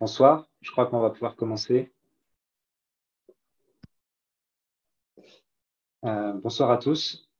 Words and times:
Bonsoir, 0.00 0.48
je 0.60 0.72
crois 0.72 0.86
qu'on 0.86 0.98
va 0.98 1.10
pouvoir 1.10 1.36
commencer. 1.36 1.92
Euh, 6.04 6.32
bonsoir 6.32 6.72
à 6.72 6.78
tous. 6.78 7.30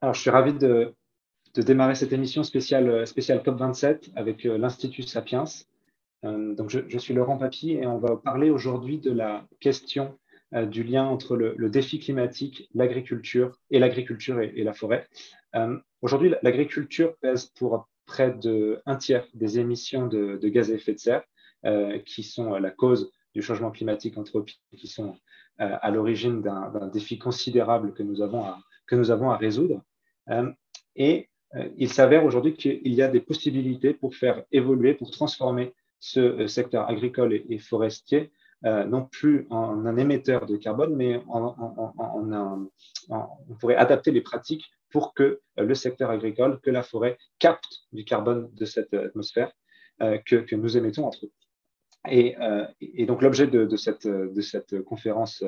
Alors, 0.00 0.14
je 0.14 0.20
suis 0.20 0.30
ravi 0.30 0.54
de, 0.54 0.94
démarrer 1.56 1.96
cette 1.96 2.12
émission 2.12 2.44
spéciale, 2.44 3.06
spéciale 3.08 3.42
COP27 3.42 4.12
avec 4.14 4.46
euh, 4.46 4.56
l'Institut 4.56 5.02
Sapiens. 5.02 5.44
Euh, 6.24 6.54
donc, 6.54 6.70
je, 6.70 6.98
suis 6.98 7.12
Laurent 7.12 7.38
Papy 7.38 7.72
et 7.72 7.86
on 7.86 7.98
va 7.98 8.16
parler 8.16 8.48
aujourd'hui 8.50 8.98
de 8.98 9.10
la 9.10 9.44
question 9.58 10.16
du 10.52 10.84
lien 10.84 11.06
entre 11.06 11.34
le, 11.34 11.70
défi 11.70 11.98
climatique, 11.98 12.68
l'agriculture 12.74 13.58
et 13.70 13.78
l'agriculture 13.78 14.38
et, 14.38 14.62
la 14.62 14.74
forêt. 14.74 15.08
aujourd'hui, 16.02 16.34
l'agriculture 16.42 17.16
pèse 17.16 17.46
pour 17.46 17.88
près 18.06 18.32
d'un 18.32 18.96
tiers 18.96 19.26
des 19.34 19.58
émissions 19.58 20.06
de, 20.06 20.48
gaz 20.48 20.70
à 20.70 20.74
effet 20.74 20.94
de 20.94 20.98
serre, 20.98 21.22
euh, 21.64 21.98
qui 22.00 22.22
sont 22.22 22.54
la 22.54 22.70
cause 22.70 23.12
du 23.34 23.42
changement 23.42 23.70
climatique 23.70 24.18
anthropique, 24.18 24.60
qui 24.76 24.88
sont 24.88 25.16
euh, 25.60 25.76
à 25.80 25.90
l'origine 25.90 26.42
d'un 26.42 26.88
défi 26.88 27.18
considérable 27.18 27.94
que 27.94 28.02
nous 28.02 28.20
avons 28.20 29.30
à, 29.30 29.36
résoudre. 29.36 29.82
Euh, 30.30 30.50
et 30.96 31.28
il 31.76 31.90
s'avère 31.90 32.24
aujourd'hui 32.24 32.54
qu'il 32.54 32.94
y 32.94 33.02
a 33.02 33.08
des 33.08 33.20
possibilités 33.20 33.92
pour 33.92 34.14
faire 34.14 34.42
évoluer, 34.52 34.94
pour 34.94 35.10
transformer 35.10 35.74
ce 36.00 36.46
secteur 36.46 36.88
agricole 36.88 37.34
et, 37.34 37.58
forestier, 37.58 38.32
non 38.62 39.04
plus 39.04 39.46
en 39.50 39.84
un 39.84 39.96
émetteur 39.98 40.46
de 40.46 40.56
carbone, 40.56 40.96
mais 40.96 41.20
en, 41.28 41.92
en, 41.98 42.68
on 43.10 43.54
pourrait 43.60 43.76
adapter 43.76 44.12
les 44.12 44.22
pratiques 44.22 44.64
pour 44.92 45.14
que 45.14 45.40
euh, 45.58 45.64
le 45.64 45.74
secteur 45.74 46.10
agricole, 46.10 46.60
que 46.60 46.70
la 46.70 46.82
forêt 46.82 47.18
capte 47.38 47.80
du 47.92 48.04
carbone 48.04 48.50
de 48.52 48.64
cette 48.64 48.94
atmosphère 48.94 49.50
euh, 50.02 50.18
que, 50.24 50.54
nous 50.54 50.76
émettons 50.76 51.06
entre 51.06 51.26
eux. 51.26 51.32
Et, 52.08 52.36
euh, 52.40 52.66
donc 53.06 53.22
l'objet 53.22 53.46
de 53.46 53.76
cette 53.76 54.82
conférence 54.82 55.44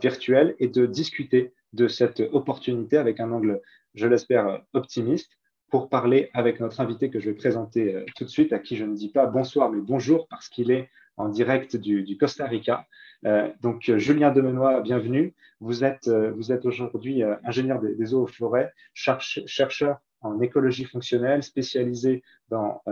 virtuelle 0.00 0.54
est 0.58 0.74
de 0.74 0.86
discuter 0.86 1.52
de 1.72 1.88
cette 1.88 2.20
opportunité 2.32 2.96
avec 2.96 3.20
un 3.20 3.30
angle, 3.32 3.60
je 3.94 4.06
l'espère, 4.06 4.62
optimiste 4.72 5.30
pour 5.70 5.88
parler 5.88 6.30
avec 6.32 6.58
notre 6.60 6.80
invité 6.80 7.10
que 7.10 7.20
je 7.20 7.30
vais 7.30 7.36
présenter 7.36 8.04
tout 8.16 8.24
de 8.24 8.28
suite, 8.28 8.52
à 8.52 8.58
qui 8.58 8.76
je 8.76 8.84
ne 8.84 8.94
dis 8.94 9.10
pas 9.10 9.26
bonsoir, 9.26 9.70
mais 9.70 9.80
bonjour, 9.80 10.26
parce 10.28 10.48
qu'il 10.48 10.70
est 10.70 10.88
en 11.16 11.28
direct 11.28 11.76
du, 11.76 12.16
Costa 12.16 12.46
Rica. 12.46 12.86
Euh, 13.26 13.48
donc, 13.60 13.88
euh, 13.88 13.98
Julien 13.98 14.30
Demenois, 14.30 14.80
bienvenue. 14.80 15.34
Vous 15.60 15.84
êtes, 15.84 16.08
euh, 16.08 16.30
vous 16.32 16.52
êtes 16.52 16.64
aujourd'hui 16.66 17.22
ingénieur 17.44 17.80
des, 17.80 18.14
eaux 18.14 18.26
et 18.28 18.32
forêts, 18.32 18.72
chercheur 18.94 19.98
en 20.20 20.40
écologie 20.40 20.84
fonctionnelle, 20.84 21.42
spécialisé 21.42 22.22
dans 22.48 22.82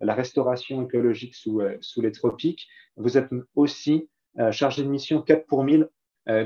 la 0.00 0.14
restauration 0.14 0.84
écologique 0.84 1.34
sous, 1.34 1.60
les 2.00 2.12
tropiques. 2.12 2.68
Vous 2.96 3.18
êtes 3.18 3.28
aussi 3.56 4.08
chargé 4.52 4.84
de 4.84 4.88
mission 4.88 5.20
4 5.22 5.46
pour 5.46 5.64
1000 5.64 5.88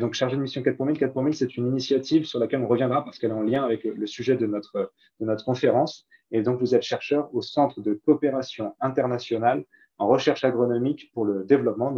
donc, 0.00 0.14
chargé 0.14 0.36
de 0.36 0.40
mission 0.40 0.62
4 0.62 0.76
pour 0.76 0.86
1000, 0.86 0.96
4 0.96 1.12
pour 1.12 1.24
1000, 1.24 1.34
c'est 1.34 1.56
une 1.56 1.66
initiative 1.66 2.24
sur 2.24 2.38
laquelle 2.38 2.60
on 2.60 2.68
reviendra 2.68 3.04
parce 3.04 3.18
qu'elle 3.18 3.32
est 3.32 3.34
en 3.34 3.42
lien 3.42 3.64
avec 3.64 3.82
le, 3.82 4.06
sujet 4.06 4.36
de 4.36 4.46
notre, 4.46 4.92
de 5.18 5.26
notre 5.26 5.44
conférence. 5.44 6.06
Et 6.30 6.40
donc, 6.42 6.60
vous 6.60 6.76
êtes 6.76 6.82
chercheur 6.82 7.34
au 7.34 7.42
Centre 7.42 7.80
de 7.80 7.92
coopération 7.92 8.76
internationale 8.80 9.64
en 9.98 10.06
recherche 10.06 10.44
agronomique 10.44 11.10
pour 11.12 11.24
le 11.24 11.44
développement, 11.44 11.90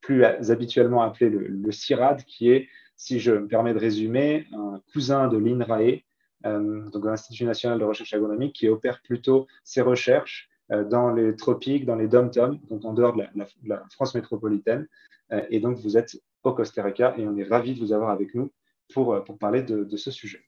plus 0.00 0.24
habituellement 0.24 1.02
appelé 1.02 1.30
le, 1.30 1.72
CIRAD, 1.72 2.24
qui 2.24 2.50
est, 2.50 2.68
si 2.96 3.18
je 3.20 3.32
me 3.32 3.46
permets 3.46 3.74
de 3.74 3.78
résumer, 3.78 4.46
un 4.52 4.80
cousin 4.92 5.28
de 5.28 5.36
l'INRAE, 5.36 6.02
euh, 6.44 6.88
donc 6.90 7.04
l'Institut 7.04 7.44
national 7.44 7.78
de 7.78 7.84
recherche 7.84 8.14
agronomique, 8.14 8.54
qui 8.54 8.68
opère 8.68 9.00
plutôt 9.02 9.46
ses 9.64 9.80
recherches 9.80 10.48
euh, 10.70 10.84
dans 10.84 11.10
les 11.10 11.34
tropiques, 11.36 11.84
dans 11.84 11.96
les 11.96 12.08
dom-toms, 12.08 12.58
donc 12.68 12.84
en 12.84 12.92
dehors 12.92 13.14
de 13.14 13.24
la, 13.64 13.82
France 13.90 14.14
métropolitaine. 14.14 14.86
Euh, 15.32 15.42
et 15.50 15.60
donc, 15.60 15.78
vous 15.78 15.96
êtes 15.96 16.20
au 16.44 16.52
Costa 16.52 16.82
Rica 16.82 17.14
et 17.18 17.26
on 17.26 17.36
est 17.36 17.44
ravis 17.44 17.74
de 17.74 17.80
vous 17.80 17.92
avoir 17.92 18.10
avec 18.10 18.34
nous 18.34 18.52
pour, 18.94 19.24
pour 19.24 19.36
parler 19.38 19.62
de 19.62 19.96
ce 19.96 20.12
sujet. 20.12 20.44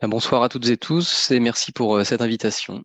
Bonsoir 0.00 0.44
à 0.44 0.48
toutes 0.48 0.68
et 0.68 0.76
tous 0.76 1.32
et 1.32 1.40
merci 1.40 1.72
pour 1.72 2.04
cette 2.04 2.22
invitation. 2.22 2.84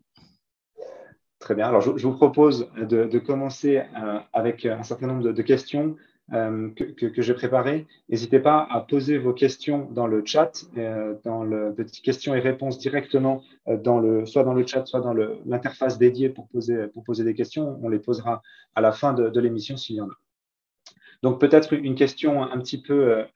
Très 1.44 1.54
bien. 1.54 1.68
Alors, 1.68 1.82
je, 1.82 1.90
vous 1.90 2.14
propose 2.14 2.70
de, 2.74 3.18
commencer 3.18 3.76
euh, 3.76 4.18
avec 4.32 4.64
un 4.64 4.82
certain 4.82 5.08
nombre 5.08 5.30
de, 5.30 5.42
questions 5.42 5.94
euh, 6.32 6.70
que, 6.70 7.20
j'ai 7.20 7.34
préparées. 7.34 7.86
N'hésitez 8.08 8.38
pas 8.38 8.66
à 8.70 8.80
poser 8.80 9.18
vos 9.18 9.34
questions 9.34 9.86
dans 9.90 10.06
le 10.06 10.24
chat, 10.24 10.64
euh, 10.78 11.16
dans 11.22 11.44
le 11.44 11.74
petit 11.74 12.00
questions 12.00 12.34
et 12.34 12.40
réponses 12.40 12.78
directement, 12.78 13.42
soit 14.24 14.42
dans 14.42 14.54
le 14.54 14.66
chat, 14.66 14.86
soit 14.86 15.02
dans 15.02 15.12
l'interface 15.12 15.98
dédiée 15.98 16.30
pour 16.30 16.48
poser, 16.48 16.88
des 17.18 17.34
questions. 17.34 17.78
On 17.82 17.90
les 17.90 17.98
posera 17.98 18.40
à 18.74 18.80
la 18.80 18.92
fin 18.92 19.12
de, 19.12 19.38
l'émission 19.38 19.76
s'il 19.76 19.96
y 19.96 20.00
en 20.00 20.08
a. 20.08 20.16
Donc, 21.22 21.38
peut-être 21.38 21.74
une 21.74 21.94
question 21.94 22.42
un 22.42 22.58
petit 22.58 22.80
peu, 22.80 23.26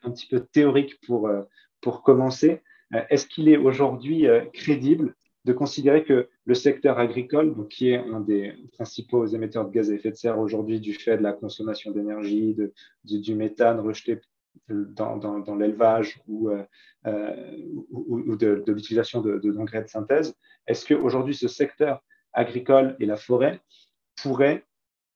théorique 0.53 0.99
pour 1.03 2.03
commencer. 2.03 2.63
Est-ce 3.11 3.27
qu'il 3.27 3.51
est 3.51 3.59
aujourd'hui 3.59 4.27
crédible 4.55 5.15
de 5.49 5.55
considérer 5.55 6.05
que 6.05 6.29
le 6.45 6.55
secteur 6.55 6.99
agricole, 6.99 7.55
qui 7.69 7.89
est 7.89 7.97
un 7.97 8.21
des 8.21 8.53
principaux 8.75 9.25
émetteurs 9.27 9.67
de 9.67 9.73
gaz 9.73 9.91
à 9.91 9.95
effet 9.95 10.11
de 10.11 10.17
serre 10.17 10.39
aujourd'hui 10.39 10.79
du 10.79 10.93
fait 10.93 11.17
de 11.17 11.23
la 11.23 11.33
consommation 11.33 11.91
d'énergie, 11.91 12.55
du, 13.05 13.35
méthane 13.35 13.81
rejeté 13.81 14.21
dans, 14.69 15.57
l'élevage 15.59 16.21
ou, 16.29 16.51
euh, 16.51 16.63
euh, 17.07 18.37
de, 18.37 18.63
l'utilisation 18.67 19.23
d'engrais 19.23 19.83
de, 19.85 19.89
synthèse, 19.89 20.35
est-ce 20.67 20.85
qu'aujourd'hui 20.85 21.35
ce 21.35 21.49
secteur 21.49 22.05
agricole 22.35 22.95
et 23.01 23.07
la 23.07 23.17
forêt 23.17 23.63
pourraient, 24.21 24.67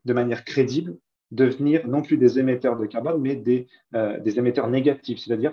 de 0.06 0.14
manière 0.14 0.46
crédible, 0.46 0.96
devenir 1.30 1.86
non 1.86 2.00
plus 2.00 2.16
des 2.16 2.38
émetteurs 2.38 2.78
de 2.78 2.86
carbone, 2.86 3.20
mais 3.20 3.36
des, 3.36 3.66
euh, 3.94 4.18
émetteurs 4.24 4.68
négatifs, 4.70 5.18
c'est-à-dire 5.18 5.52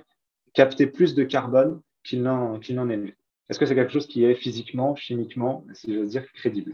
capter 0.53 0.87
plus 0.87 1.15
de 1.15 1.25
carbone 1.25 1.81
qu'ils 2.01 2.23
n'en 2.23 2.59
qu 2.59 2.71
émettent? 2.71 3.18
Est-ce 3.49 3.59
que 3.59 3.65
c'est 3.65 3.75
quelque 3.75 3.91
chose 3.91 4.07
qui 4.07 4.23
est 4.23 4.35
physiquement, 4.35 4.95
chimiquement, 4.95 5.65
si 5.73 5.93
j'ose 5.93 6.09
dire, 6.09 6.25
crédible? 6.33 6.73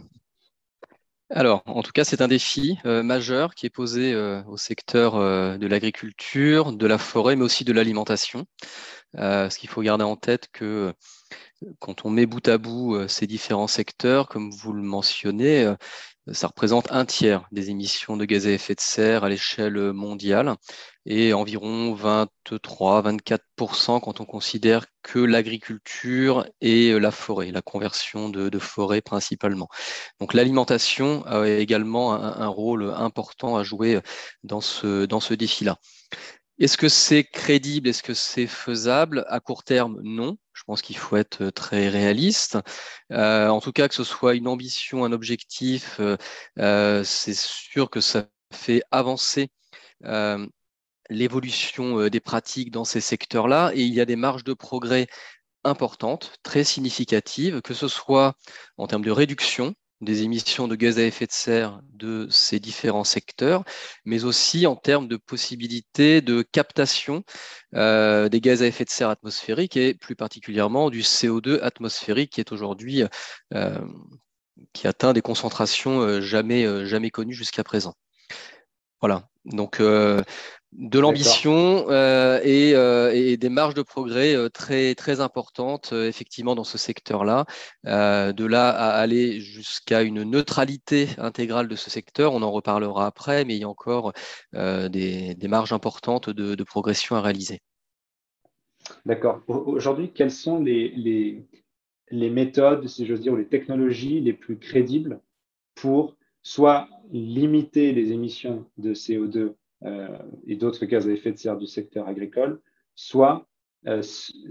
Alors, 1.31 1.63
en 1.65 1.81
tout 1.81 1.91
cas, 1.91 2.03
c'est 2.03 2.21
un 2.21 2.27
défi 2.27 2.77
euh, 2.85 3.01
majeur 3.01 3.55
qui 3.55 3.65
est 3.65 3.71
posé 3.71 4.13
euh, 4.13 4.43
au 4.43 4.57
secteur 4.57 5.15
euh, 5.15 5.57
de 5.57 5.65
l'agriculture, 5.65 6.71
de 6.71 6.85
la 6.85 6.99
forêt, 6.99 7.35
mais 7.35 7.43
aussi 7.43 7.63
de 7.63 7.73
l'alimentation. 7.73 8.45
Ce 9.17 9.57
qu'il 9.57 9.69
faut 9.69 9.81
garder 9.81 10.03
en 10.03 10.17
tête 10.17 10.49
que 10.51 10.93
quand 11.79 12.03
on 12.03 12.09
met 12.09 12.25
bout 12.25 12.45
à 12.49 12.57
bout 12.57 13.07
ces 13.07 13.27
différents 13.27 13.67
secteurs, 13.67 14.27
comme 14.27 14.51
vous 14.51 14.73
le 14.73 14.81
mentionnez, 14.81 15.73
ça 16.31 16.47
représente 16.47 16.91
un 16.91 17.05
tiers 17.05 17.47
des 17.51 17.69
émissions 17.69 18.17
de 18.17 18.25
gaz 18.25 18.47
à 18.47 18.51
effet 18.51 18.73
de 18.73 18.81
serre 18.81 19.23
à 19.23 19.29
l'échelle 19.29 19.93
mondiale 19.93 20.55
et 21.05 21.33
environ 21.33 21.95
23-24% 21.95 24.01
quand 24.01 24.21
on 24.21 24.25
considère 24.25 24.87
que 25.03 25.19
l'agriculture 25.19 26.47
et 26.61 26.99
la 26.99 27.11
forêt, 27.11 27.51
la 27.51 27.61
conversion 27.61 28.29
de, 28.29 28.59
forêt 28.59 29.01
principalement. 29.01 29.69
Donc 30.19 30.33
l'alimentation 30.33 31.23
a 31.25 31.47
également 31.47 32.13
un, 32.13 32.47
rôle 32.47 32.91
important 32.95 33.55
à 33.55 33.63
jouer 33.63 33.99
dans 34.43 34.61
ce, 34.61 35.05
dans 35.05 35.19
ce 35.19 35.35
défi-là. 35.35 35.77
Est-ce 36.57 36.77
que 36.77 36.89
c'est 36.89 37.23
crédible? 37.23 37.89
Est-ce 37.89 38.01
que 38.01 38.13
c'est 38.13 38.47
faisable? 38.47 39.25
À 39.27 39.39
court 39.39 39.63
terme, 39.63 39.99
non. 40.03 40.37
Je 40.55 40.63
pense 40.63 40.81
qu'il 40.81 40.97
faut 40.97 41.17
être 41.17 41.49
très 41.49 41.89
réaliste. 41.89 42.57
Euh, 43.11 43.49
en 43.49 43.59
tout 43.59 43.73
cas, 43.73 43.87
que 43.89 43.93
ce 43.93 44.05
soit 44.05 44.35
une 44.35 44.47
ambition, 44.47 45.03
un 45.03 45.11
objectif, 45.11 45.99
euh, 45.99 46.17
euh, 46.59 47.03
c'est 47.03 47.35
sûr 47.35 47.89
que 47.89 47.99
ça 48.01 48.27
fait 48.53 48.81
avancer 48.91 49.49
l'évolution 51.09 52.07
des 52.07 52.19
pratiques 52.19 52.71
dans 52.71 52.85
ces 52.85 53.01
secteurs-là 53.01 53.71
et 53.75 53.81
il 53.81 53.93
y 53.93 54.01
a 54.01 54.05
des 54.05 54.15
marges 54.15 54.43
de 54.43 54.53
progrès 54.53 55.07
importantes, 55.63 56.35
très 56.43 56.63
significatives, 56.63 57.61
que 57.61 57.73
ce 57.73 57.87
soit 57.87 58.35
en 58.77 58.87
termes 58.87 59.03
de 59.03 59.11
réduction 59.11 59.75
des 60.01 60.23
émissions 60.23 60.67
de 60.67 60.75
gaz 60.75 60.99
à 60.99 61.03
effet 61.03 61.25
de 61.25 61.31
serre 61.31 61.81
de 61.93 62.27
ces 62.29 62.59
différents 62.59 63.03
secteurs, 63.03 63.63
mais 64.03 64.23
aussi 64.25 64.67
en 64.67 64.75
termes 64.75 65.07
de 65.07 65.17
possibilités 65.17 66.21
de 66.21 66.41
captation 66.41 67.23
euh, 67.75 68.29
des 68.29 68.41
gaz 68.41 68.61
à 68.61 68.67
effet 68.67 68.85
de 68.85 68.89
serre 68.89 69.09
atmosphériques 69.09 69.77
et 69.77 69.93
plus 69.93 70.15
particulièrement 70.15 70.89
du 70.89 71.01
CO2 71.01 71.61
atmosphérique 71.61 72.33
qui 72.33 72.41
est 72.41 72.51
aujourd'hui 72.51 73.03
euh, 73.53 73.79
qui 74.73 74.87
atteint 74.87 75.13
des 75.13 75.21
concentrations 75.21 76.01
euh, 76.01 76.21
jamais, 76.21 76.85
jamais 76.85 77.09
connues 77.09 77.33
jusqu'à 77.33 77.63
présent. 77.63 77.95
Voilà. 79.01 79.29
Donc, 79.45 79.79
de 80.77 80.99
l'ambition 80.99 81.85
euh, 81.89 82.39
euh, 82.45 83.11
et, 83.13 83.37
des 83.37 83.49
marges 83.49 83.73
de 83.73 83.81
progrès 83.81 84.35
euh, 84.35 84.49
très, 84.49 84.93
très 84.95 85.21
importantes, 85.21 85.93
effectivement, 85.93 86.55
dans 86.55 86.63
ce 86.63 86.77
secteur-là. 86.77 87.45
de 87.83 88.45
là 88.45 88.69
à 88.69 88.89
aller 88.89 89.39
jusqu'à 89.39 90.01
une 90.01 90.23
neutralité 90.23 91.07
intégrale 91.17 91.67
de 91.67 91.75
ce 91.75 91.89
secteur, 91.89 92.33
on 92.33 92.41
en 92.41 92.51
reparlera 92.51 93.05
après, 93.05 93.45
mais 93.45 93.55
il 93.55 93.61
y 93.61 93.63
a 93.63 93.69
encore 93.69 94.13
des, 94.53 95.37
marges 95.47 95.73
importantes 95.73 96.29
de, 96.29 96.63
progression 96.63 97.15
à 97.15 97.21
réaliser. 97.21 97.59
D'accord. 99.05 99.41
Aujourd'hui, 99.47 100.11
quelles 100.11 100.31
sont 100.31 100.59
les, 100.59 100.89
les, 100.89 101.45
les 102.11 102.29
méthodes, 102.29 102.87
si 102.87 103.05
j'ose 103.05 103.21
dire, 103.21 103.33
ou 103.33 103.37
les 103.37 103.47
technologies 103.47 104.19
les 104.19 104.33
plus 104.33 104.57
crédibles 104.57 105.21
pour 105.75 106.15
soit 106.43 106.87
limiter 107.11 107.93
les 107.93 108.11
émissions 108.11 108.65
de 108.77 108.93
CO2 108.93 109.53
et 110.47 110.55
d'autres 110.55 110.85
gaz 110.85 111.07
à 111.07 111.11
effet 111.11 111.31
de 111.31 111.37
serre 111.37 111.57
du 111.57 111.67
secteur 111.67 112.07
agricole, 112.07 112.61
soit 112.95 113.47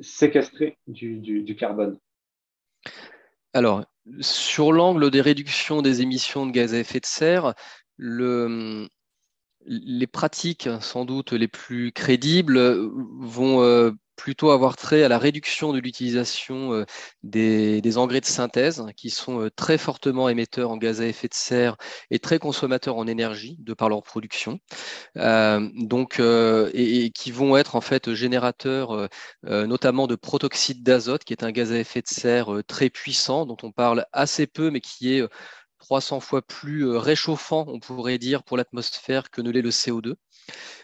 séquestrer 0.00 0.78
du 0.86 1.56
carbone. 1.58 1.98
Alors, 3.52 3.84
sur 4.20 4.72
l'angle 4.72 5.10
des 5.10 5.20
réductions 5.20 5.80
des 5.80 6.02
émissions 6.02 6.46
de 6.46 6.52
gaz 6.52 6.74
à 6.74 6.78
effet 6.78 7.00
de 7.00 7.06
serre, 7.06 7.54
le, 7.96 8.88
les 9.66 10.06
pratiques 10.06 10.68
sans 10.80 11.04
doute 11.04 11.32
les 11.32 11.48
plus 11.48 11.92
crédibles 11.92 12.58
vont 13.20 13.62
euh, 13.62 13.92
plutôt 14.16 14.50
avoir 14.50 14.76
trait 14.76 15.02
à 15.02 15.08
la 15.08 15.18
réduction 15.18 15.72
de 15.72 15.78
l'utilisation 15.78 16.72
euh, 16.72 16.84
des, 17.22 17.98
engrais 17.98 18.20
de 18.20 18.26
synthèse 18.26 18.84
qui 18.96 19.10
sont 19.10 19.40
euh, 19.40 19.50
très 19.50 19.78
fortement 19.78 20.28
émetteurs 20.28 20.70
en 20.70 20.76
gaz 20.76 21.00
à 21.00 21.06
effet 21.06 21.28
de 21.28 21.34
serre 21.34 21.76
et 22.10 22.18
très 22.18 22.38
consommateurs 22.38 22.96
en 22.96 23.06
énergie 23.06 23.56
de 23.60 23.74
par 23.74 23.88
leur 23.88 24.02
production. 24.02 24.58
donc, 25.16 26.20
et, 26.20 27.10
qui 27.14 27.30
vont 27.30 27.56
être 27.56 27.76
en 27.76 27.80
fait 27.80 28.12
générateurs 28.14 29.08
notamment 29.42 30.06
de 30.06 30.14
protoxyde 30.16 30.82
d'azote 30.82 31.24
qui 31.24 31.32
est 31.32 31.44
un 31.44 31.52
gaz 31.52 31.72
à 31.72 31.78
effet 31.78 32.02
de 32.02 32.08
serre 32.08 32.62
très 32.66 32.90
puissant 32.90 33.46
dont 33.46 33.56
on 33.62 33.72
parle 33.72 34.06
assez 34.12 34.46
peu 34.46 34.70
mais 34.70 34.80
qui 34.80 35.14
est 35.14 35.24
300 35.84 36.20
fois 36.20 36.40
plus 36.40 36.86
euh, 36.86 36.98
réchauffant, 36.98 37.66
on 37.68 37.78
pourrait 37.78 38.18
dire, 38.18 38.42
pour 38.42 38.56
l'atmosphère 38.56 39.30
que 39.30 39.42
ne 39.42 39.50
l'est 39.50 39.62
le 39.62 39.70
CO2. 39.70 40.14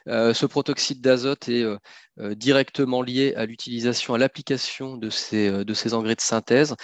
Euh, 0.09 0.35
ce 0.35 0.47
protoxyde 0.47 1.01
d'azote 1.01 1.49
est 1.49 1.63
euh, 1.63 2.35
directement 2.35 3.03
lié 3.03 3.35
à 3.37 3.47
l'utilisation, 3.47 4.15
à 4.15 4.19
l'application 4.19 4.97
de 4.97 5.11
ces, 5.11 5.51
de 5.65 5.75
ces 5.75 5.95
engrais 5.95 6.17
de 6.17 6.21
synthèse. 6.21 6.75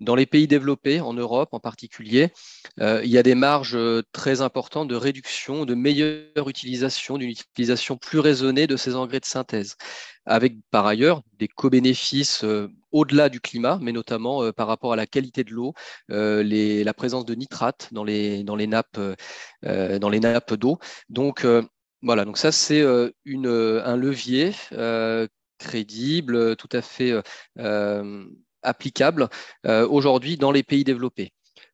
Dans 0.00 0.16
les 0.16 0.26
pays 0.26 0.48
développés, 0.48 1.00
en 1.00 1.14
Europe 1.14 1.50
en 1.52 1.60
particulier, 1.60 2.30
il 2.78 3.06
y 3.06 3.16
a 3.16 3.22
des 3.22 3.36
marges 3.36 3.78
très 4.10 4.40
importantes 4.40 4.88
de 4.88 4.96
réduction, 4.96 5.64
de 5.64 5.74
meilleure 5.74 6.48
utilisation, 6.48 7.16
d'une 7.16 7.30
utilisation 7.30 7.96
plus 7.96 8.18
raisonnée 8.18 8.66
de 8.66 8.76
ces 8.76 8.96
engrais 8.96 9.20
de 9.20 9.24
synthèse, 9.24 9.76
avec 10.26 10.56
par 10.72 10.84
ailleurs 10.84 11.22
des 11.38 11.46
co-bénéfices 11.46 12.44
au-delà 12.90 13.28
du 13.28 13.40
climat, 13.40 13.78
mais 13.80 13.92
notamment 13.92 14.52
par 14.52 14.66
rapport 14.66 14.92
à 14.92 14.96
la 14.96 15.06
qualité 15.06 15.44
de 15.44 15.52
l'eau, 15.52 15.74
la 16.08 16.94
présence 16.94 17.24
de 17.24 17.34
nitrates 17.36 17.88
dans 17.92 18.04
les, 18.04 18.42
dans 18.42 18.56
les 18.56 18.66
nappes, 18.66 19.00
dans 19.62 20.08
les 20.10 20.20
nappes 20.20 20.54
d'eau. 20.54 20.78
Donc 21.08 21.46
voilà, 22.04 22.24
donc 22.24 22.38
ça 22.38 22.52
c'est 22.52 22.82
un 22.82 23.96
levier 23.96 24.52
crédible, 25.58 26.56
tout 26.56 26.68
à 26.72 26.82
fait 26.82 27.12
applicable 28.64 29.28
euh, 29.66 29.86
aujourd'hui 29.86 30.36
dans 30.36 30.50
les 30.50 30.62
pays 30.62 30.84
développés. 30.84 31.32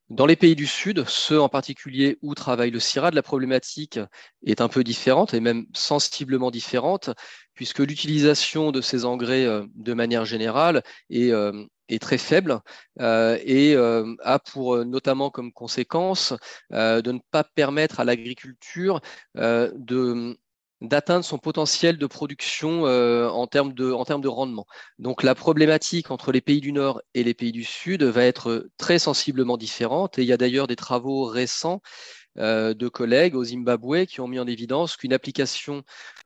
Dans 0.09 0.25
les 0.25 0.35
pays 0.35 0.55
du 0.55 0.67
Sud, 0.67 1.05
ceux 1.07 1.39
en 1.39 1.47
particulier 1.47 2.17
où 2.21 2.35
travaille 2.35 2.69
le 2.69 2.81
CIRAD, 2.81 3.13
la 3.13 3.23
problématique 3.23 3.97
est 4.45 4.59
un 4.59 4.67
peu 4.67 4.83
différente 4.83 5.33
et 5.33 5.39
même 5.39 5.65
sensiblement 5.73 6.51
différente, 6.51 7.11
puisque 7.53 7.79
l'utilisation 7.79 8.73
de 8.73 8.81
ces 8.81 9.05
engrais 9.05 9.45
euh, 9.45 9.65
de 9.73 9.93
manière 9.93 10.25
générale 10.25 10.83
est, 11.09 11.31
euh, 11.31 11.63
est 11.93 11.99
très 11.99 12.17
faible 12.17 12.59
et 12.99 13.75
a 13.75 14.39
pour 14.39 14.85
notamment 14.85 15.29
comme 15.29 15.51
conséquence 15.51 16.33
de 16.71 17.11
ne 17.11 17.19
pas 17.31 17.43
permettre 17.43 17.99
à 17.99 18.05
l'agriculture 18.05 19.01
de 19.35 20.37
d'atteindre 20.81 21.23
son 21.23 21.37
potentiel 21.37 21.97
de 21.97 22.05
production 22.07 22.87
euh, 22.87 23.29
en, 23.29 23.47
termes 23.47 23.73
de, 23.73 23.91
en 23.91 24.03
termes 24.03 24.21
de 24.21 24.27
rendement. 24.27 24.65
Donc 24.97 25.23
la 25.23 25.35
problématique 25.35 26.11
entre 26.11 26.31
les 26.31 26.41
pays 26.41 26.59
du 26.59 26.71
Nord 26.71 27.01
et 27.13 27.23
les 27.23 27.33
pays 27.33 27.51
du 27.51 27.63
Sud 27.63 28.03
va 28.03 28.25
être 28.25 28.67
très 28.77 28.99
sensiblement 28.99 29.57
différente. 29.57 30.17
Et 30.17 30.23
il 30.23 30.27
y 30.27 30.33
a 30.33 30.37
d'ailleurs 30.37 30.67
des 30.67 30.75
travaux 30.75 31.25
récents 31.25 31.81
euh, 31.83 32.20
de 32.37 32.87
collègues 32.87 33.35
au 33.35 33.43
Zimbabwe 33.43 34.05
qui 34.05 34.21
ont 34.21 34.27
mis 34.27 34.39
en 34.39 34.47
évidence 34.47 34.95
qu'une 34.95 35.13
application 35.13 35.83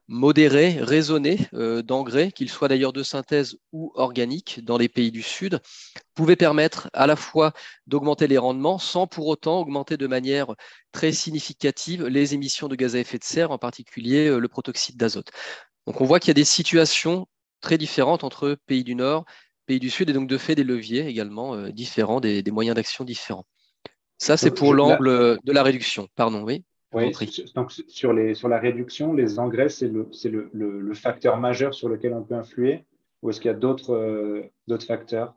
modérée, 0.08 0.78
raisonnée 0.80 1.40
euh, 1.54 1.82
d'engrais, 1.82 2.32
qu'ils 2.32 2.50
soient 2.50 2.68
d'ailleurs 2.68 2.94
de 2.94 3.04
synthèse 3.04 3.58
ou 3.72 3.92
organiques 3.96 4.64
dans 4.64 4.78
les 4.78 4.90
pays 4.90 5.12
du 5.12 5.24
Sud, 5.24 5.60
pouvait 6.14 6.36
permettre 6.36 6.90
à 6.94 7.08
la 7.08 7.16
fois 7.16 7.54
d'augmenter 7.88 8.28
les 8.28 8.38
rendements 8.38 8.78
sans 8.78 9.08
pour 9.08 9.28
autant 9.28 9.60
augmenter 9.60 9.98
de 9.98 10.08
manière 10.08 10.54
très 10.92 11.12
significative 11.12 12.06
les 12.06 12.34
émissions 12.34 12.68
de 12.68 12.76
gaz 12.76 12.96
à 12.96 13.00
effet 13.00 13.18
de 13.18 13.24
serre, 13.24 13.52
en 13.52 13.58
particulier 13.58 14.28
euh, 14.28 14.40
le 14.40 14.48
protoxyde 14.48 14.98
d'azote. 14.98 15.32
Donc 15.88 16.02
on 16.02 16.06
voit 16.06 16.20
qu'il 16.20 16.30
y 16.30 16.32
a 16.32 16.36
des 16.36 16.46
situations 16.46 17.28
très 17.62 17.78
différentes 17.78 18.24
entre 18.24 18.58
pays 18.68 18.84
du 18.84 18.96
Nord, 18.96 19.26
pays 19.66 19.80
du 19.80 19.90
Sud, 19.90 20.10
et 20.10 20.14
donc 20.14 20.30
de 20.30 20.38
fait 20.38 20.56
des 20.56 20.64
leviers 20.64 21.08
également 21.08 21.70
différents, 21.70 22.20
des 22.20 22.44
moyens 22.52 22.76
d'action 22.76 23.04
différents. 23.04 23.46
Ça, 24.18 24.38
c'est 24.38 24.52
pour 24.52 24.74
l'angle 24.74 25.40
de 25.44 25.52
la 25.52 25.64
réduction. 25.64 26.08
Pardon, 26.16 26.44
oui. 26.44 26.64
Oui, 26.94 27.12
donc 27.56 27.74
sur, 27.90 28.14
les, 28.14 28.36
sur 28.36 28.48
la 28.48 28.58
réduction, 28.58 29.14
les 29.14 29.38
engrais, 29.38 29.68
c'est 29.68 29.90
le, 29.90 30.10
le, 30.54 30.80
le, 30.80 30.94
facteur 30.94 31.36
majeur 31.38 31.74
sur 31.74 31.90
lequel 31.90 32.14
on 32.14 32.24
peut 32.24 32.36
influer 32.36 32.86
ou 33.22 33.30
est-ce 33.30 33.42
qu'il 33.42 33.52
y 33.52 33.54
a 33.54 33.58
d'autres 33.58 33.94
euh, 33.94 34.80
facteurs? 34.80 35.34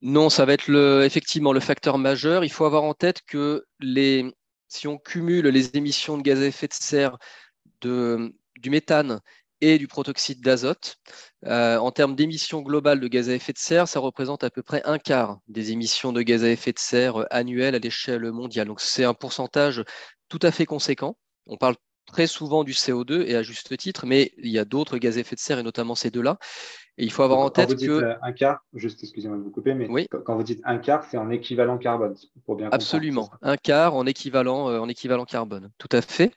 Non, 0.00 0.28
ça 0.28 0.44
va 0.44 0.54
être 0.54 0.66
le, 0.66 1.04
effectivement 1.04 1.52
le 1.52 1.60
facteur 1.60 1.98
majeur. 1.98 2.42
Il 2.42 2.50
faut 2.50 2.64
avoir 2.64 2.82
en 2.82 2.94
tête 2.94 3.20
que 3.26 3.64
les, 3.78 4.32
si 4.66 4.88
on 4.88 4.98
cumule 4.98 5.46
les 5.46 5.76
émissions 5.76 6.18
de 6.18 6.22
gaz 6.22 6.40
à 6.40 6.46
effet 6.46 6.66
de 6.66 6.72
serre 6.72 7.16
de, 7.82 8.34
du 8.56 8.70
méthane 8.70 9.20
et 9.62 9.78
du 9.78 9.88
protoxyde 9.88 10.42
d'azote. 10.42 10.96
Euh, 11.46 11.78
en 11.78 11.92
termes 11.92 12.16
d'émissions 12.16 12.60
globales 12.62 13.00
de 13.00 13.08
gaz 13.08 13.30
à 13.30 13.34
effet 13.34 13.52
de 13.52 13.58
serre, 13.58 13.88
ça 13.88 14.00
représente 14.00 14.44
à 14.44 14.50
peu 14.50 14.62
près 14.62 14.82
un 14.84 14.98
quart 14.98 15.38
des 15.48 15.70
émissions 15.72 16.12
de 16.12 16.20
gaz 16.22 16.44
à 16.44 16.50
effet 16.50 16.72
de 16.72 16.78
serre 16.78 17.22
euh, 17.22 17.26
annuelles 17.30 17.76
à 17.76 17.78
l'échelle 17.78 18.30
mondiale. 18.32 18.66
Donc 18.66 18.80
c'est 18.80 19.04
un 19.04 19.14
pourcentage 19.14 19.84
tout 20.28 20.40
à 20.42 20.50
fait 20.50 20.66
conséquent. 20.66 21.16
On 21.46 21.56
parle 21.56 21.76
très 22.06 22.26
souvent 22.26 22.64
du 22.64 22.72
CO2 22.72 23.22
et 23.26 23.36
à 23.36 23.42
juste 23.42 23.76
titre, 23.78 24.04
mais 24.04 24.32
il 24.38 24.50
y 24.50 24.58
a 24.58 24.64
d'autres 24.64 24.98
gaz 24.98 25.16
à 25.16 25.20
effet 25.20 25.36
de 25.36 25.40
serre 25.40 25.60
et 25.60 25.62
notamment 25.62 25.94
ces 25.94 26.10
deux-là. 26.10 26.38
Et 26.98 27.04
il 27.04 27.12
faut 27.12 27.22
avoir 27.22 27.40
en 27.40 27.50
tête 27.50 27.68
quand 27.68 27.72
vous 27.72 27.78
dites 27.78 27.88
que 27.88 28.04
euh, 28.04 28.14
un 28.22 28.32
quart, 28.32 28.64
juste 28.74 29.02
excusez-moi 29.02 29.38
de 29.38 29.42
vous 29.42 29.50
couper, 29.50 29.74
mais 29.74 30.06
quand 30.24 30.36
vous 30.36 30.42
dites 30.42 30.60
un 30.64 30.78
quart, 30.78 31.04
c'est 31.10 31.16
en 31.16 31.30
équivalent 31.30 31.78
carbone, 31.78 32.14
pour 32.44 32.56
bien 32.56 32.68
Absolument, 32.70 33.30
un 33.40 33.56
quart 33.56 33.94
en 33.94 34.06
équivalent, 34.06 34.66
en 34.66 34.88
équivalent 34.88 35.24
carbone, 35.24 35.70
tout 35.78 35.88
à 35.92 36.02
fait. 36.02 36.32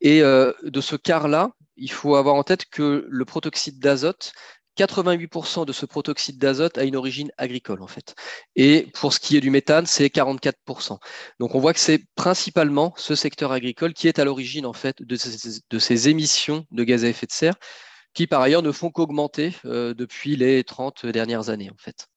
Et 0.00 0.20
de 0.20 0.80
ce 0.80 0.96
quart-là, 0.96 1.52
il 1.76 1.90
faut 1.90 2.16
avoir 2.16 2.34
en 2.34 2.42
tête 2.42 2.66
que 2.66 3.06
le 3.08 3.24
protoxyde 3.24 3.78
d'azote, 3.78 4.32
88% 4.78 5.66
de 5.66 5.72
ce 5.72 5.84
protoxyde 5.84 6.38
d'azote 6.38 6.78
a 6.78 6.84
une 6.84 6.96
origine 6.96 7.30
agricole 7.36 7.82
en 7.82 7.86
fait. 7.86 8.14
Et 8.56 8.88
pour 8.94 9.12
ce 9.12 9.20
qui 9.20 9.36
est 9.36 9.40
du 9.40 9.50
méthane, 9.50 9.86
c'est 9.86 10.06
44%. 10.06 10.98
Donc 11.40 11.54
on 11.54 11.60
voit 11.60 11.74
que 11.74 11.80
c'est 11.80 12.02
principalement 12.14 12.94
ce 12.96 13.14
secteur 13.14 13.52
agricole 13.52 13.92
qui 13.92 14.08
est 14.08 14.18
à 14.18 14.24
l'origine 14.24 14.66
en 14.66 14.72
fait 14.72 15.02
de 15.02 15.16
ces, 15.78 16.08
émissions 16.08 16.66
de 16.70 16.84
gaz 16.84 17.04
à 17.04 17.08
effet 17.08 17.26
de 17.26 17.32
serre, 17.32 17.56
qui 18.14 18.26
par 18.26 18.40
ailleurs 18.40 18.62
ne 18.62 18.72
font 18.72 18.90
qu'augmenter 18.90 19.54
euh, 19.64 19.94
depuis 19.94 20.36
les 20.36 20.64
30 20.64 21.06
dernières 21.06 21.48
années 21.48 21.70
en 21.70 21.76
fait. 21.78 22.08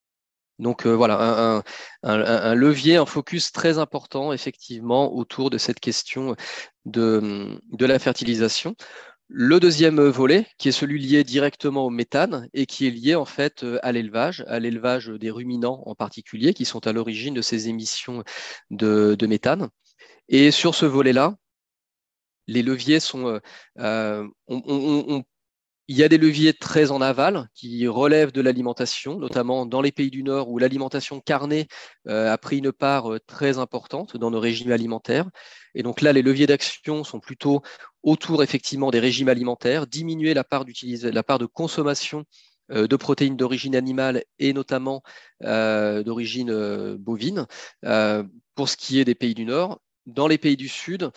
Donc 0.59 0.85
euh, 0.85 0.95
voilà, 0.95 1.63
un, 2.03 2.55
levier, 2.55 2.95
un 2.95 3.05
focus 3.05 3.51
très 3.51 3.77
important 3.77 4.31
effectivement 4.31 5.13
autour 5.13 5.49
de 5.49 5.57
cette 5.57 5.79
question 5.79 6.35
de, 6.85 7.59
la 7.79 7.99
fertilisation. 7.99 8.75
Le 9.27 9.59
deuxième 9.59 10.01
volet, 10.01 10.47
qui 10.57 10.69
est 10.69 10.71
celui 10.71 10.99
lié 10.99 11.23
directement 11.23 11.85
au 11.85 11.89
méthane 11.89 12.47
et 12.53 12.67
qui 12.67 12.87
est 12.87 12.91
lié 12.91 13.15
en 13.15 13.25
fait 13.25 13.65
à 13.81 13.91
l'élevage, 13.91 14.45
à 14.47 14.59
l'élevage 14.59 15.07
des 15.07 15.31
ruminants 15.31 15.81
en 15.85 15.95
particulier, 15.95 16.53
qui 16.53 16.63
sont 16.63 16.85
à 16.87 16.93
l'origine 16.93 17.33
de 17.33 17.41
ces 17.41 17.67
émissions 17.67 18.23
de, 18.69 19.17
méthane. 19.27 19.69
Et 20.29 20.51
sur 20.51 20.75
ce 20.75 20.85
volet-là, 20.85 21.35
les 22.47 22.61
leviers 22.61 22.99
sont, 22.99 23.39
euh, 23.79 24.27
il 25.87 25.97
y 25.97 26.03
a 26.03 26.09
des 26.09 26.17
leviers 26.17 26.53
très 26.53 26.91
en 26.91 27.01
aval 27.01 27.47
qui 27.53 27.87
relèvent 27.87 28.31
de 28.31 28.41
l'alimentation, 28.41 29.17
notamment 29.17 29.65
dans 29.65 29.81
les 29.81 29.91
pays 29.91 30.09
du 30.09 30.23
Nord 30.23 30.49
où 30.49 30.57
l'alimentation 30.57 31.19
carnée 31.19 31.67
a 32.07 32.37
pris 32.37 32.57
une 32.57 32.71
part 32.71 33.11
très 33.27 33.59
importante 33.59 34.17
dans 34.17 34.31
nos 34.31 34.39
régimes 34.39 34.71
alimentaires. 34.71 35.29
Et 35.75 35.83
donc 35.83 36.01
là, 36.01 36.13
les 36.13 36.21
leviers 36.21 36.47
d'action 36.47 37.03
sont 37.03 37.19
plutôt 37.19 37.61
autour 38.01 38.43
effectivement 38.43 38.91
des 38.91 38.99
régimes 38.99 39.29
alimentaires, 39.29 39.87
diminuer 39.87 40.33
la 40.33 40.43
part, 40.43 40.65
la 41.03 41.23
part 41.23 41.39
de 41.39 41.45
consommation 41.45 42.25
euh, 42.71 42.87
de 42.87 42.95
protéines 42.95 43.37
d'origine 43.37 43.75
animale 43.75 44.23
et 44.39 44.51
notamment 44.51 45.03
euh, 45.43 46.01
d'origine 46.01 46.49
euh, 46.49 46.97
bovine. 46.97 47.45
pour 48.55 48.69
ce 48.69 48.77
qui 48.77 48.99
est 48.99 49.05
des 49.05 49.15
pays 49.15 49.35
du 49.35 49.45
Nord, 49.45 49.81
dans 50.05 50.27
les 50.27 50.37
pays 50.37 50.57
du 50.57 50.67
Sud, 50.67 51.11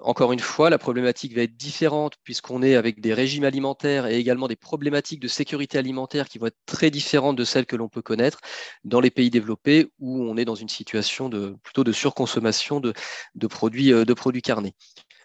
encore 0.00 0.32
une 0.32 0.40
fois, 0.40 0.70
la 0.70 0.78
problématique 0.78 1.34
va 1.34 1.42
être 1.42 1.56
différente 1.56 2.14
puisqu'on 2.22 2.62
est 2.62 2.76
avec 2.76 3.00
des 3.00 3.12
régimes 3.14 3.44
alimentaires 3.44 4.06
et 4.06 4.16
également 4.16 4.48
des 4.48 4.56
problématiques 4.56 5.20
de 5.20 5.28
sécurité 5.28 5.78
alimentaire 5.78 6.28
qui 6.28 6.38
vont 6.38 6.46
être 6.46 6.58
très 6.66 6.90
différentes 6.90 7.36
de 7.36 7.44
celles 7.44 7.66
que 7.66 7.76
l'on 7.76 7.88
peut 7.88 8.02
connaître 8.02 8.40
dans 8.84 9.00
les 9.00 9.10
pays 9.10 9.30
développés 9.30 9.90
où 9.98 10.22
on 10.22 10.36
est 10.36 10.44
dans 10.44 10.54
une 10.54 10.68
situation 10.68 11.28
de, 11.28 11.56
plutôt 11.62 11.84
de 11.84 11.92
surconsommation 11.92 12.80
de, 12.80 12.92
produits, 13.48 13.90
de 13.90 14.14
produits 14.14 14.42
carnés. 14.42 14.74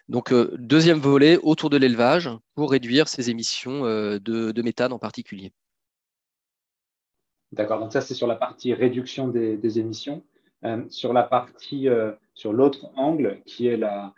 Donc, 0.08 0.32
euh, 0.32 0.54
deuxième 0.58 0.98
volet 0.98 1.38
autour 1.42 1.70
de 1.70 1.76
l'élevage 1.76 2.28
pour 2.54 2.70
réduire 2.70 3.08
ces 3.08 3.30
émissions 3.30 3.86
euh, 3.86 4.18
de, 4.18 4.62
méthane 4.62 4.92
en 4.92 4.98
particulier. 4.98 5.52
D'accord, 7.52 7.78
donc 7.80 7.92
ça 7.92 8.00
c'est 8.00 8.14
sur 8.14 8.26
la 8.26 8.34
partie 8.34 8.74
réduction 8.74 9.28
des, 9.28 9.78
émissions. 9.78 10.24
Euh, 10.64 10.82
sur 10.88 11.12
la 11.12 11.22
partie 11.22 11.88
sur 12.34 12.52
l'autre 12.52 12.90
angle 12.96 13.40
qui 13.46 13.66
est 13.68 13.76
la, 13.76 14.12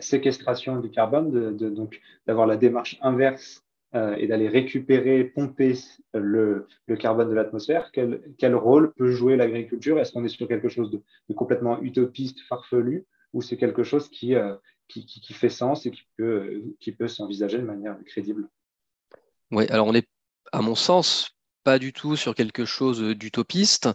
séquestration 0.00 0.80
du 0.80 0.90
carbone, 0.90 1.56
donc 1.56 2.00
d'avoir 2.26 2.46
la 2.46 2.56
démarche 2.56 2.98
inverse 3.02 3.64
euh, 3.94 4.14
et 4.16 4.28
d'aller 4.28 4.48
récupérer, 4.48 5.24
pomper 5.24 5.74
le, 6.14 6.66
le 6.86 6.96
carbone 6.96 7.28
de 7.28 7.34
l'atmosphère, 7.34 7.90
quel, 7.92 8.54
rôle 8.54 8.92
peut 8.94 9.10
jouer 9.10 9.36
l'agriculture? 9.36 9.98
Est-ce 9.98 10.12
qu'on 10.12 10.24
est 10.24 10.28
sur 10.28 10.46
quelque 10.46 10.68
chose 10.68 10.90
de, 10.90 11.34
complètement 11.34 11.82
utopiste, 11.82 12.40
farfelu, 12.48 13.04
ou 13.32 13.42
c'est 13.42 13.56
quelque 13.56 13.82
chose 13.82 14.08
qui, 14.08 14.36
euh, 14.36 14.54
qui, 14.86 15.06
qui, 15.06 15.20
qui, 15.20 15.32
fait 15.32 15.48
sens 15.48 15.86
et 15.86 15.90
qui 15.90 16.02
peut, 16.16 16.62
qui 16.78 16.92
peut 16.92 17.08
s'envisager 17.08 17.58
de 17.58 17.64
manière 17.64 17.96
crédible? 18.06 18.48
Oui, 19.50 19.66
alors 19.70 19.88
on 19.88 19.94
est, 19.94 20.08
à 20.52 20.62
mon 20.62 20.76
sens, 20.76 21.36
pas 21.64 21.80
du 21.80 21.92
tout 21.92 22.14
sur 22.14 22.36
quelque 22.36 22.64
chose 22.64 23.02
d'utopiste. 23.16 23.88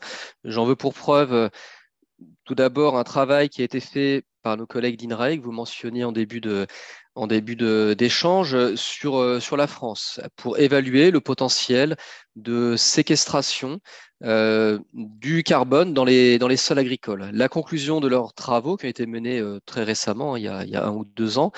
J'en 0.44 0.66
veux 0.66 0.76
pour 0.76 0.94
preuve 0.94 1.50
tout 2.46 2.56
d'abord 2.56 2.98
un 2.98 3.04
travail 3.04 3.50
qui 3.50 3.62
a 3.62 3.66
été 3.66 3.80
fait 3.80 4.24
par 4.44 4.58
nos 4.58 4.68
collègues 4.68 4.98
d'INRAE, 5.00 5.38
que 5.38 5.42
vous 5.42 5.52
mentionniez 5.52 6.04
en 6.04 6.12
début 6.12 6.40
de, 6.40 7.94
d'échange 7.94 8.76
sur, 8.76 9.18
euh, 9.18 9.40
sur 9.40 9.58
la 9.58 9.66
France 9.66 10.20
pour 10.36 10.60
évaluer 10.60 11.10
le 11.10 11.20
potentiel 11.20 11.98
de 12.36 12.76
séquestration 12.78 13.80
euh, 14.24 14.78
du 14.94 15.42
carbone 15.42 15.94
dans 15.94 16.06
les, 16.06 16.58
sols 16.58 16.78
agricoles. 16.78 17.32
La 17.34 17.50
conclusion 17.50 18.00
de 18.00 18.08
leurs 18.08 18.34
travaux, 18.34 18.78
qui 18.78 18.86
ont 18.86 18.90
été 18.90 19.08
menés 19.08 19.40
euh, 19.40 19.60
très 19.66 19.84
récemment, 19.84 20.38
il 20.38 20.44
y, 20.44 20.48
a, 20.48 20.64
il 20.64 20.70
y 20.70 20.76
a 20.76 20.86
un 20.86 20.94
ou 20.94 21.06
deux 21.06 21.40
ans, 21.40 21.52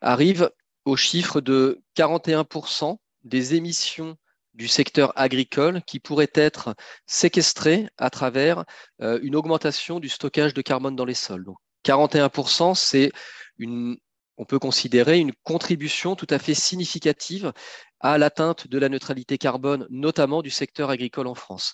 arrive 0.00 0.50
au 0.84 0.96
chiffre 0.96 1.40
de 1.40 1.80
41% 1.96 2.98
des 3.24 3.54
émissions 3.56 4.16
du 4.58 4.66
secteur 4.66 5.12
agricole 5.16 5.82
qui 5.86 6.00
pourrait 6.00 6.32
être 6.34 6.74
séquestré 7.06 7.88
à 7.96 8.10
travers 8.10 8.64
euh, 9.00 9.20
une 9.22 9.36
augmentation 9.36 10.00
du 10.00 10.08
stockage 10.08 10.52
de 10.52 10.62
carbone 10.62 10.96
dans 10.96 11.04
les 11.04 11.14
sols. 11.14 11.44
Donc 11.44 11.58
41%, 11.84 12.74
c'est 12.74 13.12
une, 13.58 13.96
on 14.36 14.44
peut 14.44 14.58
considérer 14.58 15.20
une 15.20 15.32
contribution 15.44 16.16
tout 16.16 16.26
à 16.28 16.40
fait 16.40 16.54
significative 16.54 17.52
à 18.00 18.18
l'atteinte 18.18 18.66
de 18.66 18.78
la 18.78 18.88
neutralité 18.88 19.38
carbone, 19.38 19.86
notamment 19.90 20.42
du 20.42 20.50
secteur 20.50 20.90
agricole 20.90 21.28
en 21.28 21.36
France. 21.36 21.72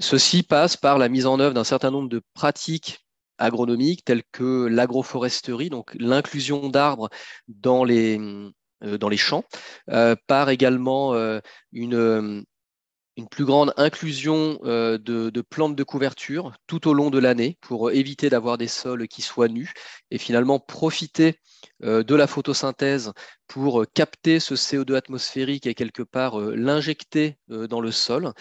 Ceci 0.00 0.42
passe 0.42 0.76
par 0.76 0.98
la 0.98 1.08
mise 1.08 1.26
en 1.26 1.38
œuvre 1.38 1.54
d'un 1.54 1.64
certain 1.64 1.92
nombre 1.92 2.08
de 2.08 2.20
pratiques 2.34 3.06
agronomiques 3.38 4.04
telles 4.04 4.24
que 4.32 4.66
l'agroforesterie, 4.66 5.70
donc 5.70 5.94
l'inclusion 5.94 6.68
d'arbres 6.68 7.10
dans 7.46 7.84
les, 7.84 8.18
dans 8.82 9.08
les 9.08 9.16
champs, 9.16 9.44
euh, 9.90 10.16
par 10.26 10.50
également 10.50 11.14
euh, 11.14 11.40
une, 11.72 12.44
plus 13.30 13.44
grande 13.44 13.72
inclusion 13.76 14.58
de, 14.64 15.40
plantes 15.42 15.76
de 15.76 15.84
couverture 15.84 16.52
tout 16.66 16.88
au 16.88 16.94
long 16.94 17.10
de 17.10 17.18
l'année 17.18 17.56
pour 17.60 17.90
éviter 17.92 18.30
d'avoir 18.30 18.58
des 18.58 18.68
sols 18.68 19.06
qui 19.06 19.22
soient 19.22 19.48
nus 19.48 19.72
et 20.10 20.18
finalement 20.18 20.58
profiter 20.58 21.38
de 21.82 22.14
la 22.14 22.26
photosynthèse 22.26 23.12
pour 23.46 23.84
capter 23.92 24.40
ce 24.40 24.54
CO2 24.54 24.94
atmosphérique 24.94 25.66
et 25.66 25.74
quelque 25.74 26.02
part 26.02 26.38
l'injecter 26.40 27.38
dans 27.48 27.80
le 27.80 27.90
sol. 27.90 28.32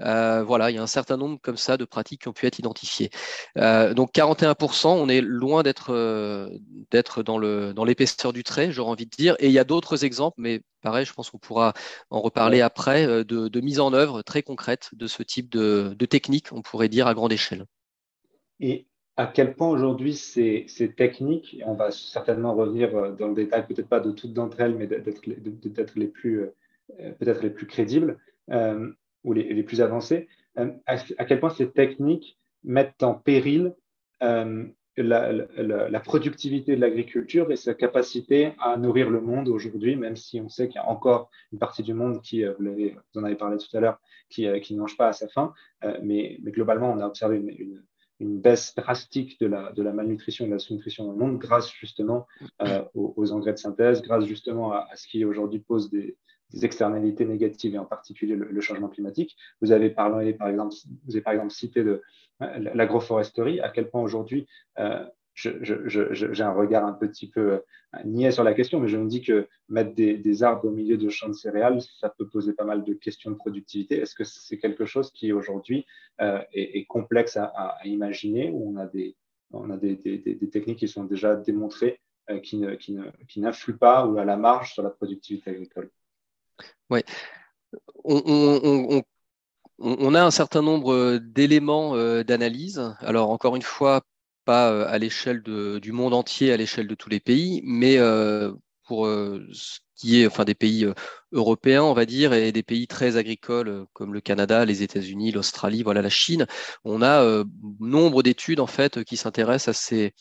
voilà, 0.00 0.70
il 0.70 0.74
y 0.74 0.78
a 0.78 0.82
un 0.82 0.86
certain 0.86 1.16
nombre 1.16 1.38
comme 1.40 1.56
ça 1.56 1.76
de 1.76 1.84
pratiques 1.84 2.22
qui 2.22 2.28
ont 2.28 2.32
pu 2.32 2.46
être 2.46 2.58
identifiées. 2.58 3.10
donc 3.56 4.12
41%, 4.14 4.88
on 4.88 5.08
est 5.08 5.20
loin 5.20 5.62
d'être 5.62 6.50
d'être 6.90 7.22
dans 7.22 7.38
le 7.38 7.72
dans 7.74 7.84
l'épaisseur 7.84 8.32
du 8.32 8.44
trait, 8.44 8.72
j'aurais 8.72 8.90
envie 8.90 9.06
de 9.06 9.16
dire. 9.16 9.36
Et 9.38 9.46
il 9.46 9.52
y 9.52 9.58
a 9.58 9.64
d'autres 9.64 10.04
exemples, 10.04 10.36
mais 10.38 10.62
pareil, 10.82 11.04
je 11.04 11.12
pense 11.12 11.30
qu'on 11.30 11.38
pourra 11.38 11.74
en 12.10 12.20
reparler 12.20 12.60
après, 12.60 13.06
de, 13.06 13.48
de, 13.48 13.60
mise 13.60 13.80
en 13.80 13.92
œuvre 13.92 14.22
très 14.22 14.42
concrète 14.42 14.90
de 14.92 15.06
ce 15.06 15.22
type 15.22 15.50
de, 15.50 15.94
de 15.98 16.06
technique, 16.06 16.52
on 16.52 16.62
pourrait 16.62 16.88
dire 16.88 17.06
à 17.06 17.14
grande 17.14 17.32
échelle. 17.32 17.66
Et 18.60 18.86
à 19.16 19.26
quel 19.26 19.54
point 19.54 19.68
aujourd'hui 19.68 20.14
ces, 20.14 20.66
ces, 20.68 20.92
techniques, 20.92 21.62
on 21.64 21.74
va 21.74 21.90
certainement 21.90 22.54
revenir 22.54 22.94
euh, 22.96 23.12
dans 23.12 23.28
le 23.28 23.34
détail, 23.34 23.66
peut-être 23.66 23.88
pas 23.88 24.00
de 24.00 24.10
toutes 24.10 24.32
d'entre 24.32 24.60
elles, 24.60 24.74
mais 24.74 24.86
d'être 24.86 25.96
les 25.96 26.08
plus 26.08 26.40
euh, 26.42 26.54
peut-être 27.18 27.42
les 27.42 27.50
plus 27.50 27.66
crédibles 27.66 28.18
euh, 28.50 28.90
ou 29.24 29.32
les, 29.32 29.62
plus 29.64 29.80
avancées, 29.80 30.28
euh, 30.58 30.70
à, 30.86 31.24
quel 31.24 31.40
point 31.40 31.50
ces 31.50 31.70
techniques 31.72 32.38
mettent 32.62 33.02
en 33.02 33.14
péril 33.14 33.74
euh, 34.22 34.66
la, 34.96 36.00
productivité 36.00 36.76
de 36.76 36.80
l'agriculture 36.80 37.50
et 37.50 37.56
sa 37.56 37.74
capacité 37.74 38.52
à 38.60 38.76
nourrir 38.76 39.10
le 39.10 39.20
monde 39.20 39.48
aujourd'hui, 39.48 39.96
même 39.96 40.14
si 40.14 40.40
on 40.40 40.48
sait 40.48 40.68
qu'il 40.68 40.76
y 40.76 40.78
a 40.84 40.88
encore 40.88 41.28
une 41.52 41.58
partie 41.58 41.82
du 41.82 41.92
monde 41.92 42.22
qui, 42.22 42.44
vous, 42.44 42.92
en 43.16 43.24
avez 43.24 43.34
parlé 43.34 43.58
tout 43.58 43.76
à 43.76 43.80
l'heure, 43.80 43.98
qui, 44.30 44.46
ne 44.46 44.78
mange 44.78 44.96
pas 44.96 45.08
à 45.08 45.12
sa 45.12 45.28
faim, 45.28 45.52
mais, 46.02 46.38
globalement, 46.44 46.92
on 46.92 47.00
a 47.00 47.06
observé 47.06 47.36
une 47.36 47.82
une 48.20 48.40
baisse 48.40 48.74
drastique 48.74 49.38
de 49.40 49.46
la, 49.46 49.72
de 49.72 49.82
la 49.82 49.92
malnutrition 49.92 50.44
et 50.44 50.48
de 50.48 50.52
la 50.54 50.58
sous-nutrition 50.58 51.04
dans 51.04 51.12
le 51.12 51.18
monde 51.18 51.38
grâce 51.38 51.70
justement 51.72 52.26
euh, 52.62 52.82
aux, 52.94 53.32
engrais 53.32 53.52
de 53.52 53.58
synthèse, 53.58 54.02
grâce 54.02 54.24
justement 54.24 54.72
à, 54.72 54.88
ce 54.94 55.06
qui 55.06 55.24
aujourd'hui 55.24 55.60
pose 55.60 55.90
des, 55.90 56.16
externalités 56.62 57.26
négatives 57.26 57.74
et 57.74 57.78
en 57.78 57.84
particulier 57.84 58.36
le, 58.36 58.60
changement 58.60 58.88
climatique. 58.88 59.36
Vous 59.60 59.72
avez 59.72 59.90
parlé 59.90 60.32
par 60.32 60.48
exemple, 60.48 60.74
vous 61.04 61.16
avez 61.16 61.20
par 61.20 61.32
exemple 61.32 61.52
cité 61.52 61.82
de 61.82 62.00
l'agroforesterie, 62.40 63.60
à 63.60 63.68
quel 63.68 63.90
point 63.90 64.00
aujourd'hui 64.00 64.46
euh, 64.78 65.04
j'ai 65.36 66.42
un 66.42 66.52
regard 66.52 66.84
un 66.86 66.94
petit 66.94 67.28
peu 67.28 67.52
euh, 67.52 67.58
niais 68.04 68.30
sur 68.30 68.42
la 68.42 68.54
question, 68.54 68.80
mais 68.80 68.88
je 68.88 68.96
me 68.96 69.06
dis 69.06 69.20
que 69.20 69.46
mettre 69.68 69.94
des, 69.94 70.42
arbres 70.42 70.64
au 70.66 70.70
milieu 70.70 70.96
de 70.96 71.08
champs 71.10 71.28
de 71.28 71.34
céréales, 71.34 71.80
ça 72.00 72.08
peut 72.08 72.26
poser 72.26 72.54
pas 72.54 72.64
mal 72.64 72.84
de 72.84 72.94
questions 72.94 73.30
de 73.30 73.36
productivité. 73.36 73.98
Est-ce 74.00 74.14
que 74.14 74.24
c'est 74.24 74.58
quelque 74.58 74.86
chose 74.86 75.12
qui 75.12 75.32
aujourd'hui 75.32 75.84
euh, 76.22 76.40
est, 76.52 76.86
complexe 76.86 77.36
à, 77.36 77.76
imaginer, 77.84 78.50
ou 78.50 78.72
on 78.72 78.76
a 78.76 78.86
des, 78.86 79.14
on 79.52 79.70
a 79.70 79.76
des, 79.76 79.98
techniques 80.50 80.78
qui 80.78 80.88
sont 80.88 81.04
déjà 81.04 81.36
démontrées 81.36 82.00
euh, 82.30 82.40
qui 82.40 83.40
n'influent 83.40 83.76
pas 83.78 84.06
ou 84.06 84.18
à 84.18 84.24
la 84.24 84.36
marge 84.36 84.72
sur 84.72 84.82
la 84.82 84.90
productivité 84.90 85.50
agricole? 85.50 85.90
Oui. 86.88 87.00
On, 88.04 89.02
on, 89.78 90.14
a 90.14 90.24
un 90.24 90.30
certain 90.30 90.62
nombre 90.62 91.18
d'éléments 91.18 91.94
d'analyse. 92.22 92.94
Alors, 93.00 93.30
encore 93.30 93.56
une 93.56 93.62
fois, 93.62 94.02
pas 94.46 94.70
euh, 94.72 94.86
à 94.88 94.98
l'échelle 94.98 95.42
du 95.42 95.92
monde 95.92 96.14
entier, 96.14 96.52
à 96.52 96.56
l'échelle 96.56 96.86
de 96.88 96.94
tous 96.94 97.10
les 97.10 97.20
pays, 97.20 97.60
mais 97.64 97.98
euh, 97.98 98.52
pour 98.84 99.06
euh, 99.06 99.46
ce 99.52 99.80
qui 99.96 100.22
est 100.22 100.26
enfin 100.26 100.44
des 100.44 100.54
pays 100.54 100.86
européens, 101.32 101.82
on 101.82 101.94
va 101.94 102.06
dire, 102.06 102.32
et 102.32 102.52
des 102.52 102.62
pays 102.62 102.86
très 102.86 103.16
agricoles 103.16 103.86
comme 103.92 104.14
le 104.14 104.20
Canada, 104.20 104.64
les 104.64 104.82
États-Unis, 104.82 105.32
l'Australie, 105.32 105.82
voilà 105.82 106.02
la 106.02 106.10
Chine, 106.10 106.46
on 106.84 107.02
a 107.02 107.44
nombre 107.80 108.22
d'études 108.22 108.60
en 108.60 108.66
fait 108.66 109.04
qui 109.04 109.16
s'intéressent 109.16 109.74
à 109.74 109.78
ces 109.78 110.14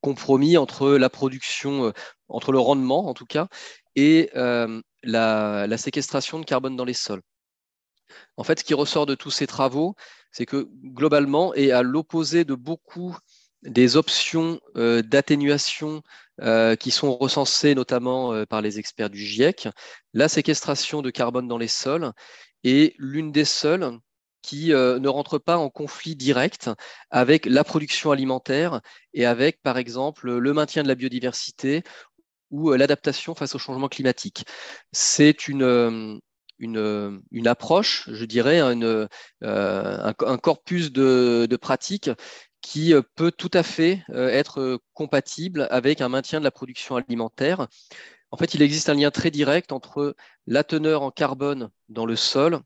compromis 0.00 0.56
entre 0.56 0.92
la 0.92 1.10
production, 1.10 1.92
entre 2.28 2.52
le 2.52 2.58
rendement 2.58 3.06
en 3.06 3.14
tout 3.14 3.26
cas, 3.26 3.48
et 3.96 4.30
la, 4.34 5.66
la, 5.66 5.78
séquestration 5.78 6.40
de 6.40 6.46
carbone 6.46 6.76
dans 6.76 6.86
les 6.86 6.94
sols. 6.94 7.22
En 8.38 8.44
fait, 8.44 8.60
ce 8.60 8.64
qui 8.64 8.74
ressort 8.74 9.04
de 9.04 9.14
tous 9.14 9.30
ces 9.30 9.46
travaux, 9.46 9.94
c'est 10.30 10.46
que 10.46 10.68
globalement, 10.84 11.54
et 11.54 11.72
à 11.72 11.82
l'opposé 11.82 12.44
de 12.44 12.54
beaucoup 12.54 13.16
des 13.62 13.96
options 13.96 14.60
euh, 14.76 15.02
d'atténuation 15.02 16.02
euh, 16.40 16.76
qui 16.76 16.90
sont 16.90 17.16
recensées 17.16 17.74
notamment 17.74 18.32
euh, 18.32 18.46
par 18.46 18.62
les 18.62 18.78
experts 18.78 19.10
du 19.10 19.18
GIEC. 19.18 19.68
La 20.14 20.28
séquestration 20.28 21.02
de 21.02 21.10
carbone 21.10 21.48
dans 21.48 21.58
les 21.58 21.68
sols 21.68 22.12
est 22.64 22.94
l'une 22.98 23.32
des 23.32 23.44
seules 23.44 23.98
qui 24.40 24.68
ne 24.68 25.08
rentre 25.08 25.36
pas 25.38 25.58
en 25.58 25.68
conflit 25.68 26.16
direct 26.16 26.70
avec 27.10 27.44
la 27.44 27.64
production 27.64 28.12
alimentaire 28.12 28.80
et 29.12 29.26
avec, 29.26 29.60
par 29.62 29.76
exemple, 29.76 30.30
le 30.38 30.52
maintien 30.54 30.82
de 30.82 30.88
la 30.88 30.94
biodiversité 30.94 31.82
ou 32.50 32.72
l'adaptation 32.72 33.34
face 33.34 33.54
au 33.54 33.58
changement 33.58 33.88
climatique. 33.88 34.46
C'est 34.92 35.48
une, 35.48 36.20
approche, 37.44 38.08
je 38.10 38.24
dirais, 38.24 38.60
une, 38.60 39.08
un, 39.42 40.38
corpus 40.38 40.92
de 40.92 41.58
pratiques 41.60 42.10
qui 42.68 42.92
euh, 42.92 43.00
peut 43.14 43.32
tout 43.32 43.50
à 43.54 43.62
fait 43.62 44.04
euh, 44.10 44.28
être 44.28 44.60
euh, 44.60 44.78
compatible 44.92 45.66
avec 45.70 46.02
un 46.02 46.10
maintien 46.10 46.38
de 46.38 46.44
la 46.44 46.50
production 46.50 46.96
alimentaire. 46.96 47.66
En 48.30 48.36
fait, 48.36 48.52
il 48.52 48.60
existe 48.60 48.90
un 48.90 48.94
lien 48.94 49.10
très 49.10 49.30
direct 49.30 49.72
entre 49.72 50.14
la 50.46 50.64
teneur 50.64 51.02
en 51.02 51.10
carbone 51.10 51.70
dans 51.88 52.04
le 52.04 52.14
sol 52.14 52.60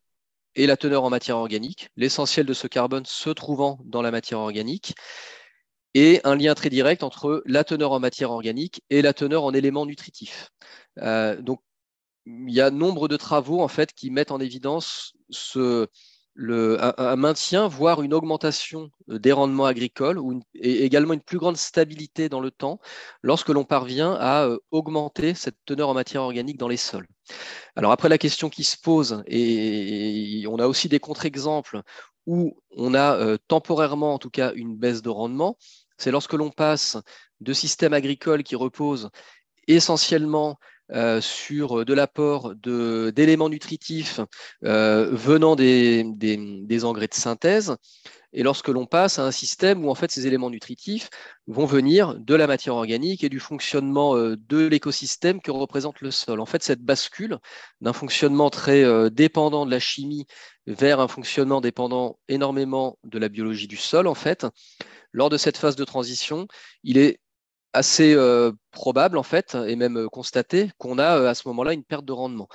et 0.57 0.67
la 0.67 0.77
teneur 0.77 1.05
en 1.05 1.11
matière 1.11 1.37
organique, 1.37 1.91
l'essentiel 1.97 2.47
de 2.47 2.53
ce 2.53 2.67
carbone 2.67 3.07
se 3.07 3.31
trouvant 3.31 3.79
dans 3.85 4.03
la 4.03 4.11
matière 4.11 4.41
organique, 4.41 4.95
et 5.95 6.21
un 6.25 6.35
lien 6.35 6.55
très 6.55 6.69
direct 6.69 7.05
entre 7.05 7.43
la 7.47 7.63
teneur 7.63 7.93
en 7.93 8.01
matière 8.01 8.33
organique 8.33 8.83
et 8.91 9.03
la 9.03 9.13
teneur 9.15 9.45
en 9.45 9.55
éléments 9.55 9.87
nutritifs. 9.87 10.51
donc, 10.97 11.61
il 12.27 12.53
y 12.53 12.61
a 12.61 12.71
nombre 12.71 13.09
de 13.09 13.17
travaux 13.17 13.63
en 13.63 13.69
fait 13.69 13.93
qui 13.93 14.11
mettent 14.11 14.31
en 14.31 14.41
évidence 14.41 15.15
ce, 15.31 15.89
un, 16.37 17.17
maintien, 17.17 17.69
voire 17.69 18.03
une 18.03 18.15
augmentation 18.15 18.91
euh, 19.11 19.19
des 19.19 19.33
rendements 19.33 19.67
agricoles 19.67 20.19
ou 20.19 20.41
également 20.55 21.13
une 21.15 21.21
plus 21.21 21.39
grande 21.39 21.57
stabilité 21.57 22.29
dans 22.29 22.41
le 22.41 22.51
temps 22.51 22.81
lorsque 23.23 23.51
l'on 23.51 23.65
parvient 23.65 24.15
à 24.15 24.47
euh, 24.47 24.59
augmenter 24.71 25.35
cette 25.35 25.57
teneur 25.65 25.89
en 25.89 25.95
matière 25.95 26.23
organique 26.23 26.59
dans 26.59 26.69
les 26.69 26.77
sols. 26.77 27.07
Alors 27.77 27.93
après 27.93 28.09
la 28.09 28.19
question 28.19 28.49
qui 28.49 28.65
se 28.65 28.77
pose, 28.79 29.23
et, 29.27 30.45
on 30.49 30.59
a 30.59 30.67
aussi 30.67 30.89
des 30.89 31.01
contre-exemples 31.01 31.83
où 32.27 32.57
on 32.77 32.95
a 32.95 33.17
euh, 33.17 33.37
temporairement 33.49 34.15
en 34.15 34.19
tout 34.19 34.31
cas 34.31 34.53
une 34.55 34.77
baisse 34.77 35.03
de 35.03 35.11
rendement, 35.11 35.57
C'est 35.99 36.11
lorsque 36.11 36.35
l'on 36.35 36.51
passe 36.51 36.97
de 37.41 37.53
systèmes 37.53 37.93
agricoles 37.93 38.43
qui 38.43 38.57
reposent 38.57 39.11
essentiellement 39.69 40.59
euh, 40.95 41.21
sur 41.21 41.85
de 41.85 41.95
l'apport 41.95 42.55
d'éléments 42.55 43.49
nutritifs 43.49 44.21
euh, 44.65 45.09
venant 45.13 45.57
des, 45.57 46.85
engrais 46.85 47.09
de 47.09 47.15
synthèse, 47.15 47.77
et 48.35 48.43
lorsque 48.43 48.69
l'on 48.69 48.87
passe 48.87 49.19
à 49.19 49.25
un 49.25 49.31
système 49.31 49.85
où 49.85 49.91
en 49.91 49.95
fait 49.95 50.11
ces 50.11 50.27
éléments 50.27 50.51
nutritifs 50.51 51.09
vont 51.47 51.65
venir 51.65 52.19
de 52.19 52.35
la 52.35 52.47
matière 52.47 52.75
organique 52.75 53.25
et 53.25 53.29
du 53.31 53.41
fonctionnement 53.41 54.17
euh, 54.17 54.37
de 54.49 54.67
l'écosystème 54.67 55.41
que 55.41 55.51
représente 55.51 56.01
le 56.03 56.11
sol. 56.11 56.41
En 56.41 56.47
fait, 56.47 56.63
cette 56.63 56.83
bascule 56.83 57.39
d'un 57.81 57.93
fonctionnement 57.95 58.51
très 58.51 59.11
dépendant 59.11 59.65
de 59.65 59.71
la 59.71 59.81
chimie 59.81 60.27
vers 60.67 61.01
un 61.01 61.09
fonctionnement 61.09 61.61
dépendant 61.61 62.19
énormément 62.29 62.99
de 63.05 63.19
la 63.19 63.29
biologie 63.29 63.67
du 63.69 63.77
sol, 63.77 64.07
en 64.07 64.15
fait, 64.15 64.47
lors 65.13 65.31
de 65.31 65.37
cette 65.37 65.57
phase 65.57 65.77
de 65.77 65.85
transition, 65.85 66.47
il 66.85 66.99
est 66.99 67.21
assez 67.73 68.15
euh, 68.15 68.53
probable 68.71 69.19
en 69.19 69.23
fait, 69.23 69.57
et 69.67 69.77
même 69.77 69.99
euh, 69.99 70.09
constaté, 70.09 70.71
qu'on 70.79 70.99
a 70.99 71.19
euh, 71.19 71.29
à 71.29 71.35
ce 71.35 71.49
moment-là 71.49 71.73
une 71.73 71.85
perte 71.85 72.05
de 72.05 72.13
rendement. 72.13 72.49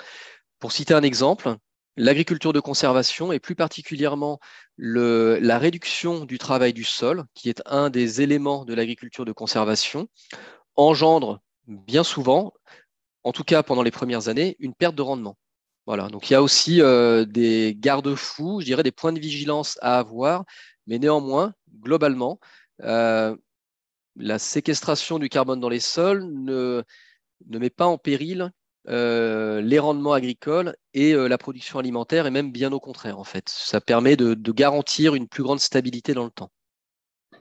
Pour 0.60 0.72
citer 0.72 0.94
un 0.94 1.04
exemple, 1.04 1.56
l'agriculture 1.96 2.54
de 2.54 2.60
conservation 2.60 3.32
et 3.32 3.40
plus 3.40 3.56
particulièrement 3.56 4.40
la 4.78 5.58
réduction 5.58 6.26
du 6.26 6.38
travail 6.38 6.74
du 6.74 6.84
sol, 6.84 7.26
qui 7.34 7.50
est 7.50 7.62
un 7.66 7.90
des 7.90 8.22
éléments 8.22 8.66
de 8.66 8.74
l'agriculture 8.74 9.26
de 9.26 9.32
conservation, 9.32 10.08
engendre 10.76 11.42
bien 11.68 12.04
souvent, 12.04 12.54
en 13.24 13.32
tout 13.32 13.44
cas 13.44 13.64
pendant 13.64 13.82
les 13.82 13.92
premières 13.92 14.30
années, 14.30 14.56
une 14.60 14.76
perte 14.76 14.96
de 14.96 15.02
rendement. 15.02 15.38
Voilà, 15.88 16.08
donc 16.10 16.30
il 16.30 16.34
y 16.34 16.36
a 16.36 16.42
aussi 16.42 16.82
des 17.28 17.76
garde-fous, 17.80 18.62
je 18.62 18.66
dirais 18.66 18.84
des 18.84 18.92
points 18.92 19.14
de 19.14 19.20
vigilance 19.20 19.80
à 19.82 19.98
avoir, 19.98 20.44
mais 20.86 21.00
néanmoins, 21.00 21.54
globalement, 21.82 22.40
la 24.18 24.40
séquestration 24.40 25.20
du 25.20 25.30
carbone 25.30 25.60
dans 25.60 25.70
les 25.70 25.80
sols 25.80 26.26
ne, 26.26 26.84
ne 27.48 27.60
met 27.60 27.70
pas 27.70 27.86
en 27.86 27.98
péril 27.98 28.52
euh, 28.90 29.60
les 29.62 29.80
rendements 29.80 30.14
agricoles 30.14 30.76
et 30.94 31.14
euh, 31.14 31.28
la 31.28 31.38
production 31.38 31.78
alimentaire, 31.80 32.26
et 32.26 32.32
même 32.32 32.52
bien 32.52 32.72
au 32.72 32.80
contraire, 32.80 33.20
en 33.20 33.26
fait. 33.26 33.50
Ça 33.50 33.82
permet 33.82 34.16
de, 34.16 34.34
garantir 34.52 35.14
une 35.14 35.28
plus 35.28 35.44
grande 35.44 35.60
stabilité 35.60 36.14
dans 36.14 36.24
le 36.24 36.32
temps. 36.32 36.50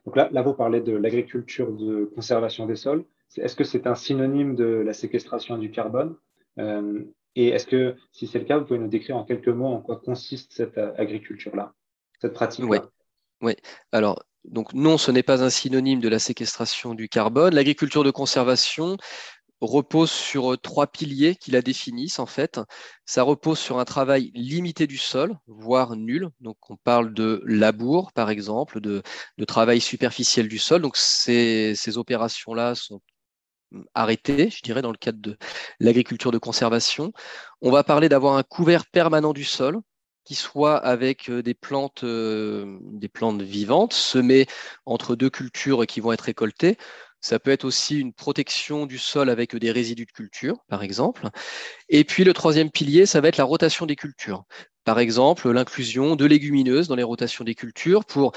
Donc 0.04 0.16
là, 0.16 0.28
là 0.32 0.42
vous 0.42 0.54
parlez 0.54 0.80
de 0.80 0.92
l'agriculture 0.92 1.72
de 1.72 2.10
conservation 2.14 2.66
des 2.66 2.76
sols. 2.76 3.04
Est-ce 3.36 3.56
que 3.56 3.64
c'est 3.64 3.86
un 3.86 3.94
synonyme 3.94 4.56
de 4.56 4.64
la 4.64 4.92
séquestration 4.92 5.56
du 5.56 5.70
carbone? 5.70 6.16
Euh, 6.58 7.04
Et 7.36 7.48
est-ce 7.48 7.66
que, 7.66 7.96
si 8.12 8.26
c'est 8.26 8.38
le 8.38 8.44
cas, 8.44 8.58
vous 8.58 8.64
pouvez 8.64 8.78
nous 8.78 8.88
décrire 8.88 9.16
en 9.16 9.24
quelques 9.24 9.48
mots 9.48 9.66
en 9.66 9.80
quoi 9.80 9.96
consiste 9.96 10.52
cette 10.52 10.78
agriculture-là, 10.78 11.74
cette 12.20 12.32
pratique-là? 12.32 12.88
Oui. 13.42 13.54
Alors, 13.92 14.22
donc 14.44 14.72
non, 14.74 14.98
ce 14.98 15.10
n'est 15.10 15.22
pas 15.22 15.42
un 15.42 15.50
synonyme 15.50 16.00
de 16.00 16.08
la 16.08 16.18
séquestration 16.18 16.94
du 16.94 17.08
carbone. 17.08 17.54
L'agriculture 17.54 18.04
de 18.04 18.10
conservation 18.10 18.96
repose 19.60 20.10
sur 20.10 20.52
euh, 20.52 20.56
trois 20.56 20.86
piliers 20.86 21.34
qui 21.36 21.50
la 21.50 21.62
définissent 21.62 22.18
en 22.18 22.26
fait. 22.26 22.60
Ça 23.06 23.22
repose 23.22 23.58
sur 23.58 23.78
un 23.78 23.84
travail 23.84 24.30
limité 24.34 24.86
du 24.86 24.98
sol, 24.98 25.36
voire 25.46 25.96
nul. 25.96 26.28
Donc 26.40 26.56
on 26.70 26.76
parle 26.76 27.14
de 27.14 27.42
labour 27.46 28.12
par 28.12 28.30
exemple, 28.30 28.80
de, 28.80 29.02
travail 29.46 29.80
superficiel 29.80 30.48
du 30.48 30.58
sol. 30.58 30.82
Donc 30.82 30.96
ces, 30.96 31.74
ces 31.74 31.98
opérations-là 31.98 32.74
sont 32.74 33.00
arrêtées, 33.94 34.50
je 34.50 34.62
dirais, 34.62 34.82
dans 34.82 34.92
le 34.92 34.98
cadre 34.98 35.18
de 35.20 35.36
l'agriculture 35.80 36.30
de 36.32 36.38
conservation. 36.38 37.12
On 37.60 37.70
va 37.70 37.84
parler 37.84 38.08
d'avoir 38.08 38.36
un 38.36 38.42
couvert 38.42 38.86
permanent 38.86 39.32
du 39.32 39.44
sol 39.44 39.80
qui 40.26 40.34
soit 40.34 40.76
avec 40.76 41.30
euh, 41.30 41.42
des 41.42 41.54
plantes, 41.54 42.04
euh, 42.04 42.78
des 42.82 43.08
plantes 43.08 43.40
vivantes 43.42 43.94
semées 43.94 44.46
entre 44.84 45.14
deux 45.16 45.30
cultures 45.30 45.86
qui 45.86 46.00
vont 46.00 46.12
être 46.12 46.22
récoltées. 46.22 46.76
Ça 47.20 47.38
peut 47.38 47.50
être 47.50 47.64
aussi 47.64 47.98
une 47.98 48.12
protection 48.12 48.86
du 48.86 48.98
sol 48.98 49.30
avec 49.30 49.56
des 49.56 49.70
résidus 49.70 50.04
de 50.04 50.12
culture, 50.12 50.58
par 50.68 50.82
exemple. 50.82 51.28
Et 51.88 52.04
puis 52.04 52.24
le 52.24 52.34
troisième 52.34 52.70
pilier, 52.70 53.06
ça 53.06 53.20
va 53.20 53.28
être 53.28 53.36
la 53.38 53.44
rotation 53.44 53.86
des 53.86 53.96
cultures. 53.96 54.44
Par 54.84 54.98
exemple, 54.98 55.50
l'inclusion 55.50 56.16
de 56.16 56.24
légumineuses 56.26 56.88
dans 56.88 56.96
les 56.96 57.02
rotations 57.02 57.44
des 57.44 57.54
cultures 57.54 58.04
pour 58.04 58.32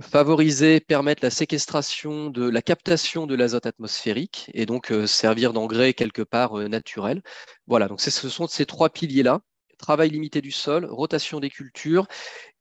favoriser, 0.00 0.80
permettre 0.80 1.22
la 1.24 1.30
séquestration 1.30 2.30
de 2.30 2.48
la 2.48 2.62
captation 2.62 3.26
de 3.26 3.34
l'azote 3.34 3.66
atmosphérique 3.66 4.50
et 4.54 4.66
donc 4.66 4.90
euh, 4.90 5.06
servir 5.06 5.52
d'engrais 5.52 5.94
quelque 5.94 6.22
part 6.22 6.54
naturel. 6.68 7.22
Voilà, 7.66 7.88
donc 7.88 8.00
ce 8.00 8.10
sont 8.10 8.46
ces 8.46 8.66
trois 8.66 8.90
piliers-là 8.90 9.40
travail 9.84 10.08
limité 10.08 10.40
du 10.40 10.50
sol, 10.50 10.86
rotation 10.86 11.40
des 11.40 11.50
cultures 11.50 12.06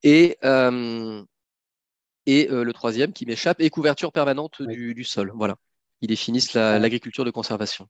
et, 0.03 0.37
euh, 0.43 1.23
et 2.25 2.49
euh, 2.51 2.63
le 2.63 2.73
troisième 2.73 3.13
qui 3.13 3.25
m'échappe, 3.25 3.61
et 3.61 3.69
couverture 3.69 4.11
permanente 4.11 4.61
du, 4.61 5.03
sol. 5.05 5.31
Voilà, 5.33 5.55
ils 6.01 6.09
définissent 6.09 6.53
l'agriculture 6.53 7.23
de 7.23 7.31
conservation. 7.31 7.87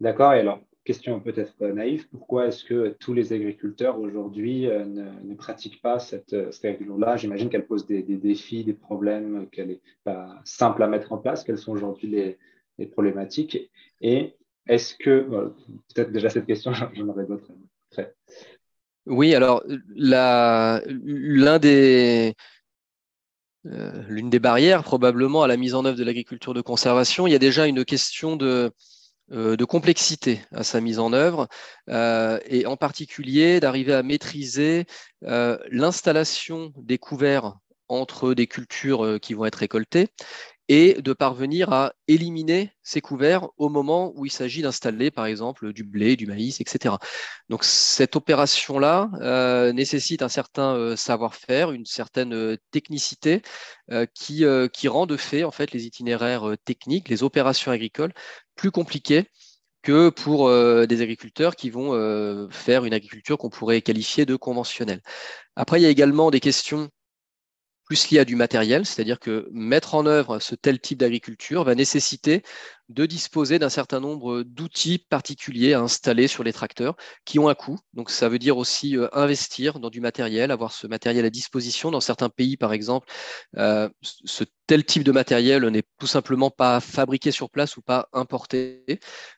D'accord, 0.00 0.34
et 0.34 0.40
alors, 0.40 0.60
question 0.84 1.20
peut-être 1.20 1.64
naïve, 1.64 2.08
pourquoi 2.08 2.48
est-ce 2.48 2.64
que 2.64 2.96
tous 2.98 3.14
les 3.14 3.32
agriculteurs 3.32 4.00
aujourd'hui 4.00 4.66
euh, 4.66 4.84
ne, 4.84 5.34
pratiquent 5.36 5.80
pas 5.80 6.00
cette, 6.00 6.34
agriculture-là 6.34 7.16
J'imagine 7.16 7.48
qu'elle 7.48 7.66
pose 7.66 7.86
des, 7.86 8.02
défis, 8.02 8.64
des 8.64 8.74
problèmes, 8.74 9.48
qu'elle 9.50 9.68
n'est 9.68 9.80
pas 10.02 10.40
simple 10.44 10.82
à 10.82 10.88
mettre 10.88 11.12
en 11.12 11.18
place. 11.18 11.44
Quelles 11.44 11.58
sont 11.58 11.70
aujourd'hui 11.70 12.08
les, 12.08 12.38
les 12.78 12.86
problématiques 12.86 13.70
Et 14.00 14.34
est-ce 14.66 14.96
que, 14.96 15.52
peut-être 15.94 16.10
déjà 16.10 16.28
cette 16.30 16.46
question, 16.46 16.72
j'en 16.94 17.08
aurais 17.08 17.26
d'autres 17.26 17.52
oui, 19.06 19.34
alors 19.34 19.62
l'un 19.96 21.58
des 21.58 22.34
euh, 23.66 24.02
l'une 24.08 24.28
des 24.28 24.40
barrières 24.40 24.82
probablement 24.82 25.44
à 25.44 25.46
la 25.46 25.56
mise 25.56 25.74
en 25.74 25.84
œuvre 25.84 25.96
de 25.96 26.02
l'agriculture 26.02 26.52
de 26.52 26.60
conservation, 26.60 27.28
il 27.28 27.32
y 27.32 27.36
a 27.36 27.38
déjà 27.38 27.66
une 27.66 27.84
question 27.84 28.34
de, 28.34 28.72
euh, 29.30 29.56
de 29.56 29.64
complexité 29.64 30.40
à 30.50 30.64
sa 30.64 30.80
mise 30.80 30.98
en 30.98 31.12
œuvre 31.12 31.46
euh, 31.88 32.40
et 32.46 32.66
en 32.66 32.76
particulier 32.76 33.60
d'arriver 33.60 33.94
à 33.94 34.02
maîtriser 34.02 34.86
l'installation 35.20 36.72
des 36.76 36.98
couverts 36.98 37.54
entre 37.88 38.34
des 38.34 38.48
cultures 38.48 39.20
qui 39.20 39.34
vont 39.34 39.44
être 39.44 39.56
récoltées 39.56 40.08
et 40.72 40.94
de 41.02 41.12
parvenir 41.12 41.70
à 41.70 41.92
éliminer 42.08 42.72
ces 42.82 43.02
couverts 43.02 43.46
au 43.58 43.68
moment 43.68 44.10
où 44.16 44.24
il 44.24 44.32
s'agit 44.32 44.62
d'installer, 44.62 45.10
par 45.10 45.26
exemple, 45.26 45.74
du 45.74 45.84
blé, 45.84 46.16
du 46.16 46.26
maïs, 46.26 46.62
etc. 46.62 46.94
Donc 47.50 47.62
cette 47.62 48.16
opération-là 48.16 49.10
euh, 49.20 49.74
nécessite 49.74 50.22
un 50.22 50.30
certain 50.30 50.74
euh, 50.74 50.96
savoir-faire, 50.96 51.72
une 51.72 51.84
certaine 51.84 52.32
euh, 52.32 52.56
technicité 52.70 53.42
qui, 54.14 54.46
rend 54.88 55.04
de 55.04 55.18
fait 55.18 55.44
en 55.44 55.50
fait 55.50 55.72
les 55.72 55.84
itinéraires 55.84 56.54
techniques, 56.64 57.10
les 57.10 57.22
opérations 57.22 57.70
agricoles 57.70 58.14
plus 58.54 58.70
compliquées 58.70 59.26
que 59.82 60.08
pour 60.08 60.48
des 60.48 61.02
agriculteurs 61.02 61.54
qui 61.54 61.68
vont 61.68 62.48
faire 62.50 62.86
une 62.86 62.94
agriculture 62.94 63.36
qu'on 63.36 63.50
pourrait 63.50 63.82
qualifier 63.82 64.24
de 64.24 64.36
conventionnelle. 64.36 65.02
Après, 65.56 65.78
il 65.78 65.82
y 65.82 65.86
a 65.86 65.90
également 65.90 66.30
des 66.30 66.40
questions 66.40 66.88
plus 67.92 68.08
lié 68.08 68.20
à 68.20 68.24
du 68.24 68.36
matériel, 68.36 68.86
c'est-à-dire 68.86 69.20
que 69.20 69.50
mettre 69.52 69.94
en 69.94 70.06
œuvre 70.06 70.38
ce 70.38 70.54
tel 70.54 70.80
type 70.80 70.96
d'agriculture 70.96 71.62
va 71.62 71.74
nécessiter 71.74 72.42
de 72.88 73.06
disposer 73.06 73.58
d'un 73.58 73.68
certain 73.68 74.00
nombre 74.00 74.42
d'outils 74.42 74.98
particuliers 74.98 75.72
à 75.74 75.80
installer 75.80 76.28
sur 76.28 76.44
les 76.44 76.52
tracteurs 76.52 76.96
qui 77.24 77.38
ont 77.38 77.48
un 77.48 77.54
coût. 77.54 77.78
Donc 77.94 78.10
ça 78.10 78.28
veut 78.28 78.38
dire 78.38 78.56
aussi 78.58 78.96
euh, 78.96 79.08
investir 79.12 79.78
dans 79.80 79.90
du 79.90 80.00
matériel, 80.00 80.50
avoir 80.50 80.72
ce 80.72 80.86
matériel 80.86 81.24
à 81.24 81.30
disposition. 81.30 81.90
Dans 81.90 82.00
certains 82.00 82.28
pays, 82.28 82.56
par 82.56 82.72
exemple, 82.72 83.08
euh, 83.56 83.88
ce 84.02 84.44
tel 84.66 84.84
type 84.84 85.04
de 85.04 85.12
matériel 85.12 85.66
n'est 85.68 85.84
tout 85.98 86.06
simplement 86.06 86.50
pas 86.50 86.80
fabriqué 86.80 87.30
sur 87.30 87.50
place 87.50 87.76
ou 87.76 87.82
pas 87.82 88.08
importé. 88.12 88.84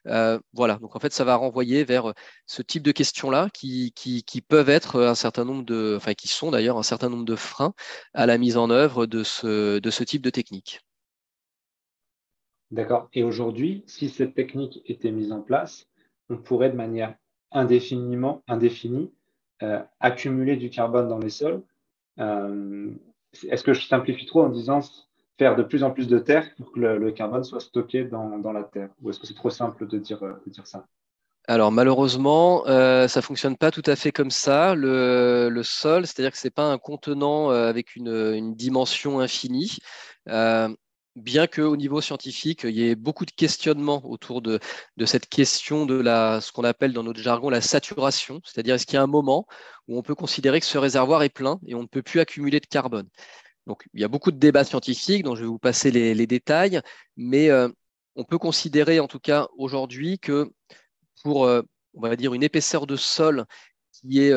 Euh, 0.07 0.39
voilà, 0.53 0.75
donc 0.75 0.95
en 0.95 0.99
fait, 0.99 1.13
ça 1.13 1.23
va 1.23 1.35
renvoyer 1.35 1.83
vers 1.83 2.13
ce 2.45 2.61
type 2.61 2.83
de 2.83 2.91
questions-là 2.91 3.49
qui, 3.53 3.93
peuvent 4.47 4.69
être 4.69 5.01
un 5.01 5.15
certain 5.15 5.45
nombre 5.45 5.63
de, 5.63 5.99
qui 6.17 6.27
sont 6.27 6.51
d'ailleurs 6.51 6.77
un 6.77 6.83
certain 6.83 7.09
nombre 7.09 7.25
de 7.25 7.35
freins 7.35 7.73
à 8.13 8.25
la 8.25 8.37
mise 8.37 8.57
en 8.57 8.69
œuvre 8.69 9.05
de 9.05 9.23
ce 9.23 10.03
type 10.03 10.21
de 10.21 10.29
technique. 10.29 10.81
D'accord. 12.75 13.07
Et 13.13 13.23
aujourd'hui, 13.23 13.85
si 13.87 14.09
cette 14.09 14.35
technique 14.35 14.81
était 14.85 15.11
mise 15.11 15.31
en 15.31 15.39
place, 15.39 15.87
on 16.29 16.35
pourrait 16.35 16.69
de 16.69 16.75
manière 16.75 17.15
indéfiniment, 17.53 18.43
indéfinie 18.49 19.13
euh, 19.63 19.81
accumuler 20.01 20.57
du 20.57 20.69
carbone 20.69 21.07
dans 21.07 21.17
les 21.17 21.29
sols. 21.29 21.63
Euh, 22.19 22.91
est-ce 23.49 23.63
que 23.63 23.71
je 23.71 23.87
simplifie 23.87 24.25
trop 24.25 24.43
en 24.43 24.49
disant 24.49 24.81
faire 25.37 25.55
de 25.55 25.63
plus 25.63 25.83
en 25.83 25.91
plus 25.91 26.09
de 26.09 26.19
terre 26.19 26.53
pour 26.57 26.73
que 26.73 26.81
le, 26.81 27.11
carbone 27.13 27.45
soit 27.45 27.61
stocké 27.61 28.03
dans, 28.03 28.51
la 28.51 28.63
terre? 28.63 28.89
Ou 29.01 29.09
est-ce 29.09 29.21
que 29.21 29.27
c'est 29.27 29.35
trop 29.35 29.49
simple 29.49 29.87
de 29.87 29.97
dire, 29.97 30.19
dire 30.45 30.67
ça? 30.67 30.85
Alors 31.47 31.71
malheureusement, 31.71 32.67
euh, 32.67 33.07
ça 33.07 33.21
fonctionne 33.21 33.55
pas 33.55 33.71
tout 33.71 33.83
à 33.85 33.95
fait 33.95 34.11
comme 34.11 34.31
ça. 34.31 34.75
Le, 34.75 35.61
sol, 35.63 36.05
c'est-à-dire 36.07 36.33
que 36.33 36.37
c'est 36.37 36.53
pas 36.53 36.69
un 36.69 36.77
contenant 36.77 37.51
euh, 37.51 37.69
avec 37.69 37.95
une, 37.95 38.33
une, 38.33 38.53
dimension 38.53 39.21
infinie 39.21 39.77
bien 41.15 41.47
qu'au 41.47 41.77
niveau 41.77 42.01
scientifique, 42.01 42.63
il 42.63 42.75
y 42.75 42.89
ait 42.89 42.95
beaucoup 42.95 43.25
de 43.25 43.31
questionnements 43.31 44.05
autour 44.05 44.41
de, 44.41 44.59
cette 45.05 45.27
question 45.27 45.85
de 45.85 45.95
la, 45.95 46.41
ce 46.41 46.51
qu'on 46.51 46.63
appelle 46.63 46.93
dans 46.93 47.03
notre 47.03 47.21
jargon 47.21 47.49
la 47.49 47.61
saturation, 47.61 48.41
c'est-à-dire 48.43 48.75
est-ce 48.75 48.85
qu'il 48.85 48.95
y 48.95 48.97
a 48.97 49.03
un 49.03 49.07
moment 49.07 49.47
où 49.87 49.97
on 49.97 50.01
peut 50.01 50.15
considérer 50.15 50.59
que 50.59 50.65
ce 50.65 50.77
réservoir 50.77 51.23
est 51.23 51.29
plein 51.29 51.59
et 51.65 51.75
on 51.75 51.81
ne 51.81 51.87
peut 51.87 52.01
plus 52.01 52.19
accumuler 52.19 52.59
de 52.59 52.65
carbone. 52.65 53.07
Donc, 53.67 53.85
il 53.93 54.01
y 54.01 54.03
a 54.03 54.07
beaucoup 54.07 54.31
de 54.31 54.37
débats 54.37 54.63
scientifiques 54.63 55.23
dont 55.23 55.35
je 55.35 55.41
vais 55.41 55.47
vous 55.47 55.59
passer 55.59 55.89
les, 55.89 56.27
détails, 56.27 56.81
mais 57.17 57.49
on 58.15 58.23
peut 58.23 58.37
considérer 58.37 58.99
en 58.99 59.07
tout 59.07 59.19
cas 59.19 59.47
aujourd'hui 59.57 60.19
que 60.19 60.51
pour, 61.23 61.41
on 61.41 62.01
va 62.01 62.15
dire, 62.15 62.33
une 62.33 62.43
épaisseur 62.43 62.85
de 62.85 62.95
sol 62.95 63.45
qui 63.91 64.21
est 64.21 64.33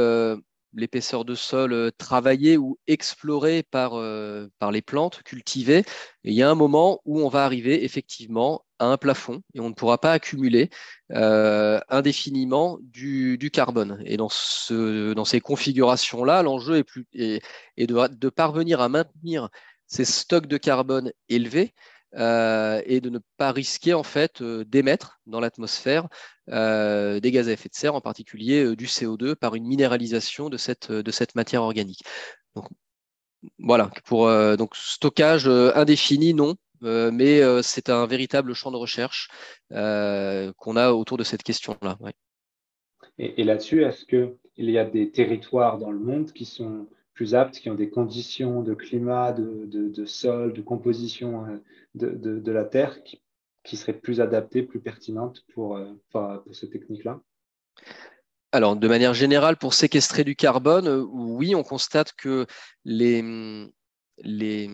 l'épaisseur 0.74 1.24
de 1.24 1.34
sol 1.34 1.72
euh, 1.72 1.90
travaillée 1.96 2.56
ou 2.56 2.78
explorée 2.86 3.62
par, 3.62 3.94
euh, 3.94 4.48
les 4.70 4.82
plantes 4.82 5.22
cultivées. 5.22 5.84
il 6.24 6.34
y 6.34 6.42
a 6.42 6.50
un 6.50 6.54
moment 6.54 7.00
où 7.04 7.20
on 7.20 7.28
va 7.28 7.44
arriver 7.44 7.84
effectivement 7.84 8.64
à 8.78 8.86
un 8.86 8.96
plafond 8.96 9.42
et 9.54 9.60
on 9.60 9.68
ne 9.68 9.74
pourra 9.74 9.98
pas 9.98 10.12
accumuler 10.12 10.70
euh, 11.12 11.80
indéfiniment 11.88 12.78
du, 12.82 13.38
carbone. 13.52 14.00
Et 14.04 14.16
dans, 14.16 14.28
ce, 14.28 15.14
dans 15.14 15.24
ces 15.24 15.40
configurations-là, 15.40 16.42
l'enjeu 16.42 16.84
est, 17.14 17.42
de, 17.78 18.28
parvenir 18.28 18.80
à 18.80 18.88
maintenir 18.88 19.48
ces 19.86 20.04
stocks 20.04 20.46
de 20.46 20.58
carbone 20.58 21.12
élevés 21.28 21.74
euh, 22.18 22.82
et 22.84 23.00
de 23.00 23.10
ne 23.10 23.20
pas 23.36 23.52
risquer 23.52 23.94
en 23.94 24.02
fait 24.02 24.42
euh, 24.42 24.64
d'émettre 24.64 25.20
dans 25.26 25.38
l'atmosphère 25.38 26.08
euh, 26.48 27.20
des 27.20 27.30
gaz 27.30 27.48
à 27.48 27.52
effet 27.52 27.68
de 27.68 27.74
serre, 27.74 27.94
en 27.94 28.00
particulier 28.00 28.74
du 28.74 28.86
CO2, 28.86 29.36
par 29.36 29.54
une 29.54 29.66
minéralisation 29.66 30.48
de 30.48 30.56
cette, 30.56 30.90
matière 31.36 31.62
organique. 31.62 32.02
Donc, 32.56 32.66
voilà, 33.58 33.90
pour 34.04 34.28
donc 34.56 34.74
stockage 34.74 35.46
indéfini, 35.46 36.34
non, 36.34 36.56
mais 36.80 37.40
c'est 37.62 37.88
un 37.88 38.06
véritable 38.06 38.54
champ 38.54 38.72
de 38.72 38.76
recherche 38.76 39.28
qu'on 39.70 40.76
a 40.76 40.90
autour 40.90 41.18
de 41.18 41.24
cette 41.24 41.44
question-là. 41.44 41.98
Et, 43.18 43.40
et 43.40 43.44
là-dessus, 43.44 43.84
est-ce 43.84 44.04
qu'il 44.06 44.70
y 44.70 44.78
a 44.78 44.84
des 44.84 45.10
territoires 45.10 45.78
dans 45.78 45.92
le 45.92 46.00
monde 46.00 46.32
qui 46.32 46.46
sont 46.46 46.88
plus 47.18 47.34
aptes, 47.34 47.58
qui 47.58 47.68
ont 47.68 47.74
des 47.74 47.90
conditions 47.90 48.62
de 48.62 48.74
climat, 48.74 49.32
de, 49.32 50.04
sol, 50.04 50.52
de 50.52 50.62
composition 50.62 51.46
euh, 51.46 51.58
de, 51.96 52.52
la 52.52 52.64
terre 52.64 53.02
qui, 53.02 53.76
seraient 53.76 53.98
plus 53.98 54.20
adaptées, 54.20 54.62
plus 54.62 54.78
pertinentes 54.78 55.42
pour, 55.52 55.76
euh, 55.76 55.86
pour, 56.10 56.40
ces 56.52 56.70
techniques-là 56.70 57.20
alors, 58.50 58.76
de 58.76 58.88
manière 58.88 59.12
générale, 59.12 59.56
pour 59.58 59.74
séquestrer 59.74 60.24
du 60.24 60.34
carbone, 60.34 60.86
euh, 60.86 61.04
oui, 61.10 61.54
on 61.54 61.62
constate 61.62 62.12
que 62.12 62.46
les, 62.86 63.22
les, 64.18 64.70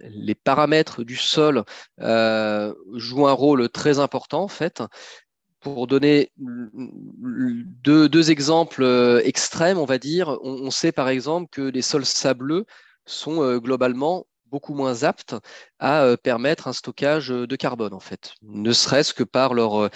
les 0.00 0.34
paramètres 0.34 1.04
du 1.04 1.14
sol 1.14 1.62
jouent 1.98 3.28
un 3.28 3.32
rôle 3.32 3.68
très 3.68 3.98
important, 3.98 4.42
en 4.42 4.48
fait 4.48 4.82
pour 5.60 5.86
donner 5.86 6.32
deux, 6.36 8.30
exemples 8.30 8.82
euh, 8.82 9.20
extrêmes, 9.24 9.78
on 9.78 9.84
va 9.84 9.98
dire, 9.98 10.38
on, 10.42 10.70
sait 10.70 10.92
par 10.92 11.08
exemple 11.08 11.48
que 11.50 11.62
les 11.62 11.82
sols 11.82 12.06
sableux 12.06 12.64
sont 13.06 13.42
euh, 13.42 13.58
globalement 13.58 14.26
beaucoup 14.46 14.74
moins 14.74 15.04
aptes 15.04 15.36
à 15.78 16.02
euh, 16.02 16.16
permettre 16.16 16.66
un 16.66 16.72
stockage 16.72 17.28
de 17.28 17.56
carbone, 17.56 17.94
en 17.94 18.00
fait, 18.00 18.32
ne 18.42 18.72
serait-ce 18.72 19.14
que 19.14 19.22
par 19.22 19.54
leur 19.54 19.90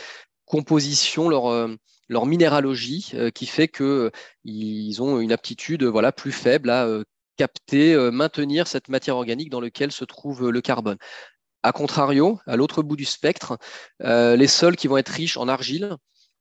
composition, 0.45 1.29
leur, 1.29 2.27
minéralogie, 2.27 3.13
qui 3.35 3.47
fait 3.47 3.69
qu'ils 3.69 5.03
ont 5.03 5.19
une 5.21 5.33
aptitude 5.33 5.85
voilà, 5.85 6.13
plus 6.13 6.33
faible 6.33 6.71
à 6.71 6.87
capter, 7.37 7.97
maintenir 8.13 8.69
cette 8.69 8.89
matière 8.89 9.17
organique 9.17 9.51
dans 9.51 9.61
laquelle 9.61 9.91
se 9.91 10.05
trouve 10.05 10.51
le 10.51 10.61
carbone. 10.61 10.99
A 11.65 11.73
contrario, 11.73 12.39
à 12.47 12.57
l'autre 12.57 12.83
bout 12.83 12.95
du 12.95 13.07
spectre, 13.07 13.57
euh, 14.03 14.37
les 14.37 14.49
sols 14.49 14.77
qui 14.77 14.87
vont 14.87 14.99
être 14.99 15.09
riches 15.09 15.39
en 15.39 15.49
argile 15.49 15.97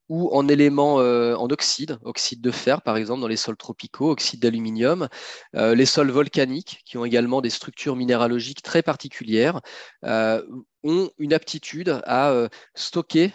ou 0.10 0.30
en 0.36 0.50
éléments 0.50 1.00
euh, 1.00 1.34
en 1.36 1.48
oxyde, 1.48 1.98
oxyde 2.04 2.42
de 2.42 2.52
fer 2.52 2.82
par 2.82 2.98
exemple 2.98 3.22
dans 3.22 3.30
les 3.30 3.38
sols 3.38 3.56
tropicaux, 3.56 4.12
oxyde 4.12 4.42
d'aluminium, 4.42 5.08
euh, 5.56 5.76
les 5.76 5.86
sols 5.86 6.12
volcaniques 6.12 6.82
qui 6.86 6.98
ont 6.98 7.06
également 7.06 7.40
des 7.40 7.50
structures 7.50 7.96
minéralogiques 7.96 8.62
très 8.64 8.82
particulières, 8.82 9.62
ont 10.04 11.10
une 11.18 11.34
aptitude 11.34 12.02
à 12.06 12.50
stocker 12.76 13.32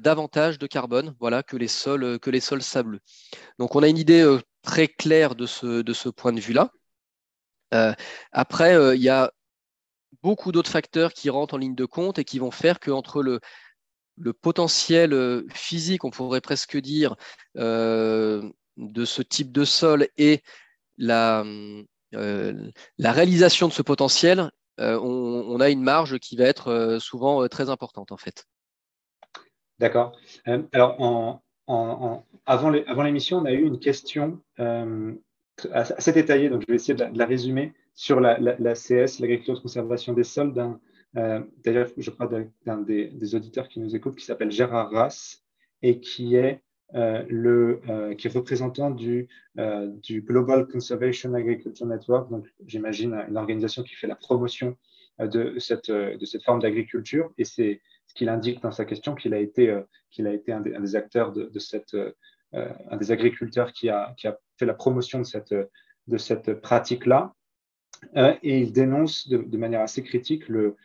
davantage 0.00 0.58
de 0.58 0.66
carbone 0.66 1.14
voilà, 1.20 1.42
que, 1.42 1.58
les 1.58 1.68
sols, 1.68 2.18
que 2.18 2.30
les 2.30 2.40
sols 2.40 2.62
sableux. 2.62 3.00
Donc 3.58 3.76
on 3.76 3.82
a 3.82 3.88
une 3.88 3.98
idée 3.98 4.24
très 4.62 4.88
claire 4.88 5.34
de 5.34 5.44
ce, 5.44 5.82
de 5.82 5.92
ce 5.92 6.08
point 6.08 6.32
de 6.32 6.40
vue-là. 6.40 6.70
après, 8.32 8.96
il 8.96 9.02
y 9.02 9.10
a 9.10 9.30
beaucoup 10.26 10.50
d'autres 10.50 10.72
facteurs 10.72 11.12
qui 11.12 11.30
rentrent 11.30 11.54
en 11.54 11.58
ligne 11.58 11.76
de 11.76 11.84
compte 11.84 12.18
et 12.18 12.24
qui 12.24 12.40
vont 12.40 12.50
faire 12.50 12.80
qu'entre 12.80 13.22
le, 13.22 13.38
potentiel 14.42 15.12
euh, 15.12 15.46
physique, 15.50 16.02
on 16.02 16.10
pourrait 16.10 16.40
presque 16.40 16.76
dire, 16.76 17.14
euh, 17.56 18.42
de 18.76 19.04
ce 19.04 19.22
type 19.22 19.52
de 19.52 19.64
sol 19.64 20.08
et 20.18 20.42
la, 20.98 21.44
euh, 22.16 22.70
réalisation 22.98 23.68
de 23.68 23.72
ce 23.72 23.82
potentiel, 23.82 24.50
on, 24.78 25.60
a 25.60 25.70
une 25.70 25.82
marge 25.82 26.18
qui 26.18 26.36
va 26.36 26.44
être 26.44 26.98
souvent 27.00 27.46
très 27.46 27.70
importante 27.70 28.10
en 28.10 28.16
fait. 28.16 28.46
D'accord. 29.78 30.10
alors, 30.72 31.40
avant 32.46 33.02
l'émission, 33.04 33.38
on 33.38 33.44
a 33.44 33.52
eu 33.52 33.64
une 33.64 33.78
question 33.78 34.42
assez 35.72 36.12
détaillée, 36.12 36.48
donc 36.48 36.62
je 36.62 36.66
vais 36.66 36.74
essayer 36.74 36.94
de 36.94 37.16
la 37.16 37.26
résumer 37.26 37.74
sur 37.96 38.20
la, 38.20 38.36
CS, 38.74 39.20
l'agriculture 39.20 39.54
de 39.54 39.60
conservation 39.60 40.12
des 40.12 40.22
sols, 40.22 40.52
euh, 41.16 41.40
d'ailleurs, 41.64 41.88
je 41.96 42.10
crois 42.10 42.28
d'un 42.66 42.78
des, 42.82 43.34
auditeurs 43.34 43.68
qui 43.68 43.80
nous 43.80 43.96
écoute, 43.96 44.16
qui 44.16 44.24
s'appelle 44.24 44.50
Gérard 44.50 44.90
Rass, 44.90 45.42
et 45.82 45.98
qui 45.98 46.36
est, 46.36 46.60
euh, 46.94 47.24
le, 47.28 47.80
euh, 47.88 48.14
représentant 48.34 48.90
du, 48.90 49.28
Global 49.56 50.66
Conservation 50.68 51.32
Agriculture 51.32 51.86
Network, 51.86 52.30
donc 52.30 52.46
j'imagine 52.66 53.14
une 53.28 53.38
organisation 53.38 53.82
qui 53.82 53.94
fait 53.94 54.06
la 54.06 54.14
promotion 54.14 54.76
de 55.18 55.58
cette, 55.58 55.90
forme 56.44 56.60
d'agriculture, 56.60 57.32
et 57.38 57.44
c'est 57.44 57.80
ce 58.06 58.12
qu'il 58.12 58.28
indique 58.28 58.60
dans 58.60 58.72
sa 58.72 58.84
question 58.84 59.14
qu'il 59.14 59.32
a 59.32 59.38
été, 59.38 59.70
un 59.70 60.60
des, 60.60 60.96
acteurs 60.96 61.32
cette, 61.58 61.96
un 62.52 62.96
des 62.98 63.10
agriculteurs 63.10 63.72
qui 63.72 63.88
a, 63.88 64.14
fait 64.58 64.66
la 64.66 64.74
promotion 64.74 65.22
de 65.22 66.18
cette 66.18 66.60
pratique-là. 66.60 67.34
Euh, 68.16 68.34
et 68.42 68.60
il 68.60 68.72
dénonce 68.72 69.28
de, 69.28 69.56
manière 69.56 69.80
assez 69.80 70.02
critique 70.02 70.48
le, 70.48 70.76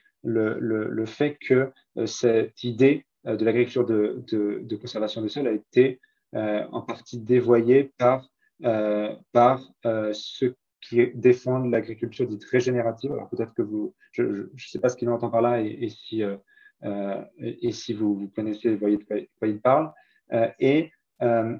fait 1.05 1.37
que 1.39 1.71
euh, 1.97 2.05
cette 2.05 2.63
idée 2.63 3.05
euh, 3.27 3.35
de 3.35 3.45
l'agriculture 3.45 3.85
de, 3.85 4.75
conservation 4.75 5.21
des 5.21 5.29
sols 5.29 5.47
a 5.47 5.51
été 5.51 5.99
en 6.33 6.81
partie 6.81 7.19
dévoyée 7.19 7.91
par, 7.97 8.29
ceux 10.13 10.55
qui 10.79 11.07
défendent 11.13 11.69
l'agriculture 11.69 12.25
dite 12.25 12.45
régénérative. 12.45 13.11
Alors 13.11 13.29
peut-être 13.29 13.53
que 13.53 13.61
vous, 13.61 13.93
je 14.13 14.23
ne 14.23 14.47
sais 14.57 14.79
pas 14.79 14.89
ce 14.89 14.95
qu'il 14.95 15.09
entend 15.09 15.29
par 15.29 15.41
là 15.41 15.61
et, 15.61 15.89
si, 15.89 16.23
vous, 17.93 18.31
connaissez, 18.33 18.69
vous 18.69 18.77
voyez 18.77 18.97
de 18.97 19.03
quoi, 19.03 19.47
il 19.47 19.59
parle. 19.59 19.91
et, 20.59 20.91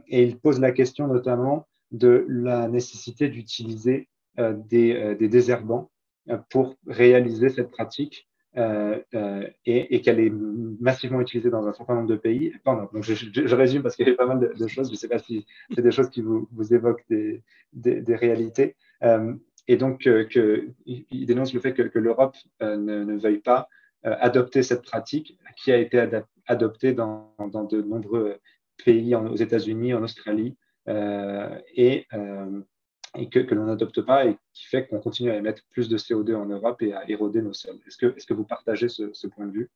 il 0.07 0.39
pose 0.39 0.61
la 0.61 0.71
question 0.71 1.07
notamment 1.07 1.67
de 1.91 2.25
la 2.29 2.69
nécessité 2.69 3.27
d'utiliser 3.27 4.07
des, 4.37 4.95
euh, 4.95 5.15
des, 5.15 5.27
désherbants 5.27 5.91
euh, 6.29 6.37
pour 6.49 6.75
réaliser 6.87 7.49
cette 7.49 7.71
pratique 7.71 8.27
et, 8.53 10.01
qu'elle 10.01 10.19
est 10.19 10.33
massivement 10.81 11.21
utilisée 11.21 11.49
dans 11.49 11.65
un 11.67 11.71
certain 11.71 11.95
nombre 11.95 12.09
de 12.09 12.17
pays. 12.17 12.53
donc 12.65 13.01
je, 13.01 13.55
résume 13.55 13.81
parce 13.81 13.95
qu'il 13.95 14.05
y 14.07 14.11
a 14.11 14.15
pas 14.15 14.25
mal 14.25 14.39
de, 14.39 14.67
choses. 14.67 14.87
Je 14.87 14.91
ne 14.91 14.97
sais 14.97 15.07
pas 15.07 15.19
si 15.19 15.45
c'est 15.73 15.81
des 15.81 15.91
choses 15.91 16.09
qui 16.09 16.21
vous, 16.21 16.49
évoquent 16.73 17.05
des, 17.07 17.41
réalités. 18.09 18.75
et 19.69 19.77
donc, 19.77 20.05
il 20.05 21.25
dénonce 21.25 21.53
le 21.53 21.61
fait 21.61 21.73
que, 21.73 21.97
l'Europe 21.97 22.35
ne, 22.59 23.17
veuille 23.17 23.39
pas 23.39 23.69
adopter 24.03 24.63
cette 24.63 24.81
pratique 24.81 25.39
qui 25.55 25.71
a 25.71 25.77
été 25.77 26.09
adoptée 26.45 26.91
dans, 26.91 27.33
dans, 27.53 27.63
de 27.63 27.81
nombreux 27.81 28.35
pays, 28.83 29.15
aux 29.15 29.37
États-Unis, 29.37 29.93
en 29.93 30.03
Australie. 30.03 30.57
et 30.87 32.05
et 33.17 33.29
que, 33.29 33.39
que 33.39 33.55
l'on 33.55 33.65
n'adopte 33.65 34.01
pas 34.01 34.25
et 34.25 34.37
qui 34.53 34.65
fait 34.65 34.87
qu'on 34.87 34.99
continue 34.99 35.31
à 35.31 35.35
émettre 35.35 35.63
plus 35.69 35.89
de 35.89 35.97
CO2 35.97 36.35
en 36.35 36.45
Europe 36.45 36.81
et 36.81 36.93
à 36.93 37.09
éroder 37.09 37.41
nos 37.41 37.53
sols. 37.53 37.79
Est-ce 37.87 37.97
que, 37.97 38.05
est 38.05 38.25
que 38.25 38.33
vous 38.33 38.45
partagez 38.45 38.87
ce, 38.89 39.27
point 39.27 39.45
de 39.45 39.51
vue? 39.51 39.69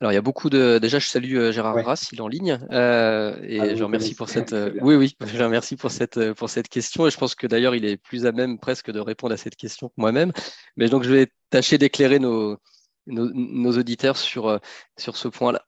Alors, 0.00 0.12
il 0.12 0.14
y 0.14 0.18
a 0.18 0.22
beaucoup 0.22 0.48
de. 0.48 0.78
Déjà, 0.78 0.98
je 0.98 1.06
salue 1.06 1.36
euh, 1.36 1.52
Gérard 1.52 1.76
ouais. 1.76 1.84
il 2.12 2.18
est 2.18 2.22
en 2.22 2.28
ligne. 2.28 2.58
Euh, 2.70 3.38
et 3.42 3.60
ah, 3.60 3.74
je 3.74 3.84
remercie 3.84 4.14
pour 4.14 4.30
cette. 4.30 4.54
Euh, 4.54 4.72
oui, 4.80 4.94
oui, 4.94 5.16
je 5.26 5.42
remercie 5.42 5.76
pour 5.76 5.90
cette, 5.90 6.32
pour 6.32 6.48
cette 6.48 6.68
question. 6.68 7.06
Et 7.06 7.10
je 7.10 7.18
pense 7.18 7.34
que 7.34 7.46
d'ailleurs, 7.46 7.74
il 7.74 7.84
est 7.84 7.98
plus 7.98 8.24
à 8.24 8.32
même 8.32 8.58
presque 8.58 8.90
de 8.90 9.00
répondre 9.00 9.34
à 9.34 9.36
cette 9.36 9.56
question 9.56 9.88
que 9.88 9.94
moi-même. 9.98 10.32
Mais 10.76 10.88
donc, 10.88 11.02
je 11.02 11.12
vais 11.12 11.28
tâcher 11.50 11.76
d'éclairer 11.76 12.18
nos, 12.18 12.56
nos, 13.06 13.78
auditeurs 13.78 14.16
sur, 14.16 14.58
sur 14.96 15.18
ce 15.18 15.28
point-là. 15.28 15.66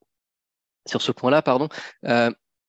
Sur 0.87 1.03
ce 1.03 1.13
point-là, 1.13 1.43
pardon. 1.43 1.69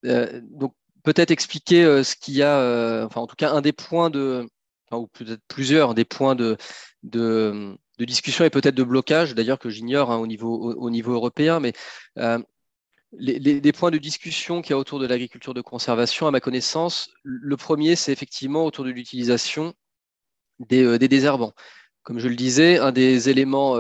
donc, 0.04 0.74
peut-être 1.04 1.32
expliquer 1.32 1.84
euh, 1.84 2.04
ce 2.04 2.16
qu'il 2.16 2.36
y 2.36 2.42
a, 2.42 2.58
euh, 2.60 3.06
enfin 3.06 3.22
en 3.22 3.28
tout 3.28 3.36
cas 3.36 3.52
un 3.52 3.62
des 3.62 3.74
points 3.74 4.10
de, 4.10 4.48
ou 4.92 5.08
peut-être 5.08 5.42
plusieurs 5.48 5.94
des 5.94 6.06
points 6.06 6.36
de, 6.36 6.58
de, 7.04 7.78
discussion 8.00 8.44
et 8.44 8.50
peut-être 8.50 8.76
de 8.76 8.84
blocage, 8.84 9.34
d'ailleurs 9.36 9.60
que 9.60 9.70
j'ignore 9.70 10.12
hein, 10.12 10.18
au, 10.18 10.28
niveau, 10.28 10.74
au, 10.74 10.90
niveau 10.90 11.14
européen, 11.14 11.60
mais 11.62 11.74
euh, 12.18 12.40
les, 13.14 13.72
points 13.72 13.92
de 13.92 13.98
discussion 13.98 14.62
qu'il 14.62 14.72
y 14.72 14.74
a 14.74 14.78
autour 14.78 15.00
de 15.00 15.08
l'agriculture 15.08 15.54
de 15.54 15.62
conservation, 15.62 16.28
à 16.28 16.32
ma 16.32 16.42
connaissance, 16.42 17.12
le 17.24 17.56
premier, 17.56 17.96
c'est 17.96 18.12
effectivement 18.12 18.66
autour 18.66 18.84
de 18.84 18.90
l'utilisation 18.90 19.74
des, 20.60 20.98
désherbants. 21.08 21.54
Comme 22.02 22.20
je 22.20 22.28
le 22.28 22.36
disais, 22.36 22.78
un 22.80 22.92
des 22.92 23.30
éléments 23.30 23.78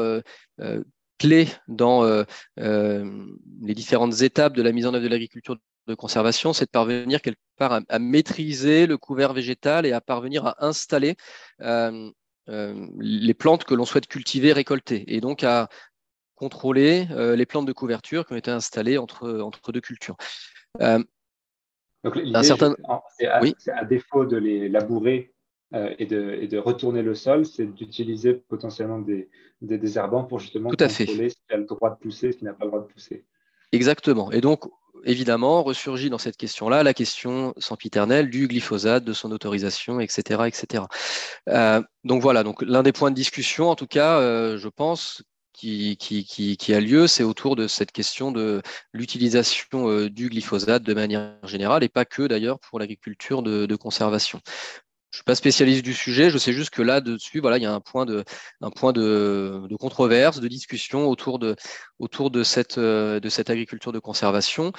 clés 1.17 1.49
dans 1.67 2.25
les 2.55 3.73
différentes 3.73 4.21
étapes 4.21 4.53
de 4.53 4.61
la 4.61 4.71
mise 4.71 4.85
en 4.85 4.93
œuvre 4.93 5.03
de 5.03 5.09
l'agriculture 5.09 5.57
de 5.87 5.95
conservation, 5.95 6.53
c'est 6.53 6.65
de 6.65 6.71
parvenir 6.71 7.21
quelque 7.21 7.39
part 7.57 7.81
à, 7.87 7.99
maîtriser 7.99 8.85
le 8.87 8.97
couvert 8.97 9.33
végétal 9.33 9.85
et 9.85 9.91
à 9.91 10.01
parvenir 10.01 10.45
à 10.45 10.65
installer 10.65 11.15
les 11.59 13.33
plantes 13.33 13.63
que 13.63 13.73
l'on 13.73 13.85
souhaite 13.85 14.07
cultiver, 14.07 14.53
récolter, 14.53 15.03
et 15.13 15.21
donc 15.21 15.43
à 15.43 15.69
contrôler 16.35 17.07
les 17.35 17.45
plantes 17.45 17.65
de 17.65 17.73
couverture 17.73 18.25
qui 18.25 18.33
ont 18.33 18.37
été 18.37 18.51
installées 18.51 18.97
entre, 18.97 19.39
entre 19.41 19.71
deux 19.71 19.81
cultures. 19.81 20.17
donc 20.79 22.15
l'idée, 22.15 22.43
certain... 22.43 22.75
c'est 23.17 23.27
à, 23.71 23.85
défaut 23.85 24.25
de 24.25 24.37
les 24.37 24.69
labourer 24.69 25.33
et, 25.73 26.05
de, 26.05 26.37
et, 26.39 26.47
de, 26.47 26.57
retourner 26.57 27.01
le 27.01 27.15
sol, 27.15 27.45
c'est 27.45 27.65
d'utiliser 27.65 28.33
potentiellement 28.33 28.99
des, 28.99 29.29
des 29.63 29.77
désherbants 29.77 30.23
pour 30.23 30.39
justement 30.39 30.69
Tout 30.69 30.83
à 30.83 30.87
contrôler 30.87 31.29
ce 31.29 31.35
qui 31.35 31.53
a 31.53 31.57
le 31.57 31.65
droit 31.65 31.89
de 31.89 31.95
pousser, 31.95 32.31
ce 32.31 32.37
qui 32.37 32.45
n'a 32.45 32.53
pas 32.53 32.65
le 32.65 32.71
droit 32.71 32.81
de 32.81 32.91
pousser. 32.91 33.25
Exactement. 33.71 34.31
Et 34.31 34.41
donc, 34.41 34.65
évidemment, 35.05 35.63
ressurgit 35.63 36.09
dans 36.09 36.17
cette 36.17 36.37
question-là 36.37 36.83
la 36.83 36.93
question 36.93 37.53
sempiternelle 37.57 38.29
du 38.29 38.47
glyphosate, 38.47 39.03
de 39.03 39.13
son 39.13 39.31
autorisation, 39.31 39.99
etc. 39.99 40.43
etc. 40.47 40.83
Euh, 41.49 41.81
donc 42.03 42.21
voilà, 42.21 42.43
donc 42.43 42.61
l'un 42.61 42.83
des 42.83 42.91
points 42.91 43.11
de 43.11 43.15
discussion, 43.15 43.69
en 43.69 43.75
tout 43.75 43.87
cas, 43.87 44.19
euh, 44.19 44.57
je 44.57 44.67
pense, 44.67 45.23
qui, 45.53 46.57
a 46.69 46.79
lieu, 46.79 47.07
c'est 47.07 47.23
autour 47.23 47.55
de 47.55 47.67
cette 47.67 47.91
question 47.91 48.31
de 48.31 48.61
l'utilisation 48.91 49.89
euh, 49.89 50.09
du 50.09 50.29
glyphosate 50.29 50.83
de 50.83 50.93
manière 50.93 51.35
générale, 51.43 51.83
et 51.83 51.89
pas 51.89 52.05
que 52.05 52.23
d'ailleurs 52.23 52.59
pour 52.59 52.79
l'agriculture 52.79 53.43
de, 53.43 53.75
conservation. 53.75 54.39
Je 55.13 55.17
suis 55.19 55.25
pas 55.25 55.35
spécialiste 55.35 55.85
du 55.85 55.93
sujet, 55.93 56.31
je 56.31 56.39
sais 56.39 56.53
juste 56.53 56.71
que 56.71 56.81
là-dessus, 56.81 57.39
voilà, 57.39 57.59
il 57.59 57.61
y 57.61 57.67
a 57.67 57.71
un 57.71 57.79
point 57.81 58.07
de, 58.07 58.23
un 58.61 58.71
point 58.71 58.93
de, 58.93 59.61
de 59.69 59.75
controverse, 59.75 60.39
de 60.39 60.47
discussion 60.47 61.07
autour 61.07 61.37
de, 61.37 61.55
autour 61.99 62.31
de 62.31 62.41
cette, 62.41 62.79
euh, 62.79 63.19
de 63.19 63.29
cette 63.29 63.51
agriculture 63.51 63.91
de 63.91 63.99
conservation. 63.99 64.71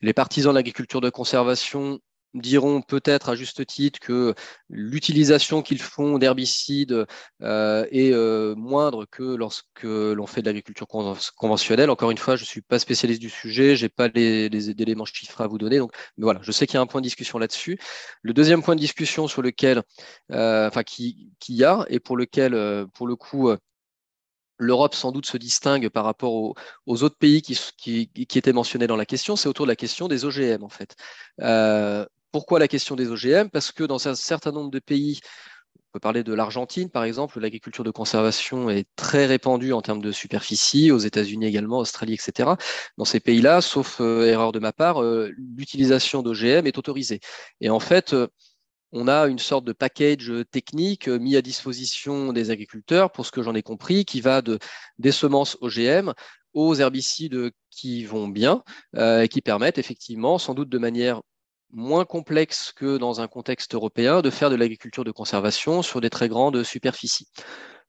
Les 0.00 0.12
partisans 0.12 0.52
de 0.52 0.56
l'agriculture 0.56 1.00
de 1.00 1.10
conservation 1.10 2.00
diront 2.40 2.82
peut-être 2.82 3.28
à 3.28 3.34
juste 3.34 3.66
titre 3.66 4.00
que 4.00 4.34
l'utilisation 4.68 5.62
qu'ils 5.62 5.80
font 5.80 6.18
d'herbicides 6.18 7.06
euh, 7.42 7.86
est 7.90 8.12
euh, 8.12 8.54
moindre 8.54 9.06
que 9.10 9.22
lorsque 9.22 9.82
l'on 9.82 10.26
fait 10.26 10.42
de 10.42 10.46
l'agriculture 10.46 10.86
conventionnelle. 10.86 11.90
Encore 11.90 12.10
une 12.10 12.18
fois, 12.18 12.36
je 12.36 12.42
ne 12.42 12.46
suis 12.46 12.62
pas 12.62 12.78
spécialiste 12.78 13.20
du 13.20 13.30
sujet, 13.30 13.76
je 13.76 13.84
n'ai 13.84 13.88
pas 13.88 14.08
les, 14.08 14.70
éléments 14.70 15.04
chiffrés 15.04 15.44
à 15.44 15.46
vous 15.46 15.58
donner. 15.58 15.78
Donc, 15.78 15.92
mais 16.16 16.24
voilà, 16.24 16.40
je 16.42 16.52
sais 16.52 16.66
qu'il 16.66 16.74
y 16.74 16.78
a 16.78 16.80
un 16.80 16.86
point 16.86 17.00
de 17.00 17.06
discussion 17.06 17.38
là-dessus. 17.38 17.78
Le 18.22 18.32
deuxième 18.32 18.62
point 18.62 18.74
de 18.74 18.80
discussion 18.80 19.28
sur 19.28 19.42
lequel, 19.42 19.82
euh, 20.32 20.68
enfin, 20.68 20.82
qui, 20.82 21.30
qui 21.40 21.54
y 21.54 21.64
a 21.64 21.84
et 21.88 22.00
pour 22.00 22.16
lequel, 22.16 22.86
pour 22.94 23.06
le 23.06 23.16
coup, 23.16 23.50
l'Europe 24.58 24.94
sans 24.94 25.12
doute 25.12 25.26
se 25.26 25.36
distingue 25.36 25.88
par 25.88 26.04
rapport 26.04 26.32
aux, 26.86 27.02
autres 27.02 27.16
pays 27.18 27.42
qui, 27.42 27.58
qui, 27.76 28.08
qui, 28.08 28.38
étaient 28.38 28.52
mentionnés 28.52 28.86
dans 28.86 28.96
la 28.96 29.06
question, 29.06 29.36
c'est 29.36 29.48
autour 29.48 29.66
de 29.66 29.70
la 29.70 29.76
question 29.76 30.08
des 30.08 30.24
OGM 30.24 30.62
en 30.62 30.68
fait. 30.68 30.96
Pourquoi 32.32 32.58
la 32.58 32.68
question 32.68 32.96
des 32.96 33.10
OGM 33.10 33.48
Parce 33.48 33.72
que 33.72 33.84
dans 33.84 34.08
un 34.08 34.14
certain 34.14 34.52
nombre 34.52 34.70
de 34.70 34.78
pays, 34.78 35.20
on 35.76 35.92
peut 35.92 36.00
parler 36.00 36.22
de 36.22 36.34
l'Argentine 36.34 36.90
par 36.90 37.04
exemple, 37.04 37.40
l'agriculture 37.40 37.84
de 37.84 37.90
conservation 37.90 38.68
est 38.70 38.86
très 38.96 39.26
répandue 39.26 39.72
en 39.72 39.82
termes 39.82 40.02
de 40.02 40.12
superficie, 40.12 40.90
aux 40.90 40.98
États-Unis 40.98 41.46
également, 41.46 41.78
Australie, 41.78 42.14
etc. 42.14 42.50
Dans 42.98 43.04
ces 43.04 43.20
pays-là, 43.20 43.60
sauf 43.60 44.00
euh, 44.00 44.26
erreur 44.26 44.52
de 44.52 44.58
ma 44.58 44.72
part, 44.72 45.02
euh, 45.02 45.32
l'utilisation 45.56 46.22
d'OGM 46.22 46.66
est 46.66 46.78
autorisée. 46.78 47.20
Et 47.60 47.70
en 47.70 47.80
fait, 47.80 48.12
euh, 48.12 48.28
on 48.92 49.08
a 49.08 49.26
une 49.26 49.38
sorte 49.38 49.64
de 49.64 49.72
package 49.72 50.32
technique 50.50 51.08
mis 51.08 51.36
à 51.36 51.42
disposition 51.42 52.32
des 52.32 52.50
agriculteurs, 52.50 53.10
pour 53.12 53.26
ce 53.26 53.30
que 53.32 53.42
j'en 53.42 53.54
ai 53.54 53.62
compris, 53.62 54.04
qui 54.04 54.20
va 54.20 54.42
de, 54.42 54.58
des 54.98 55.12
semences 55.12 55.58
OGM 55.60 56.12
aux 56.54 56.74
herbicides 56.74 57.50
qui 57.70 58.04
vont 58.04 58.28
bien 58.28 58.62
et 58.96 59.28
qui 59.28 59.42
permettent 59.42 59.78
effectivement, 59.78 60.38
sans 60.38 60.54
doute 60.54 60.70
de 60.70 60.78
manière 60.78 61.20
moins 61.76 62.06
complexe 62.06 62.72
que 62.72 62.96
dans 62.96 63.20
un 63.20 63.28
contexte 63.28 63.74
européen 63.74 64.22
de 64.22 64.30
faire 64.30 64.50
de 64.50 64.56
l'agriculture 64.56 65.04
de 65.04 65.10
conservation 65.12 65.82
sur 65.82 66.00
des 66.00 66.10
très 66.10 66.28
grandes 66.28 66.62
superficies. 66.64 67.28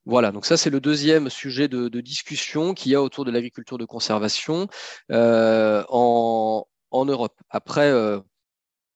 Voilà, 0.06 0.32
donc 0.32 0.46
ça 0.46 0.58
c'est 0.58 0.70
le 0.70 0.80
deuxième 0.80 1.30
sujet 1.30 1.68
de, 1.68 1.88
discussion 2.02 2.74
qu'il 2.74 2.92
y 2.92 2.96
a 2.96 3.02
autour 3.02 3.26
de 3.26 3.32
l'agriculture 3.32 3.78
de 3.78 3.86
conservation 3.86 4.68
euh, 5.12 5.84
en, 5.90 6.66
Europe. 6.94 7.34
Après, 7.50 7.90
euh, 7.90 8.20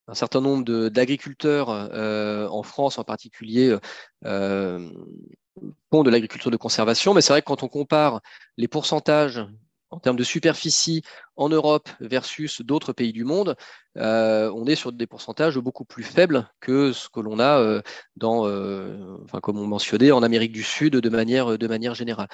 un 0.07 0.13
certain 0.13 0.41
nombre 0.41 0.89
d'agriculteurs 0.89 1.69
euh, 1.69 2.47
en 2.47 2.63
France 2.63 2.97
en 2.97 3.03
particulier 3.03 3.75
font 4.23 6.03
de 6.03 6.09
l'agriculture 6.09 6.51
de 6.51 6.57
conservation, 6.57 7.13
mais 7.13 7.21
c'est 7.21 7.33
vrai 7.33 7.41
que 7.41 7.47
quand 7.47 7.63
on 7.63 7.67
compare 7.67 8.21
les 8.57 8.67
pourcentages 8.67 9.41
en 9.91 9.99
termes 9.99 10.15
de 10.15 10.23
superficie 10.23 11.03
en 11.35 11.49
Europe 11.49 11.89
versus 11.99 12.61
d'autres 12.61 12.93
pays 12.93 13.11
du 13.11 13.25
monde, 13.25 13.55
euh, 13.97 14.51
on 14.55 14.65
est 14.65 14.75
sur 14.75 14.91
des 14.91 15.05
pourcentages 15.05 15.57
beaucoup 15.57 15.85
plus 15.85 16.03
faibles 16.03 16.49
que 16.61 16.93
ce 16.93 17.09
que 17.09 17.19
l'on 17.19 17.39
a 17.39 17.59
euh, 17.59 17.81
dans, 18.15 18.47
euh, 18.47 19.17
enfin, 19.25 19.39
comme 19.41 19.59
on 19.59 19.67
mentionnait, 19.67 20.11
en 20.11 20.23
Amérique 20.23 20.53
du 20.53 20.63
Sud 20.63 20.95
de 20.95 21.09
manière, 21.09 21.93
générale. 21.93 22.29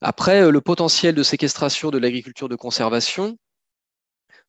Après, 0.00 0.50
le 0.50 0.60
potentiel 0.60 1.14
de 1.14 1.22
séquestration 1.22 1.90
de 1.90 1.98
l'agriculture 1.98 2.48
de 2.48 2.56
conservation, 2.56 3.36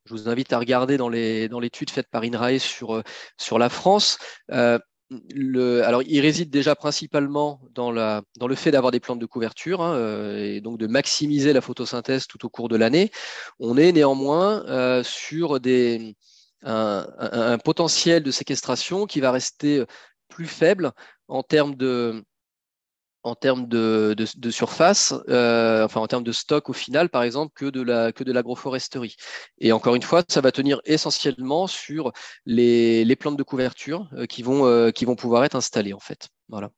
je 0.05 0.13
vous 0.13 0.29
invite 0.29 0.53
à 0.53 0.59
regarder 0.59 0.97
dans 0.97 1.09
l'étude 1.09 1.89
faite 1.89 2.07
par 2.09 2.23
INRAE 2.23 2.59
sur 2.59 3.59
la 3.59 3.69
France 3.69 4.17
alors, 5.11 6.01
il 6.03 6.19
réside 6.19 6.49
déjà 6.49 6.75
principalement 6.75 7.61
dans, 7.71 7.91
la, 7.91 8.23
dans 8.39 8.47
le 8.47 8.55
fait 8.55 8.71
d'avoir 8.71 8.91
des 8.91 8.99
plantes 8.99 9.19
de 9.19 9.25
couverture 9.25 9.81
hein, 9.81 9.93
euh, 9.95 10.37
et 10.37 10.61
donc 10.61 10.79
de 10.79 10.87
maximiser 10.87 11.53
la 11.53 11.61
photosynthèse 11.61 12.25
tout 12.27 12.43
au 12.45 12.49
cours 12.49 12.69
de 12.69 12.75
l'année. 12.75 13.11
On 13.59 13.77
est 13.77 13.91
néanmoins 13.91 14.65
euh, 14.65 15.03
sur 15.03 15.59
des, 15.59 16.15
un, 16.63 17.57
potentiel 17.63 18.23
de 18.23 18.31
séquestration 18.31 19.05
qui 19.05 19.19
va 19.19 19.31
rester 19.31 19.83
plus 20.27 20.47
faible 20.47 20.91
en 21.27 21.43
termes 21.43 21.75
de, 21.75 22.23
en 23.25 23.33
termes 23.33 23.67
de, 23.67 24.15
surface, 24.51 25.13
euh, 25.29 25.83
enfin 25.83 25.99
en 25.99 26.07
termes 26.07 26.23
de 26.23 26.31
stock 26.31 26.69
au 26.69 26.73
final, 26.73 27.09
par 27.09 27.23
exemple, 27.23 27.51
que 27.55 27.65
de 27.65 27.81
la 27.81 28.11
que 28.11 28.23
de 28.23 28.31
l'agroforesterie. 28.31 29.15
Et 29.57 29.71
encore 29.71 29.95
une 29.95 30.03
fois, 30.03 30.23
ça 30.29 30.41
va 30.41 30.51
tenir 30.51 30.79
essentiellement 30.85 31.65
sur 31.65 32.11
les, 32.45 33.03
les 33.03 33.15
plantes 33.15 33.35
de 33.35 33.43
couverture 33.43 34.07
euh, 34.13 34.27
qui 34.27 34.43
vont 34.43 34.67
euh, 34.67 34.91
qui 34.91 35.05
vont 35.05 35.15
pouvoir 35.15 35.43
être 35.43 35.55
installées 35.55 35.93
en 35.93 35.99
fait. 35.99 36.29
Voilà. 36.49 36.69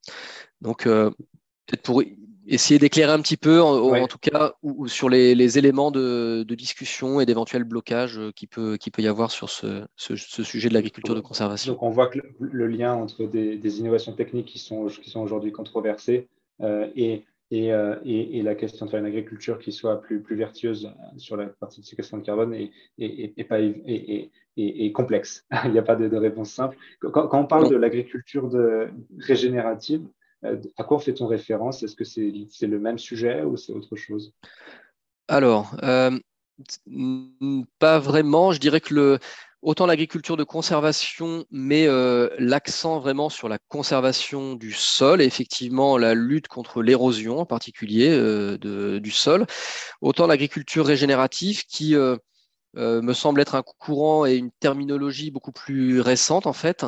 Donc 0.62 0.84
peut-être 0.84 1.82
pour 1.84 2.02
essayer 2.48 2.80
d'éclairer 2.80 3.12
un 3.12 3.20
petit 3.20 3.36
peu, 3.36 3.62
en, 3.62 4.08
tout 4.08 4.18
cas, 4.18 4.54
ou, 4.64 4.88
sur 4.88 5.10
les, 5.10 5.36
les, 5.36 5.58
éléments 5.58 5.92
de, 5.92 6.46
de 6.48 6.56
discussion 6.56 7.20
et 7.20 7.26
d'éventuels 7.26 7.66
blocages 7.66 8.22
qui 8.38 8.48
peut 8.48 8.78
qui 8.78 8.90
peut 8.90 9.02
y 9.02 9.08
avoir 9.08 9.32
sur 9.32 9.50
ce, 9.50 9.84
ce, 9.98 10.16
sujet 10.16 10.70
de 10.70 10.74
l'agriculture 10.74 11.14
de 11.14 11.20
conservation. 11.20 11.74
Donc 11.74 11.84
on 11.84 11.90
voit 11.90 12.08
que 12.08 12.20
le, 12.40 12.68
lien 12.68 12.94
entre 12.94 13.26
des, 13.26 13.58
des, 13.58 13.80
innovations 13.80 14.14
techniques 14.14 14.48
qui 14.48 14.60
sont 14.60 14.88
qui 14.88 15.10
sont 15.10 15.20
aujourd'hui 15.20 15.52
controversées 15.52 16.30
euh, 16.62 16.88
et, 16.96 17.24
euh, 17.54 17.96
et, 18.04 18.40
et, 18.40 18.42
la 18.42 18.56
question 18.56 18.86
de 18.86 18.92
faire 18.92 19.00
une 19.00 19.06
agriculture 19.06 19.60
qui 19.60 19.72
soit 19.72 20.02
plus, 20.02 20.22
plus 20.22 20.36
vertueuse 20.36 20.92
sur 21.18 21.38
la 21.38 21.46
partie 21.48 21.80
de 21.80 21.86
séquestration 21.86 22.18
de 22.18 22.26
carbone 22.26 22.54
est, 22.54 22.72
est, 22.98 23.44
pas, 23.46 23.60
est, 23.62 24.92
complexe. 24.92 25.46
Il 25.66 25.72
n'y 25.72 25.80
a 25.80 25.84
pas 25.84 25.96
de, 25.96 26.16
réponse 26.16 26.52
simple. 26.52 26.78
Quand, 27.00 27.30
on 27.32 27.46
parle 27.46 27.70
de 27.70 27.76
l'agriculture 27.76 28.50
régénérative, 29.20 30.08
euh, 30.44 30.58
à 30.78 30.84
quoi 30.84 31.00
fait-on 31.00 31.28
référence? 31.28 31.84
Est-ce 31.84 31.96
que 31.96 32.04
c'est 32.04 32.68
le 32.68 32.80
même 32.80 32.98
sujet 32.98 33.44
ou 33.44 33.56
c'est 33.56 33.74
autre 33.74 33.96
chose? 33.96 34.34
Alors, 35.30 35.76
pas 37.80 38.00
vraiment. 38.00 38.52
Je 38.52 38.60
dirais 38.60 38.82
que 38.82 38.94
le, 38.94 39.20
Autant 39.64 39.88
l'agriculture 39.88 40.38
de 40.38 40.44
conservation 40.44 41.46
met 41.50 41.88
euh, 41.88 42.30
l'accent 42.38 43.00
vraiment 43.00 43.30
sur 43.30 43.50
la 43.50 43.58
conservation 43.58 44.54
du 44.54 44.72
sol 44.72 45.20
et 45.20 45.26
effectivement 45.26 45.98
la 45.98 46.14
lutte 46.14 46.48
contre 46.48 46.84
l'érosion 46.84 47.40
en 47.40 47.46
particulier 47.46 48.10
euh, 48.12 49.00
du 49.00 49.10
sol, 49.10 49.48
autant 50.02 50.28
l'agriculture 50.28 50.86
régénérative 50.86 51.64
qui 51.66 51.96
euh, 51.96 52.18
me 52.76 53.14
semble 53.14 53.42
être 53.42 53.56
un 53.56 53.64
courant 53.64 54.28
et 54.28 54.36
une 54.36 54.52
terminologie 54.60 55.32
beaucoup 55.32 55.52
plus 55.52 56.02
récente 56.02 56.46
en 56.46 56.54
fait 56.54 56.86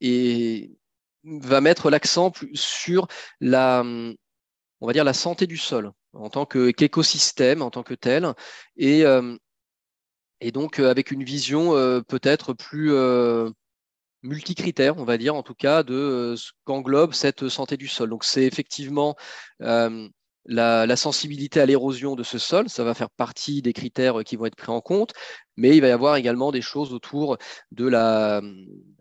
et 0.00 0.70
va 1.24 1.60
mettre 1.60 1.90
l'accent 1.90 2.32
sur 2.54 3.08
la 3.40 3.82
on 4.80 4.86
va 4.86 4.92
dire 4.92 5.04
la 5.04 5.12
santé 5.12 5.48
du 5.48 5.56
sol 5.56 5.90
en 6.12 6.30
tant 6.30 6.46
qu'écosystème 6.46 7.62
en 7.62 7.70
tant 7.70 7.82
que 7.82 7.94
tel 7.94 8.32
et 8.76 9.04
et 10.40 10.52
donc 10.52 10.78
euh, 10.78 10.90
avec 10.90 11.10
une 11.10 11.24
vision 11.24 11.74
euh, 11.76 12.00
peut-être 12.00 12.52
plus 12.54 12.92
euh, 12.92 13.50
multicritère, 14.22 14.98
on 14.98 15.04
va 15.04 15.18
dire 15.18 15.34
en 15.34 15.42
tout 15.42 15.54
cas, 15.54 15.82
de 15.82 16.34
ce 16.36 16.52
qu'englobe 16.64 17.14
cette 17.14 17.48
santé 17.48 17.76
du 17.76 17.88
sol. 17.88 18.10
Donc 18.10 18.24
c'est 18.24 18.44
effectivement 18.44 19.16
la, 20.46 20.96
sensibilité 20.96 21.60
à 21.60 21.66
l'érosion 21.66 22.16
de 22.16 22.22
ce 22.22 22.38
sol, 22.38 22.68
ça 22.68 22.84
va 22.84 22.94
faire 22.94 23.10
partie 23.10 23.62
des 23.62 23.72
critères 23.72 24.22
qui 24.24 24.36
vont 24.36 24.46
être 24.46 24.56
pris 24.56 24.72
en 24.72 24.80
compte, 24.80 25.12
mais 25.56 25.76
il 25.76 25.80
va 25.80 25.88
y 25.88 25.90
avoir 25.90 26.16
également 26.16 26.52
des 26.52 26.62
choses 26.62 26.92
autour 26.92 27.38
de 27.72 27.86
la, 27.86 28.42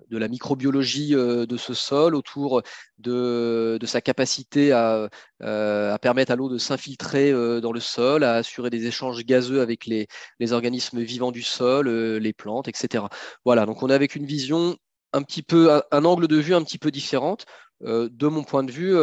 de 0.09 0.17
la 0.17 0.27
microbiologie 0.27 1.15
euh, 1.15 1.45
de 1.45 1.57
ce 1.57 1.73
sol, 1.73 2.15
autour 2.15 2.61
de, 2.97 3.77
de 3.79 3.85
sa 3.85 4.01
capacité 4.01 4.71
à, 4.71 5.09
euh, 5.41 5.93
à 5.93 5.99
permettre 5.99 6.31
à 6.31 6.35
l'eau 6.35 6.49
de 6.49 6.57
s'infiltrer 6.57 7.31
euh, 7.31 7.61
dans 7.61 7.71
le 7.71 7.79
sol, 7.79 8.23
à 8.23 8.35
assurer 8.35 8.69
des 8.69 8.85
échanges 8.87 9.23
gazeux 9.25 9.61
avec 9.61 9.85
les, 9.85 10.07
les 10.39 10.53
organismes 10.53 11.01
vivants 11.01 11.31
du 11.31 11.43
sol, 11.43 11.89
les 11.89 12.33
plantes, 12.33 12.67
etc. 12.67 13.05
Voilà, 13.45 13.65
donc 13.65 13.83
on 13.83 13.89
est 13.89 13.93
avec 13.93 14.15
une 14.15 14.25
vision 14.25 14.77
un 15.13 15.23
petit 15.23 15.43
peu, 15.43 15.71
un, 15.91 16.05
angle 16.05 16.27
de 16.27 16.37
vue 16.37 16.55
un 16.55 16.63
petit 16.63 16.77
peu 16.77 16.91
différente. 16.91 17.45
de 17.81 18.27
mon 18.27 18.43
point 18.43 18.63
de 18.63 18.71
vue, 18.71 18.93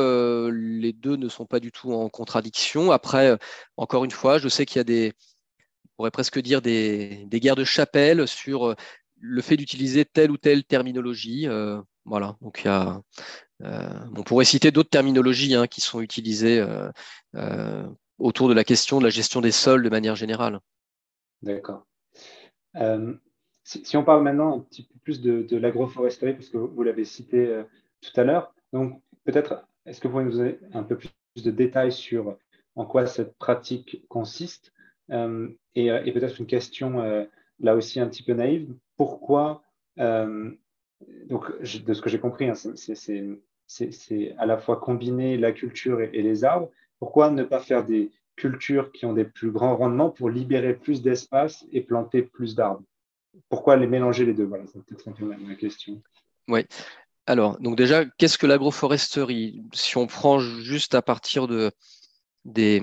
les 0.81 0.93
deux 0.93 1.17
ne 1.17 1.29
sont 1.29 1.47
pas 1.47 1.61
du 1.61 1.73
tout 1.73 1.93
en 1.93 2.09
contradiction. 2.09 2.93
Après, 2.93 3.37
encore 3.77 4.05
une 4.05 4.11
fois, 4.13 4.39
je 4.39 4.49
sais 4.49 4.67
qu'il 4.67 4.79
y 4.79 4.81
a 4.81 4.85
des, 4.85 5.13
on 5.85 5.89
pourrait 5.97 6.11
presque 6.13 6.39
dire 6.41 6.63
des, 6.63 7.25
des 7.27 7.41
guerres 7.41 7.57
de 7.57 7.65
chapelle 7.65 8.29
sur 8.29 8.77
le 9.21 9.43
fait 9.43 9.57
d'utiliser 9.57 10.05
telle 10.05 10.31
ou 10.31 10.37
telle 10.37 10.65
terminologie. 10.65 11.49
Euh, 11.49 11.81
voilà, 12.05 12.37
donc 12.41 12.65
euh, 12.67 12.93
on 13.61 14.23
pourrait 14.23 14.45
citer 14.45 14.71
d'autres 14.71 14.91
terminologies 14.91 15.55
hein, 15.55 15.67
qui 15.67 15.81
sont 15.81 16.01
utilisées 16.01 16.65
euh, 17.35 17.87
autour 18.19 18.49
de 18.49 18.55
la 18.55 18.65
question 18.65 18.99
de 18.99 19.05
la 19.05 19.11
gestion 19.11 19.41
des 19.41 19.51
sols 19.51 19.83
de 19.83 19.91
manière 19.91 20.17
générale. 20.17 20.61
D'accord. 21.43 21.87
Si, 23.65 23.97
on 23.97 24.05
parle 24.05 24.23
maintenant 24.23 24.59
un 24.59 24.61
petit 24.61 24.85
peu 24.85 24.95
plus 25.03 25.21
de, 25.21 25.57
l'agroforesterie, 25.57 26.35
parce 26.35 26.49
que 26.49 26.59
vous, 26.59 26.83
l'avez 26.83 27.05
cité 27.05 27.63
tout 28.01 28.21
à 28.21 28.25
l'heure, 28.25 28.55
donc 28.73 29.03
peut-être 29.25 29.67
est-ce 29.87 30.01
que 30.01 30.07
vous 30.07 30.13
pouvez 30.15 30.25
nous 30.25 30.37
donner 30.37 30.59
un 30.73 30.85
peu 30.85 30.97
plus 30.97 31.11
de 31.43 31.51
détails 31.51 31.93
sur 31.93 32.37
en 32.77 32.87
quoi 32.87 33.07
cette 33.07 33.37
pratique 33.39 34.07
consiste 34.09 34.73
et 35.11 36.13
peut-être 36.13 36.39
une 36.39 36.47
question 36.47 37.27
là 37.61 37.75
aussi 37.75 38.01
un 38.01 38.09
petit 38.09 38.23
peu 38.23 38.35
naïve 38.35 38.75
pourquoi, 38.97 39.63
euh, 39.99 40.51
donc 41.29 41.61
de 41.61 41.95
ce 41.95 42.01
que 42.01 42.09
j'ai 42.09 42.19
compris, 42.19 42.49
hein, 42.49 42.55
c'est 43.67 44.35
à 44.39 44.47
la 44.47 44.59
fois 44.59 44.77
combiner 44.77 45.37
la 45.37 45.53
culture 45.53 46.01
et, 46.01 46.23
les 46.23 46.45
arbres. 46.45 46.71
Pourquoi 46.99 47.31
ne 47.31 47.43
pas 47.43 47.61
faire 47.61 47.85
des 47.85 48.11
cultures 48.37 48.93
qui 48.93 49.07
ont 49.07 49.13
des 49.13 49.25
plus 49.25 49.51
grands 49.51 49.77
rendements 49.77 50.11
pour 50.11 50.31
libérer 50.31 50.75
plus 50.75 51.03
d'espace 51.03 51.67
et 51.73 51.83
planter 51.83 52.23
plus 52.23 52.55
d'arbres? 52.55 52.83
Pourquoi 53.51 53.77
les 53.77 53.87
mélanger 53.87 54.25
les 54.25 54.33
deux? 54.33 54.45
Voilà, 54.45 54.65
c'est 54.67 54.83
peut-être 54.83 55.09
un 55.09 55.13
peu 55.13 55.27
ma 55.27 55.55
question. 55.57 56.01
Oui. 56.49 56.65
Alors, 57.27 57.59
donc 57.61 57.77
déjà, 57.77 58.05
qu'est-ce 58.05 58.39
que 58.39 58.47
l'agroforesterie? 58.47 59.63
Si 59.75 59.99
on 59.99 60.07
prend 60.07 60.39
juste 60.39 60.95
à 60.95 61.03
partir 61.03 61.49
de, 61.49 61.71
des, 62.47 62.81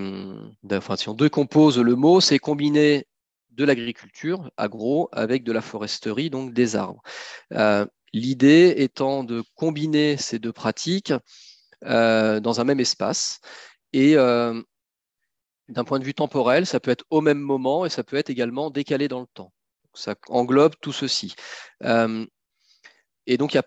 enfin, 0.71 0.95
si 0.95 1.09
on 1.09 1.13
décompose 1.13 1.79
le 1.79 1.95
mot, 1.95 2.19
c'est 2.19 2.39
combiner 2.39 3.07
de 3.55 3.65
l'agriculture, 3.65 4.51
agro, 4.57 5.09
avec 5.11 5.43
de 5.43 5.51
la 5.51 5.61
foresterie, 5.61 6.29
donc 6.29 6.53
des 6.53 6.75
arbres. 6.75 7.01
Euh, 7.53 7.85
l'idée 8.13 8.73
étant 8.77 9.23
de 9.23 9.43
combiner 9.55 10.17
ces 10.17 10.39
deux 10.39 10.51
pratiques 10.53 11.13
euh, 11.85 12.39
dans 12.39 12.59
un 12.61 12.63
même 12.63 12.79
espace. 12.79 13.39
Et 13.93 14.15
euh, 14.17 14.61
d'un 15.69 15.83
point 15.83 15.99
de 15.99 16.05
vue 16.05 16.13
temporel, 16.13 16.65
ça 16.65 16.79
peut 16.79 16.91
être 16.91 17.05
au 17.09 17.21
même 17.21 17.39
moment 17.39 17.85
et 17.85 17.89
ça 17.89 18.03
peut 18.03 18.17
être 18.17 18.29
également 18.29 18.69
décalé 18.69 19.07
dans 19.07 19.21
le 19.21 19.27
temps. 19.33 19.53
Ça 19.93 20.15
englobe 20.29 20.73
tout 20.81 20.93
ceci. 20.93 21.35
et 23.25 23.37
donc, 23.37 23.53
il 23.53 23.57
y 23.57 23.59
a 23.59 23.63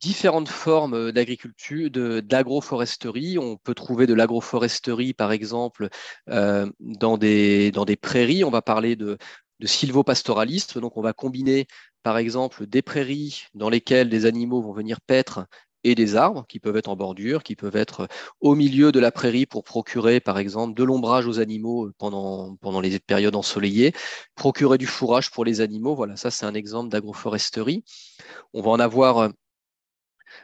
différentes 0.00 0.48
formes 0.48 1.12
d'agriculture, 1.12 1.90
d'agroforesterie. 1.90 3.38
On 3.38 3.56
peut 3.56 3.74
trouver 3.74 4.06
de 4.06 4.14
l'agroforesterie, 4.14 5.12
par 5.12 5.32
exemple, 5.32 5.88
euh, 6.28 6.70
dans, 6.80 7.18
des, 7.18 7.70
dans 7.70 7.84
des 7.84 7.96
prairies. 7.96 8.44
On 8.44 8.50
va 8.50 8.62
parler 8.62 8.96
de, 8.96 9.18
de 9.60 9.66
sylvopastoralisme. 9.66 10.80
Donc, 10.80 10.96
on 10.96 11.02
va 11.02 11.12
combiner, 11.12 11.66
par 12.02 12.18
exemple, 12.18 12.66
des 12.66 12.82
prairies 12.82 13.44
dans 13.54 13.68
lesquelles 13.68 14.08
des 14.08 14.26
animaux 14.26 14.62
vont 14.62 14.72
venir 14.72 15.00
paître 15.00 15.46
et 15.82 15.94
des 15.94 16.14
arbres 16.14 16.44
qui 16.46 16.60
peuvent 16.60 16.76
être 16.76 16.88
en 16.88 16.96
bordure, 16.96 17.42
qui 17.42 17.56
peuvent 17.56 17.76
être 17.76 18.06
au 18.40 18.54
milieu 18.54 18.92
de 18.92 19.00
la 19.00 19.10
prairie 19.10 19.46
pour 19.46 19.64
procurer, 19.64 20.20
par 20.20 20.38
exemple, 20.38 20.74
de 20.74 20.84
l'ombrage 20.84 21.26
aux 21.26 21.40
animaux 21.40 21.90
pendant, 21.96 22.56
pendant 22.56 22.80
les 22.80 22.98
périodes 22.98 23.34
ensoleillées, 23.34 23.94
procurer 24.34 24.76
du 24.76 24.86
fourrage 24.86 25.30
pour 25.30 25.44
les 25.44 25.62
animaux. 25.62 25.94
Voilà, 25.94 26.16
ça 26.16 26.30
c'est 26.30 26.44
un 26.44 26.54
exemple 26.54 26.90
d'agroforesterie. 26.90 27.82
On 28.52 28.60
va 28.60 28.70
en 28.70 28.80
avoir 28.80 29.30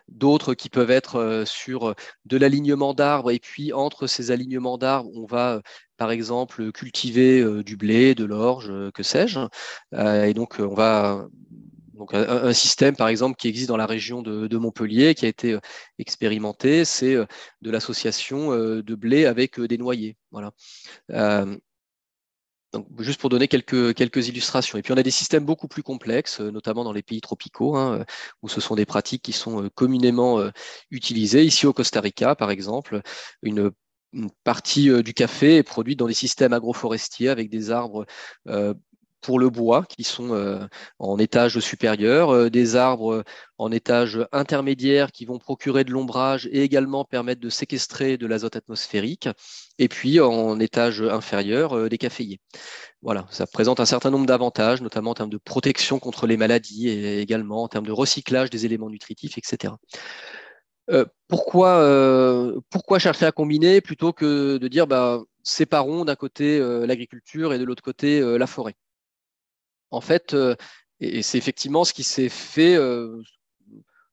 d'autres 0.09 0.55
qui 0.55 0.69
peuvent 0.69 0.91
être 0.91 1.17
euh, 1.17 1.45
sur 1.45 1.91
euh, 1.91 1.95
de 2.25 2.37
l'alignement 2.37 2.95
d'arbres, 2.95 3.31
et 3.31 3.39
puis 3.39 3.73
entre 3.73 4.07
ces 4.07 4.31
alignements 4.31 4.79
d'arbres, 4.79 5.11
on 5.15 5.27
va 5.27 5.55
euh, 5.55 5.61
par 5.97 6.11
exemple 6.11 6.73
cultiver 6.73 7.43
du 7.63 7.77
blé, 7.77 8.15
de 8.15 8.25
l'orge, 8.25 8.71
que 8.93 9.03
sais-je. 9.03 9.41
Et 9.95 10.35
donc 10.35 10.57
on 10.59 10.75
va 10.75 11.27
donc 11.95 12.13
un, 12.13 12.53
système, 12.53 12.95
par 12.95 13.09
exemple, 13.09 13.37
qui 13.37 13.49
existe 13.49 13.69
dans 13.69 13.79
la 13.79 13.87
région 13.87 14.21
de, 14.21 14.57
Montpellier, 14.59 15.15
qui 15.15 15.25
a 15.25 15.29
été 15.29 15.57
expérimenté, 15.99 16.85
c'est 16.85 17.15
de 17.15 17.71
l'association 17.71 18.51
de 18.51 18.95
blé 18.95 19.25
avec 19.25 19.59
des 19.59 19.79
noyers. 19.79 20.19
Voilà 20.31 20.53
juste 22.99 23.21
pour 23.21 23.31
donner 23.31 23.49
quelques, 23.49 24.29
illustrations. 24.29 24.79
Et 24.79 24.83
puis 24.83 24.93
on 24.93 24.97
a 24.97 25.03
des 25.03 25.11
systèmes 25.11 25.45
beaucoup 25.45 25.69
plus 25.69 25.83
complexes, 25.83 26.41
euh, 26.41 26.51
notamment 26.51 26.85
dans 26.85 26.93
les 26.93 27.03
pays 27.03 27.21
tropicaux, 27.21 27.77
hein, 27.77 28.01
euh, 28.01 28.05
où 28.43 28.49
ce 28.49 28.61
sont 28.61 28.75
des 28.75 28.87
pratiques 28.87 29.23
qui 29.23 29.33
sont 29.33 29.65
euh, 29.65 29.71
communément 29.71 30.41
utilisées. 30.91 31.45
Ici 31.45 31.67
au 31.67 31.73
Costa 31.73 32.01
Rica, 32.01 32.35
par 32.35 32.51
exemple, 32.51 33.01
une 33.43 33.71
partie 34.45 35.03
du 35.03 35.15
café 35.15 35.57
est 35.57 35.63
produite 35.63 35.99
dans 35.99 36.07
des 36.07 36.15
systèmes 36.15 36.53
agroforestiers 36.53 37.29
avec 37.29 37.51
des 37.51 37.71
arbres 37.71 38.07
pour 39.27 39.41
le 39.41 39.51
bois 39.51 39.85
qui 39.89 40.05
sont 40.05 40.35
euh, 40.35 40.69
en 41.01 41.19
étage 41.19 41.59
supérieur, 41.59 42.31
euh, 42.31 42.49
des 42.49 42.77
arbres 42.77 43.25
en 43.59 43.73
étage 43.73 44.21
intermédiaire 44.31 45.11
qui 45.11 45.25
vont 45.25 45.41
procurer 45.41 45.83
de 45.83 45.91
l'ombrage 45.91 46.49
et 46.53 46.63
également 46.63 47.05
permettre 47.05 47.41
de 47.41 47.49
séquestrer 47.49 48.19
de 48.19 48.27
l'azote 48.29 48.55
atmosphérique, 48.55 49.29
et 49.81 49.89
puis 49.89 50.21
en 50.21 50.61
étage 50.61 51.03
inférieur, 51.03 51.77
euh, 51.77 51.89
des 51.89 51.99
caféiers. 51.99 52.39
Voilà, 53.03 53.27
ça 53.31 53.49
présente 53.49 53.81
un 53.81 53.85
certain 53.85 54.11
nombre 54.13 54.27
d'avantages, 54.27 54.81
notamment 54.81 55.11
en 55.11 55.15
termes 55.15 55.31
de 55.31 55.39
protection 55.39 55.99
contre 55.99 56.29
les 56.29 56.37
maladies 56.37 56.89
et 56.89 57.21
également 57.21 57.65
en 57.65 57.69
termes 57.69 57.87
de 57.87 57.93
recyclage 57.93 58.49
des 58.51 58.65
éléments 58.65 58.91
nutritifs, 58.91 59.39
etc. 59.39 59.75
pourquoi, 61.27 61.73
pourquoi 62.71 63.01
chercher 63.01 63.27
à 63.27 63.33
combiner 63.33 63.81
plutôt 63.81 64.13
que 64.13 64.57
de 64.59 64.69
dire 64.69 64.87
bah, 64.87 65.21
séparons 65.43 66.05
d'un 66.05 66.15
côté 66.15 66.61
l'agriculture 66.87 67.53
et 67.53 67.59
de 67.59 67.65
l'autre 67.65 67.83
côté 67.83 68.21
la 68.39 68.47
forêt? 68.47 68.77
En 69.91 70.01
fait, 70.01 70.35
euh, 70.35 70.55
et 71.01 71.23
c'est 71.23 71.39
effectivement 71.39 71.85
ce 71.85 71.93
qui 71.93 72.05
s'est 72.05 72.29
fait 72.29 72.77
euh, 72.77 73.23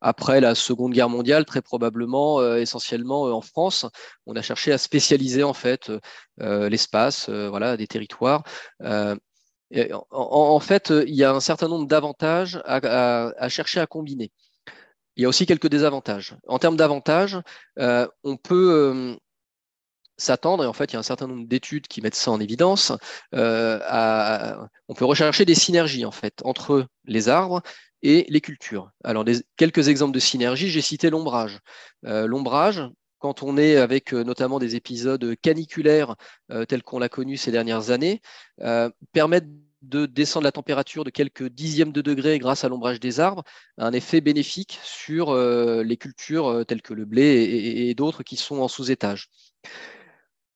après 0.01 0.41
la 0.41 0.55
Seconde 0.55 0.93
Guerre 0.93 1.09
mondiale, 1.09 1.45
très 1.45 1.61
probablement, 1.61 2.39
euh, 2.39 2.57
essentiellement 2.57 3.23
en 3.23 3.41
France. 3.41 3.85
On 4.25 4.35
a 4.35 4.41
cherché 4.41 4.71
à 4.71 4.77
spécialiser 4.77 5.43
en 5.43 5.53
fait 5.53 5.91
l'espace, 6.37 7.29
voilà, 7.29 7.77
des 7.77 7.87
territoires. 7.87 8.43
En, 10.11 10.59
fait, 10.59 10.93
il 11.07 11.15
y 11.15 11.23
a 11.23 11.31
un 11.33 11.39
certain 11.39 11.67
nombre 11.67 11.87
d'avantages 11.87 12.61
à, 12.65 13.49
chercher 13.49 13.79
à 13.79 13.87
combiner. 13.87 14.31
Il 15.15 15.23
y 15.23 15.25
a 15.25 15.29
aussi 15.29 15.45
quelques 15.45 15.69
désavantages. 15.69 16.35
En 16.47 16.59
termes 16.59 16.75
d'avantages, 16.75 17.39
on 17.77 18.37
peut 18.37 19.17
s'attendre, 20.23 20.63
et 20.63 20.67
en 20.67 20.73
fait 20.73 20.91
il 20.91 20.93
y 20.93 20.95
a 20.95 20.99
un 20.99 21.03
certain 21.03 21.27
nombre 21.27 21.47
d'études 21.47 21.87
qui 21.87 22.01
mettent 22.01 22.15
ça 22.15 22.31
en 22.31 22.39
évidence, 22.39 22.91
euh, 23.35 24.55
on 24.87 24.93
peut 24.93 25.05
rechercher 25.05 25.45
des 25.45 25.55
synergies 25.55 26.05
en 26.05 26.11
fait 26.11 26.41
entre 26.43 26.87
les 27.05 27.29
arbres 27.29 27.61
et 28.01 28.25
les 28.29 28.41
cultures. 28.41 28.91
Alors 29.03 29.25
quelques 29.57 29.87
exemples 29.89 30.13
de 30.13 30.19
synergies, 30.19 30.69
j'ai 30.69 30.81
cité 30.81 31.09
l'ombrage. 31.09 31.59
Euh, 32.05 32.27
l'ombrage, 32.27 32.81
quand 33.19 33.43
on 33.43 33.57
est 33.57 33.77
avec 33.77 34.13
euh, 34.13 34.23
notamment 34.23 34.59
des 34.59 34.75
épisodes 34.75 35.35
caniculaires 35.41 36.15
tels 36.67 36.83
qu'on 36.83 36.99
l'a 36.99 37.09
connu 37.09 37.37
ces 37.37 37.51
dernières 37.51 37.89
années, 37.91 38.21
permettent 39.11 39.49
de 39.81 40.05
descendre 40.05 40.45
la 40.45 40.51
température 40.53 41.03
de 41.03 41.09
quelques 41.09 41.49
dixièmes 41.49 41.91
de 41.91 42.01
degrés 42.01 42.39
grâce 42.39 42.63
à 42.63 42.69
l'ombrage 42.69 43.01
des 43.01 43.19
arbres, 43.19 43.43
un 43.77 43.91
effet 43.91 44.21
bénéfique 44.21 44.79
sur 44.81 45.35
les 45.35 45.97
cultures 45.97 46.63
telles 46.67 46.81
que 46.81 46.93
le 46.93 47.05
blé 47.05 47.25
et 47.89 47.93
d'autres 47.93 48.23
qui 48.23 48.37
sont 48.37 48.59
en 48.59 48.69
sous-étage. 48.69 49.29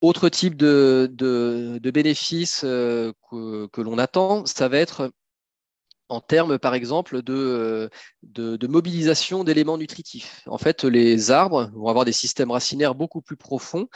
Autre 0.01 0.29
type 0.29 0.55
de, 0.55 1.79
bénéfices 1.91 2.61
euh, 2.63 3.11
que, 3.31 3.81
l'on 3.81 3.97
attend, 3.97 4.45
ça 4.45 4.67
va 4.67 4.77
être 4.77 5.11
en 6.09 6.21
termes, 6.21 6.57
par 6.59 6.73
exemple, 6.73 7.21
de, 7.21 7.89
de, 8.23 8.67
mobilisation 8.67 9.43
d'éléments 9.43 9.77
nutritifs. 9.77 10.43
En 10.45 10.57
fait, 10.57 10.83
les 10.83 11.31
arbres 11.31 11.71
vont 11.73 11.87
avoir 11.87 12.05
des 12.05 12.13
systèmes 12.13 12.51
racinaires 12.51 12.95
beaucoup 12.95 13.21
plus 13.21 13.37
profonds 13.37 13.87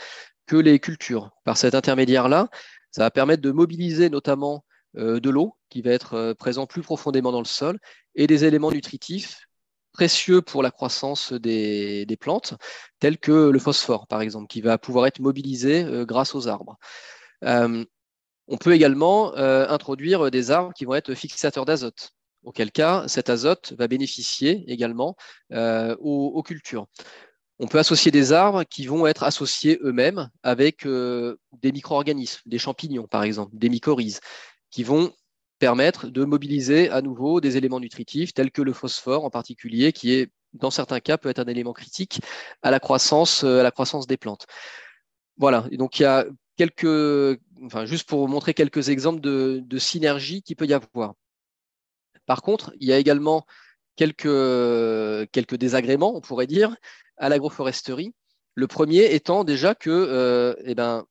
que 0.46 0.56
les 0.56 0.78
cultures. 0.80 1.30
Par 1.44 1.56
cet 1.56 1.74
intermédiaire-là, 1.74 2.48
ça 2.90 3.02
va 3.02 3.10
permettre 3.10 3.42
de 3.42 3.50
mobiliser 3.50 4.10
notamment 4.10 4.64
euh, 4.96 5.20
de 5.20 5.30
l'eau 5.30 5.56
qui 5.70 5.80
va 5.82 5.92
être 5.92 6.14
euh, 6.14 6.34
présent 6.34 6.66
plus 6.66 6.82
profondément 6.82 7.32
dans 7.32 7.40
le 7.40 7.46
sol 7.46 7.78
et 8.14 8.26
des 8.26 8.44
éléments 8.44 8.70
nutritifs 8.70 9.48
précieux 9.92 10.42
pour 10.42 10.62
la 10.62 10.70
croissance 10.70 11.32
des, 11.32 12.16
plantes, 12.20 12.54
tels 12.98 13.18
que 13.18 13.50
le 13.50 13.58
phosphore, 13.58 14.06
par 14.06 14.20
exemple, 14.20 14.46
qui 14.48 14.60
va 14.60 14.78
pouvoir 14.78 15.06
être 15.06 15.20
mobilisé 15.20 15.86
grâce 16.06 16.34
aux 16.34 16.48
arbres. 16.48 16.76
on 17.42 18.56
peut 18.58 18.72
également 18.72 19.34
introduire 19.36 20.30
des 20.30 20.50
arbres 20.50 20.72
qui 20.74 20.84
vont 20.84 20.94
être 20.94 21.14
fixateurs 21.14 21.64
d'azote, 21.64 22.10
auquel 22.44 22.72
cas 22.72 23.06
cet 23.08 23.30
azote 23.30 23.74
va 23.78 23.88
bénéficier 23.88 24.64
également 24.66 25.16
aux, 25.50 26.42
cultures. 26.42 26.86
On 27.58 27.68
peut 27.68 27.78
associer 27.78 28.10
des 28.10 28.32
arbres 28.32 28.64
qui 28.64 28.86
vont 28.86 29.06
être 29.06 29.22
associés 29.22 29.78
eux-mêmes 29.82 30.30
avec 30.42 30.86
des 30.86 31.72
micro-organismes, 31.72 32.40
des 32.46 32.58
champignons 32.58 33.06
par 33.06 33.22
exemple, 33.22 33.56
des 33.56 33.68
mycorhizes, 33.68 34.20
qui 34.70 34.82
vont 34.82 35.12
permettre 35.62 36.08
de 36.08 36.24
mobiliser 36.24 36.90
à 36.90 37.02
nouveau 37.02 37.40
des 37.40 37.56
éléments 37.56 37.78
nutritifs 37.78 38.34
tels 38.34 38.50
que 38.50 38.62
le 38.62 38.72
phosphore 38.72 39.24
en 39.24 39.30
particulier, 39.30 39.92
qui 39.92 40.12
est 40.12 40.32
dans 40.54 40.72
certains 40.72 40.98
cas 40.98 41.18
peut 41.18 41.28
être 41.28 41.38
un 41.38 41.46
élément 41.46 41.72
critique 41.72 42.20
à 42.62 42.72
la 42.72 42.80
croissance, 42.80 43.44
à 43.44 43.62
la 43.62 43.70
croissance 43.70 44.08
des 44.08 44.16
plantes. 44.16 44.46
Voilà, 45.36 45.68
donc 45.70 46.00
il 46.00 46.02
y 46.02 46.04
a 46.04 46.26
quelques, 46.56 47.38
enfin 47.64 47.84
juste 47.84 48.08
pour 48.08 48.28
montrer 48.28 48.54
quelques 48.54 48.88
exemples 48.88 49.20
de, 49.20 49.62
de 49.64 49.78
synergie 49.78 50.42
qu'il 50.42 50.56
peut 50.56 50.66
y 50.66 50.74
avoir. 50.74 51.14
Par 52.26 52.42
contre, 52.42 52.74
il 52.80 52.88
y 52.88 52.92
a 52.92 52.98
également 52.98 53.46
quelques, 53.94 55.30
quelques 55.30 55.56
désagréments, 55.56 56.16
on 56.16 56.20
pourrait 56.20 56.48
dire, 56.48 56.74
à 57.18 57.28
l'agroforesterie. 57.28 58.12
Le 58.56 58.66
premier 58.66 59.14
étant 59.14 59.44
déjà 59.44 59.76
que 59.76 59.90
euh, 59.90 60.56
eh 60.64 60.74
ben, 60.74 61.04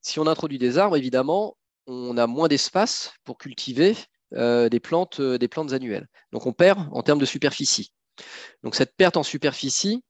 si 0.00 0.18
on 0.18 0.26
introduit 0.26 0.58
des 0.58 0.78
arbres, 0.78 0.96
évidemment, 0.96 1.57
on 1.88 2.16
a 2.16 2.26
moins 2.26 2.48
d'espace 2.48 3.14
pour 3.24 3.38
cultiver 3.38 3.96
euh, 4.34 4.68
des, 4.68 4.78
plantes, 4.78 5.20
euh, 5.20 5.38
des 5.38 5.48
plantes 5.48 5.72
annuelles. 5.72 6.06
Donc 6.32 6.46
on 6.46 6.52
perd 6.52 6.86
en 6.92 7.02
termes 7.02 7.18
de 7.18 7.24
superficie. 7.24 7.92
Donc 8.62 8.74
cette 8.74 8.94
perte 8.94 9.16
en 9.16 9.22
superficie, 9.22 10.04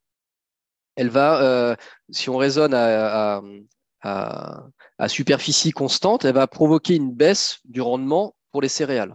elle 0.97 1.09
va, 1.09 1.41
euh, 1.41 1.77
si 2.11 2.29
on 2.29 2.37
raisonne 2.37 2.75
à, 2.75 3.41
superficie 5.07 5.71
constante, 5.71 6.25
elle 6.25 6.35
va 6.35 6.49
provoquer 6.49 6.97
une 6.97 7.15
baisse 7.15 7.61
du 7.65 7.81
rendement 7.81 8.35
pour 8.51 8.61
les 8.61 8.69
céréales, 8.69 9.15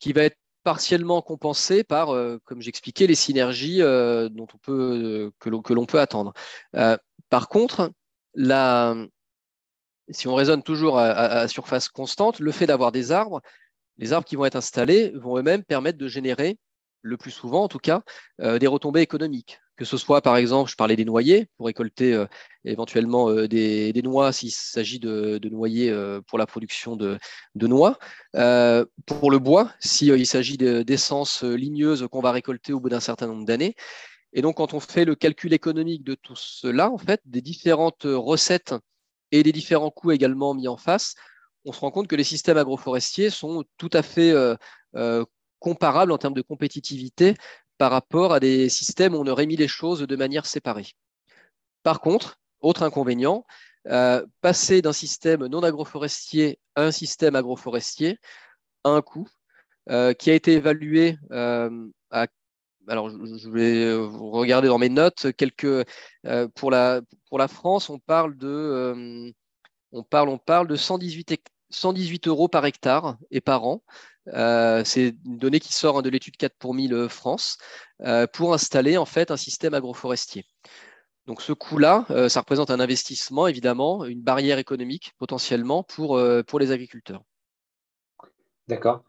qui 0.00 0.12
va 0.12 0.24
être 0.24 0.36
partiellement 0.62 1.22
compensée 1.22 1.84
par, 1.84 2.08
comme 2.44 2.60
j'expliquais, 2.60 3.06
les 3.06 3.14
synergies 3.14 3.78
dont 3.78 4.46
on 4.52 5.30
que 5.38 5.72
l'on 5.72 5.86
peut 5.86 6.00
attendre. 6.00 6.32
par 7.30 7.48
contre, 7.48 7.92
la, 8.34 8.94
si 10.10 10.28
on 10.28 10.34
raisonne 10.34 10.62
toujours 10.62 10.98
à, 10.98 11.48
surface 11.48 11.88
constante, 11.88 12.40
le 12.40 12.52
fait 12.52 12.66
d'avoir 12.66 12.92
des 12.92 13.12
arbres, 13.12 13.40
les 13.98 14.12
arbres 14.12 14.26
qui 14.26 14.36
vont 14.36 14.44
être 14.44 14.56
installés 14.56 15.12
vont 15.14 15.38
eux-mêmes 15.38 15.64
permettre 15.64 15.98
de 15.98 16.08
générer, 16.08 16.58
le 17.02 17.16
plus 17.16 17.30
souvent 17.30 17.64
en 17.64 17.68
tout 17.68 17.78
cas, 17.78 18.02
euh, 18.40 18.58
des 18.58 18.66
retombées 18.66 19.02
économiques. 19.02 19.60
Que 19.76 19.84
ce 19.84 19.96
soit, 19.96 20.22
par 20.22 20.36
exemple, 20.36 20.70
je 20.70 20.76
parlais 20.76 20.94
des 20.94 21.04
noyers, 21.04 21.48
pour 21.56 21.66
récolter 21.66 22.12
euh, 22.12 22.26
éventuellement 22.64 23.28
euh, 23.28 23.48
des, 23.48 23.92
noix 24.04 24.32
s'il 24.32 24.52
s'agit 24.52 25.00
de, 25.00 25.40
noyers 25.50 25.92
pour 26.28 26.38
la 26.38 26.46
production 26.46 26.96
de, 26.96 27.18
noix. 27.56 27.98
pour 29.06 29.30
le 29.30 29.38
bois, 29.38 29.72
s'il 29.80 30.26
s'agit 30.26 30.56
d'essences 30.58 31.42
ligneuses 31.42 32.06
qu'on 32.10 32.20
va 32.20 32.30
récolter 32.32 32.72
au 32.72 32.80
bout 32.80 32.88
d'un 32.88 33.00
certain 33.00 33.26
nombre 33.26 33.44
d'années. 33.44 33.74
Et 34.32 34.42
donc, 34.42 34.56
quand 34.56 34.74
on 34.74 34.80
fait 34.80 35.04
le 35.04 35.14
calcul 35.14 35.52
économique 35.52 36.04
de 36.04 36.14
tout 36.14 36.36
cela, 36.36 36.90
en 36.90 36.98
fait, 36.98 37.20
des 37.24 37.40
différentes 37.40 38.02
recettes 38.04 38.74
et 39.34 39.42
les 39.42 39.52
différents 39.52 39.90
coûts 39.90 40.12
également 40.12 40.54
mis 40.54 40.68
en 40.68 40.76
face, 40.76 41.16
on 41.64 41.72
se 41.72 41.80
rend 41.80 41.90
compte 41.90 42.06
que 42.06 42.14
les 42.14 42.24
systèmes 42.24 42.56
agroforestiers 42.56 43.30
sont 43.30 43.64
tout 43.78 43.90
à 43.92 44.02
fait 44.02 44.30
euh, 44.30 44.54
euh, 44.94 45.24
comparables 45.58 46.12
en 46.12 46.18
termes 46.18 46.34
de 46.34 46.42
compétitivité 46.42 47.34
par 47.76 47.90
rapport 47.90 48.32
à 48.32 48.38
des 48.38 48.68
systèmes 48.68 49.14
où 49.14 49.18
on 49.18 49.26
aurait 49.26 49.46
mis 49.46 49.56
les 49.56 49.66
choses 49.66 50.02
de 50.02 50.16
manière 50.16 50.46
séparée. 50.46 50.92
Par 51.82 52.00
contre, 52.00 52.38
autre 52.60 52.84
inconvénient, 52.84 53.44
euh, 53.88 54.24
passer 54.40 54.82
d'un 54.82 54.92
système 54.92 55.46
non 55.46 55.64
agroforestier 55.64 56.60
à 56.76 56.82
un 56.82 56.92
système 56.92 57.34
agroforestier 57.34 58.20
a 58.84 58.90
un 58.90 59.02
coût 59.02 59.28
qui 60.18 60.30
a 60.30 60.34
été 60.34 60.54
évalué 60.54 61.18
à 61.30 62.26
alors 62.88 63.10
je 63.10 63.48
vais 63.50 63.84
euh, 63.84 64.06
regarder 64.06 64.68
dans 64.68 64.78
mes 64.78 64.88
notes 64.88 65.32
quelques 65.36 65.86
euh, 66.26 66.48
pour 66.54 66.70
la 66.70 67.48
France 67.48 67.90
on 67.90 67.98
parle 67.98 68.36
de 68.36 68.48
euh, 68.48 69.30
on 69.92 70.02
parle 70.02 70.28
on 70.28 70.38
parle 70.38 70.68
de 70.68 70.76
118 70.76 71.36
118 71.70 72.28
euros 72.28 72.48
par 72.48 72.64
hectare 72.66 73.16
et 73.30 73.40
par 73.40 73.64
an. 73.64 73.82
c'est 74.26 75.14
une 75.24 75.38
donnée 75.38 75.60
qui 75.60 75.72
sort 75.72 75.98
hein, 75.98 76.02
de 76.02 76.10
l'étude 76.10 76.36
4 76.36 76.54
pour 76.58 76.74
1000 76.74 77.08
France 77.08 77.58
pour 78.32 78.54
installer 78.54 78.96
en 78.96 79.06
fait 79.06 79.30
un 79.30 79.36
système 79.36 79.74
agroforestier. 79.74 80.44
Donc 81.26 81.40
ce 81.42 81.52
coût-là, 81.52 82.04
ça 82.28 82.40
représente 82.40 82.70
un 82.70 82.78
investissement 82.78 83.48
évidemment, 83.48 84.04
une 84.04 84.22
barrière 84.22 84.58
économique 84.58 85.14
potentiellement 85.18 85.82
pour, 85.82 86.20
pour 86.46 86.60
les 86.60 86.70
agriculteurs. 86.70 87.22
D'accord. 88.68 89.02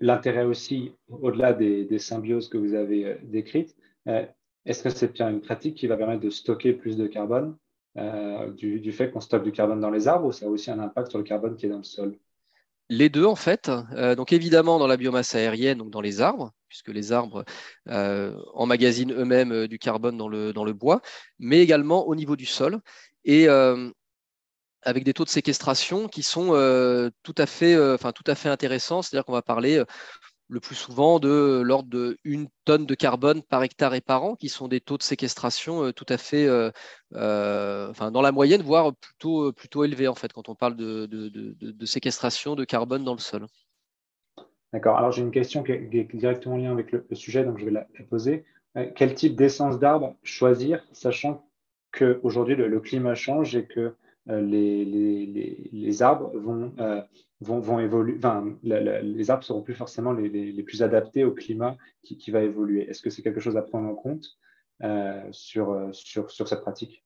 L'intérêt 0.00 0.44
aussi, 0.44 0.92
au-delà 1.08 1.52
des, 1.52 1.98
symbioses 1.98 2.48
que 2.48 2.58
vous 2.58 2.74
avez 2.74 3.04
euh, 3.04 3.14
décrites, 3.22 3.76
euh, 4.08 4.24
est-ce 4.64 4.82
que 4.82 4.90
c'est 4.90 5.20
une 5.20 5.40
pratique 5.40 5.76
qui 5.76 5.86
va 5.86 5.96
permettre 5.96 6.22
de 6.22 6.30
stocker 6.30 6.72
plus 6.72 6.96
de 6.96 7.06
carbone 7.06 7.56
euh, 7.96 8.50
du, 8.52 8.92
fait 8.92 9.10
qu'on 9.10 9.20
stocke 9.20 9.44
du 9.44 9.52
carbone 9.52 9.80
dans 9.80 9.90
les 9.90 10.08
arbres 10.08 10.26
ou 10.26 10.32
ça 10.32 10.46
a 10.46 10.48
aussi 10.48 10.70
un 10.70 10.78
impact 10.78 11.10
sur 11.10 11.18
le 11.18 11.24
carbone 11.24 11.56
qui 11.56 11.66
est 11.66 11.70
dans 11.70 11.78
le 11.78 11.84
sol? 11.84 12.16
Les 12.88 13.08
deux, 13.08 13.24
en 13.24 13.36
fait. 13.36 13.70
donc, 14.16 14.32
évidemment, 14.32 14.80
dans 14.80 14.88
la 14.88 14.96
biomasse 14.96 15.36
aérienne, 15.36 15.78
donc 15.78 15.90
dans 15.90 16.00
les 16.00 16.20
arbres, 16.20 16.50
puisque 16.66 16.88
les 16.88 17.12
arbres 17.12 17.44
emmagasinent 17.86 19.12
eux-mêmes 19.12 19.68
du 19.68 19.78
carbone 19.78 20.16
dans 20.16 20.26
le, 20.26 20.52
dans 20.52 20.64
le 20.64 20.72
bois, 20.72 21.00
mais 21.38 21.60
également 21.60 22.08
au 22.08 22.16
niveau 22.16 22.34
du 22.34 22.46
sol. 22.46 22.80
Et 23.24 23.46
avec 24.82 25.04
des 25.04 25.12
taux 25.12 25.24
de 25.24 25.28
séquestration 25.28 26.08
qui 26.08 26.22
sont 26.22 26.50
euh, 26.52 27.10
tout, 27.22 27.34
à 27.38 27.46
fait, 27.46 27.74
euh, 27.74 27.94
enfin, 27.94 28.12
tout 28.12 28.24
à 28.26 28.34
fait 28.34 28.48
intéressants. 28.48 29.02
C'est-à-dire 29.02 29.24
qu'on 29.24 29.32
va 29.32 29.42
parler 29.42 29.78
euh, 29.78 29.84
le 30.48 30.58
plus 30.58 30.74
souvent 30.74 31.20
de 31.20 31.62
l'ordre 31.64 31.88
de 31.88 32.18
une 32.24 32.48
tonne 32.64 32.86
de 32.86 32.94
carbone 32.94 33.42
par 33.42 33.62
hectare 33.62 33.94
et 33.94 34.00
par 34.00 34.24
an, 34.24 34.34
qui 34.34 34.48
sont 34.48 34.66
des 34.66 34.80
taux 34.80 34.98
de 34.98 35.02
séquestration 35.02 35.92
tout 35.92 36.06
à 36.08 36.18
fait, 36.18 36.48
enfin, 37.12 38.10
dans 38.10 38.20
la 38.20 38.32
moyenne, 38.32 38.60
voire 38.60 38.92
plutôt, 38.96 39.52
plutôt 39.52 39.84
élevés 39.84 40.08
en 40.08 40.16
fait, 40.16 40.32
quand 40.32 40.48
on 40.48 40.56
parle 40.56 40.74
de, 40.74 41.86
séquestration 41.86 42.56
de 42.56 42.64
carbone 42.64 43.04
dans 43.04 43.12
le 43.12 43.20
sol. 43.20 43.46
D'accord. 44.72 44.98
Alors 44.98 45.12
j'ai 45.12 45.22
une 45.22 45.30
question 45.30 45.62
qui 45.62 45.70
est, 45.70 46.14
directement 46.14 46.56
en 46.56 46.58
lien 46.58 46.72
avec 46.72 46.90
le, 46.90 47.06
sujet, 47.12 47.44
donc 47.44 47.60
je 47.60 47.66
vais 47.66 47.70
la, 47.70 47.86
poser. 48.08 48.44
quel 48.96 49.14
type 49.14 49.36
d'essence 49.36 49.78
d'arbre 49.78 50.16
choisir, 50.24 50.84
sachant 50.90 51.48
qu'aujourd'hui 51.92 52.56
le, 52.56 52.66
le, 52.66 52.80
climat 52.80 53.14
change 53.14 53.54
et 53.54 53.66
que 53.66 53.94
les, 54.26 54.84
les, 55.72 56.02
arbres 56.02 56.30
vont, 56.36 56.72
euh, 56.78 57.80
évoluer, 57.80 58.16
enfin, 58.18 58.56
les 58.62 59.30
arbres 59.30 59.44
seront 59.44 59.62
plus 59.62 59.74
forcément 59.74 60.12
les, 60.12 60.62
plus 60.62 60.82
adaptés 60.82 61.24
au 61.24 61.32
climat 61.32 61.76
qui, 62.02 62.30
va 62.30 62.42
évoluer. 62.42 62.88
Est-ce 62.88 63.02
que 63.02 63.10
c'est 63.10 63.22
quelque 63.22 63.40
chose 63.40 63.56
à 63.56 63.62
prendre 63.62 63.88
en 63.88 63.94
compte 63.94 64.26
euh, 64.82 65.22
sur, 65.32 65.90
cette 65.92 66.60
pratique? 66.60 67.04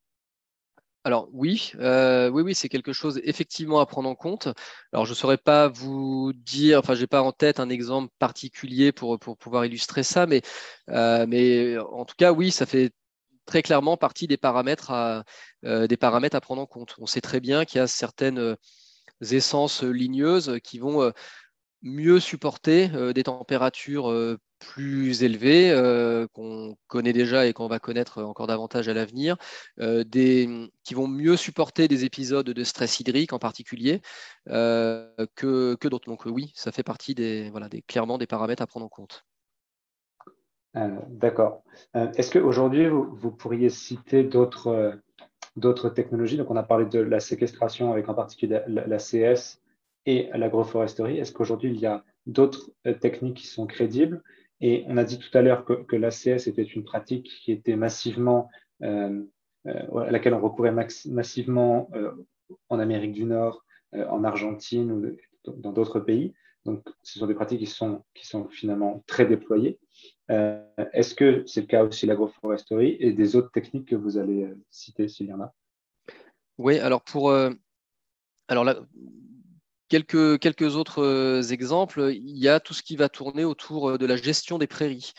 Alors 1.06 1.28
oui, 1.32 1.72
oui, 1.78 2.42
oui, 2.42 2.54
c'est 2.54 2.70
quelque 2.70 2.94
chose 2.94 3.20
effectivement 3.24 3.80
à 3.80 3.86
prendre 3.86 4.08
en 4.08 4.14
compte. 4.14 4.48
Alors 4.92 5.04
je 5.04 5.10
ne 5.10 5.16
saurais 5.16 5.36
pas 5.36 5.68
vous 5.68 6.32
dire, 6.34 6.78
enfin, 6.78 6.94
j'ai 6.94 7.06
pas 7.06 7.22
en 7.22 7.32
tête 7.32 7.60
un 7.60 7.68
exemple 7.68 8.10
particulier 8.18 8.90
pour, 8.90 9.18
pouvoir 9.18 9.66
illustrer 9.66 10.02
ça, 10.02 10.26
mais 10.26 10.40
en 10.88 12.04
tout 12.04 12.14
cas, 12.16 12.32
oui, 12.32 12.50
ça 12.50 12.66
fait 12.66 12.90
très 13.46 13.62
clairement 13.62 13.96
partie 13.96 14.26
des 14.26 14.36
paramètres 14.36 14.90
à, 14.90 15.24
euh, 15.64 15.86
des 15.86 15.96
paramètres 15.96 16.36
à 16.36 16.40
prendre 16.40 16.62
en 16.62 16.66
compte. 16.66 16.94
On 16.98 17.06
sait 17.06 17.20
très 17.20 17.40
bien 17.40 17.64
qu'il 17.64 17.78
y 17.78 17.82
a 17.82 17.86
certaines 17.86 18.38
euh, 18.38 18.56
essences 19.20 19.82
ligneuses 19.82 20.58
qui 20.62 20.78
vont 20.78 21.02
euh, 21.02 21.10
mieux 21.82 22.18
supporter 22.18 22.88
des 23.12 23.24
températures 23.24 24.10
plus 24.58 25.22
élevées 25.22 25.70
qu'on 26.32 26.78
connaît 26.86 27.12
déjà 27.12 27.44
et 27.44 27.52
qu'on 27.52 27.68
va 27.68 27.78
connaître 27.78 28.22
encore 28.22 28.46
davantage 28.46 28.88
à 28.88 28.94
l'avenir, 28.94 29.36
qui 29.78 30.94
vont 30.94 31.08
mieux 31.08 31.36
supporter 31.36 31.86
des 31.86 32.06
épisodes 32.06 32.48
de 32.48 32.64
stress 32.64 33.00
hydrique 33.00 33.34
en 33.34 33.38
particulier 33.38 34.00
que, 34.46 35.76
que 35.78 35.88
d'autres. 35.88 36.08
Donc 36.08 36.24
oui, 36.24 36.52
ça 36.54 36.72
fait 36.72 36.82
partie 36.82 37.14
des, 37.14 37.50
voilà, 37.50 37.68
des, 37.68 37.82
clairement 37.82 38.16
des 38.16 38.26
paramètres 38.26 38.62
à 38.62 38.66
prendre 38.66 38.86
en 38.86 38.88
compte. 38.88 39.26
Euh, 40.76 40.88
d'accord. 41.08 41.62
Euh, 41.96 42.10
est-ce 42.12 42.36
qu'aujourd'hui, 42.36 42.88
vous, 42.88 43.14
vous, 43.14 43.30
pourriez 43.30 43.70
citer 43.70 44.24
d'autres 44.24 44.68
euh, 44.68 44.92
d'autres 45.56 45.88
technologies? 45.88 46.36
Donc, 46.36 46.50
on 46.50 46.56
a 46.56 46.62
parlé 46.62 46.86
de 46.86 47.00
la 47.00 47.20
séquestration 47.20 47.92
avec 47.92 48.08
en 48.08 48.14
particulier 48.14 48.60
la, 48.66 48.98
CS 48.98 49.60
et 50.06 50.28
l'agroforesterie. 50.34 51.18
Est-ce 51.18 51.32
qu'aujourd'hui, 51.32 51.70
il 51.70 51.78
y 51.78 51.86
a 51.86 52.04
d'autres 52.26 52.72
techniques 53.00 53.36
qui 53.38 53.46
sont 53.46 53.66
crédibles? 53.66 54.22
Et 54.60 54.84
on 54.88 54.96
a 54.96 55.04
dit 55.04 55.18
tout 55.18 55.36
à 55.36 55.42
l'heure 55.42 55.64
que, 55.64 55.74
que 55.74 55.96
l'ACS 55.96 56.46
était 56.46 56.62
une 56.62 56.84
pratique 56.84 57.30
qui 57.42 57.52
était 57.52 57.76
massivement, 57.76 58.48
à 58.82 60.10
laquelle 60.10 60.34
on 60.34 60.40
recourait 60.40 60.72
massivement 60.72 61.88
en 62.68 62.78
Amérique 62.80 63.12
du 63.12 63.24
Nord, 63.24 63.64
en 63.92 64.24
Argentine 64.24 64.90
ou 64.90 65.52
dans 65.52 65.72
d'autres 65.72 66.00
pays. 66.00 66.34
Donc, 66.64 66.82
ce 67.02 67.18
sont 67.18 67.26
des 67.26 67.34
pratiques 67.34 67.60
qui 67.60 68.26
sont 68.26 68.48
finalement 68.50 69.04
très 69.06 69.26
déployées. 69.26 69.78
Est-ce 70.28 71.14
que 71.14 71.44
c'est 71.46 71.60
le 71.62 71.66
cas 71.66 71.84
aussi 71.84 72.06
de 72.06 72.10
l'agroforesterie 72.10 72.96
et 72.98 73.12
des 73.12 73.36
autres 73.36 73.50
techniques 73.50 73.88
que 73.88 73.96
vous 73.96 74.18
allez 74.18 74.48
citer 74.70 75.08
s'il 75.08 75.26
y 75.26 75.32
en 75.32 75.40
a? 75.40 75.54
Oui, 76.58 76.78
alors 76.78 77.02
pour 77.02 77.32
alors 78.48 78.64
là, 78.64 78.76
quelques, 79.88 80.38
quelques 80.38 80.76
autres 80.76 81.52
exemples, 81.52 82.10
il 82.12 82.36
y 82.36 82.48
a 82.48 82.60
tout 82.60 82.74
ce 82.74 82.82
qui 82.82 82.96
va 82.96 83.08
tourner 83.08 83.44
autour 83.44 83.98
de 83.98 84.06
la 84.06 84.16
gestion 84.16 84.58
des 84.58 84.66
prairies. 84.66 85.12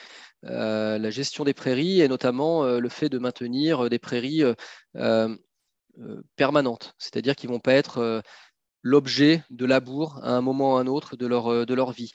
la 0.43 1.09
gestion 1.09 1.43
des 1.43 1.53
prairies 1.53 2.01
et 2.01 2.07
notamment 2.07 2.63
le 2.65 2.89
fait 2.89 3.09
de 3.09 3.17
maintenir 3.17 3.89
des 3.89 3.99
prairies 3.99 4.43
permanentes, 6.35 6.93
c'est-à-dire 6.97 7.35
qui 7.35 7.47
ne 7.47 7.53
vont 7.53 7.59
pas 7.59 7.73
être 7.73 8.21
l'objet 8.81 9.43
de 9.49 9.65
labour 9.65 10.19
à 10.23 10.31
un 10.31 10.41
moment 10.41 10.73
ou 10.73 10.77
à 10.77 10.81
un 10.81 10.87
autre 10.87 11.15
de 11.15 11.25
leur, 11.25 11.65
de 11.65 11.73
leur 11.73 11.91
vie. 11.91 12.11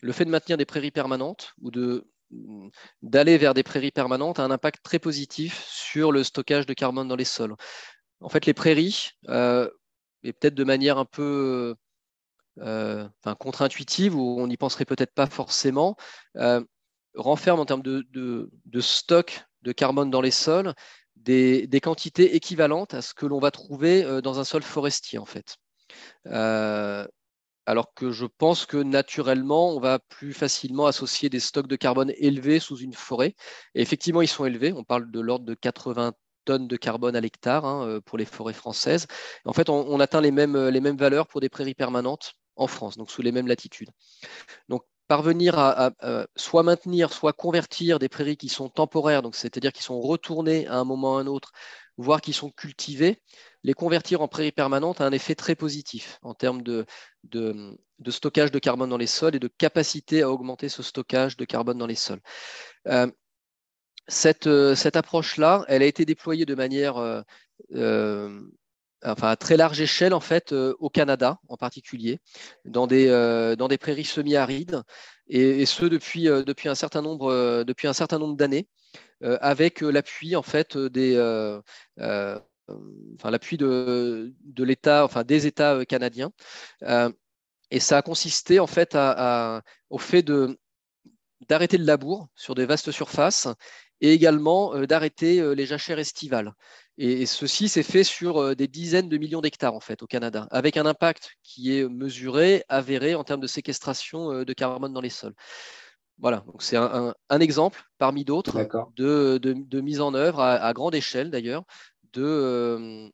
Le 0.00 0.12
fait 0.12 0.24
de 0.24 0.30
maintenir 0.30 0.56
des 0.56 0.64
prairies 0.64 0.90
permanentes 0.90 1.52
ou 1.60 1.70
d'aller 3.02 3.38
vers 3.38 3.54
des 3.54 3.62
prairies 3.62 3.90
permanentes 3.90 4.38
a 4.38 4.44
un 4.44 4.50
impact 4.50 4.82
très 4.82 4.98
positif 4.98 5.64
sur 5.66 6.12
le 6.12 6.24
stockage 6.24 6.66
de 6.66 6.74
carbone 6.74 7.08
dans 7.08 7.16
les 7.16 7.24
sols. 7.24 7.54
En 8.20 8.28
fait, 8.28 8.46
les 8.46 8.54
prairies, 8.54 9.10
euh, 9.28 9.68
et 10.22 10.32
peut-être 10.32 10.54
de 10.54 10.64
manière 10.64 10.98
un 10.98 11.04
peu 11.04 11.74
euh, 12.58 13.08
contre-intuitive, 13.38 14.14
où 14.14 14.40
on 14.40 14.46
n'y 14.46 14.56
penserait 14.56 14.84
peut-être 14.84 15.14
pas 15.14 15.26
forcément, 15.26 15.96
euh, 16.36 16.62
renferment 17.14 17.62
en 17.62 17.66
termes 17.66 17.82
de, 17.82 18.50
stock 18.80 19.44
de 19.62 19.72
carbone 19.72 20.10
dans 20.10 20.20
les 20.20 20.30
sols 20.30 20.74
des, 21.16 21.66
des, 21.66 21.80
quantités 21.80 22.36
équivalentes 22.36 22.94
à 22.94 23.02
ce 23.02 23.12
que 23.12 23.26
l'on 23.26 23.40
va 23.40 23.50
trouver 23.50 24.22
dans 24.22 24.38
un 24.38 24.44
sol 24.44 24.62
forestier, 24.62 25.18
en 25.18 25.26
fait 25.26 25.56
alors 27.66 27.92
que 27.94 28.10
je 28.10 28.26
pense 28.26 28.66
que 28.66 28.76
naturellement, 28.76 29.70
on 29.70 29.80
va 29.80 29.98
plus 29.98 30.32
facilement 30.32 30.86
associer 30.86 31.28
des 31.28 31.40
stocks 31.40 31.66
de 31.68 31.76
carbone 31.76 32.12
élevés 32.16 32.58
sous 32.58 32.78
une 32.78 32.94
forêt. 32.94 33.34
Effectivement, 33.74 34.22
ils 34.22 34.28
sont 34.28 34.44
élevés. 34.44 34.72
On 34.72 34.84
parle 34.84 35.10
de 35.10 35.20
l'ordre 35.20 35.44
de 35.44 35.54
80 35.54 36.12
tonnes 36.44 36.68
de 36.68 36.76
carbone 36.76 37.16
à 37.16 37.20
l'hectare 37.20 37.64
hein, 37.64 37.86
euh, 37.86 38.00
pour 38.00 38.18
les 38.18 38.24
forêts 38.24 38.54
françaises. 38.54 39.06
En 39.44 39.52
fait, 39.52 39.68
on, 39.68 40.00
atteint 40.00 40.20
les 40.20 40.30
mêmes, 40.30 40.96
valeurs 40.96 41.26
pour 41.26 41.40
des 41.40 41.48
prairies 41.48 41.74
permanentes 41.74 42.34
en 42.56 42.66
France, 42.66 42.96
donc 42.96 43.10
sous 43.10 43.22
les 43.22 43.32
mêmes 43.32 43.46
latitudes. 43.46 43.90
Donc, 44.68 44.82
parvenir 45.06 45.58
à, 45.58 45.90
soit 46.36 46.62
maintenir, 46.62 47.12
soit 47.12 47.32
convertir 47.32 47.98
des 47.98 48.08
prairies 48.08 48.36
qui 48.36 48.48
sont 48.48 48.68
temporaires, 48.68 49.22
c'est-à-dire 49.32 49.72
qui 49.72 49.82
sont 49.82 50.00
retournées 50.00 50.66
à 50.68 50.76
un 50.76 50.84
moment 50.84 51.14
ou 51.14 51.18
à 51.18 51.20
un 51.20 51.26
autre, 51.26 51.52
voire 51.96 52.20
qui 52.20 52.32
sont 52.32 52.50
cultivées, 52.50 53.20
les 53.62 53.74
convertir 53.74 54.22
en 54.22 54.28
prairies 54.28 54.52
permanentes 54.52 55.00
a 55.00 55.06
un 55.06 55.12
effet 55.12 55.34
très 55.34 55.54
positif 55.54 56.18
en 56.22 56.34
termes 56.34 56.62
de, 56.62 56.86
stockage 58.08 58.50
de 58.50 58.58
carbone 58.58 58.90
dans 58.90 58.96
les 58.96 59.06
sols 59.06 59.36
et 59.36 59.40
de 59.40 59.48
capacité 59.48 60.22
à 60.22 60.30
augmenter 60.30 60.68
ce 60.68 60.82
stockage 60.82 61.36
de 61.36 61.44
carbone 61.44 61.78
dans 61.78 61.86
les 61.86 61.94
sols. 61.94 62.20
Euh, 62.88 63.06
cette, 64.08 64.46
euh, 64.46 64.74
cette 64.74 64.96
approche-là, 64.96 65.64
elle 65.68 65.82
a 65.82 65.86
été 65.86 66.04
déployée 66.04 66.46
de 66.46 66.54
manière 66.54 66.96
euh, 66.98 68.40
enfin, 69.04 69.28
à 69.28 69.36
très 69.36 69.56
large 69.56 69.80
échelle 69.80 70.14
en 70.14 70.20
fait 70.20 70.52
au 70.52 70.88
Canada 70.88 71.38
en 71.48 71.56
particulier, 71.56 72.18
dans 72.64 72.86
des, 72.86 73.08
dans 73.58 73.68
des 73.68 73.78
prairies 73.78 74.04
semi-arides, 74.04 74.82
et, 75.28 75.64
ce 75.64 75.84
depuis, 75.84 76.24
depuis 76.24 76.68
un 76.68 76.74
certain 76.74 77.02
nombre, 77.02 77.62
depuis 77.64 77.86
un 77.86 77.92
certain 77.92 78.18
nombre 78.18 78.36
d'années, 78.36 78.68
avec 79.22 79.80
l'appui 79.80 80.34
en 80.34 80.42
fait 80.42 80.76
des 80.76 81.14
enfin, 83.16 83.30
l'appui 83.30 83.56
de, 83.56 84.34
de 84.44 84.64
l'État, 84.64 85.04
enfin 85.04 85.24
des 85.24 85.46
États 85.46 85.74
euh, 85.74 85.84
canadiens. 85.84 86.30
Euh, 86.82 87.10
et 87.70 87.80
ça 87.80 87.98
a 87.98 88.02
consisté 88.02 88.58
en 88.58 88.66
fait 88.66 88.94
à, 88.94 89.62
au 89.90 89.98
fait 89.98 90.22
de, 90.22 90.58
d'arrêter 91.48 91.78
le 91.78 91.84
labour 91.84 92.28
sur 92.34 92.54
des 92.54 92.66
vastes 92.66 92.90
surfaces 92.90 93.48
et 94.00 94.12
également 94.12 94.74
euh, 94.74 94.86
d'arrêter 94.86 95.54
les 95.54 95.66
jachères 95.66 95.98
estivales. 95.98 96.52
Et, 96.98 97.26
ceci 97.26 97.68
s'est 97.68 97.84
fait 97.84 98.04
sur 98.04 98.56
des 98.56 98.66
dizaines 98.66 99.08
de 99.08 99.16
millions 99.16 99.40
d'hectares 99.40 99.74
en 99.74 99.80
fait 99.80 100.02
au 100.02 100.06
Canada, 100.06 100.48
avec 100.50 100.76
un 100.76 100.84
impact 100.84 101.30
qui 101.42 101.78
est 101.78 101.88
mesuré, 101.88 102.64
avéré 102.68 103.14
en 103.14 103.24
termes 103.24 103.40
de 103.40 103.46
séquestration 103.46 104.44
de 104.44 104.52
carbone 104.52 104.92
dans 104.92 105.00
les 105.00 105.08
sols. 105.08 105.34
Voilà, 106.20 106.44
donc 106.46 106.62
c'est 106.62 106.76
un, 106.76 107.14
un, 107.30 107.40
exemple 107.40 107.82
parmi 107.96 108.26
d'autres 108.26 108.58
de, 108.96 109.38
de, 109.38 109.54
de, 109.54 109.80
mise 109.80 110.02
en 110.02 110.12
œuvre 110.12 110.40
à, 110.40 110.52
à 110.56 110.72
grande 110.74 110.94
échelle 110.94 111.30
d'ailleurs 111.30 111.64
de, 112.12 112.22
euh, 112.24 113.08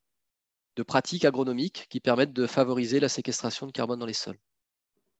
de 0.76 0.82
pratiques 0.82 1.24
agronomiques 1.24 1.86
qui 1.88 2.00
permettent 2.00 2.32
de 2.32 2.46
favoriser 2.46 3.00
la 3.00 3.08
séquestration 3.08 3.66
de 3.66 3.72
carbone 3.72 3.98
dans 3.98 4.06
les 4.06 4.12
sols. 4.12 4.38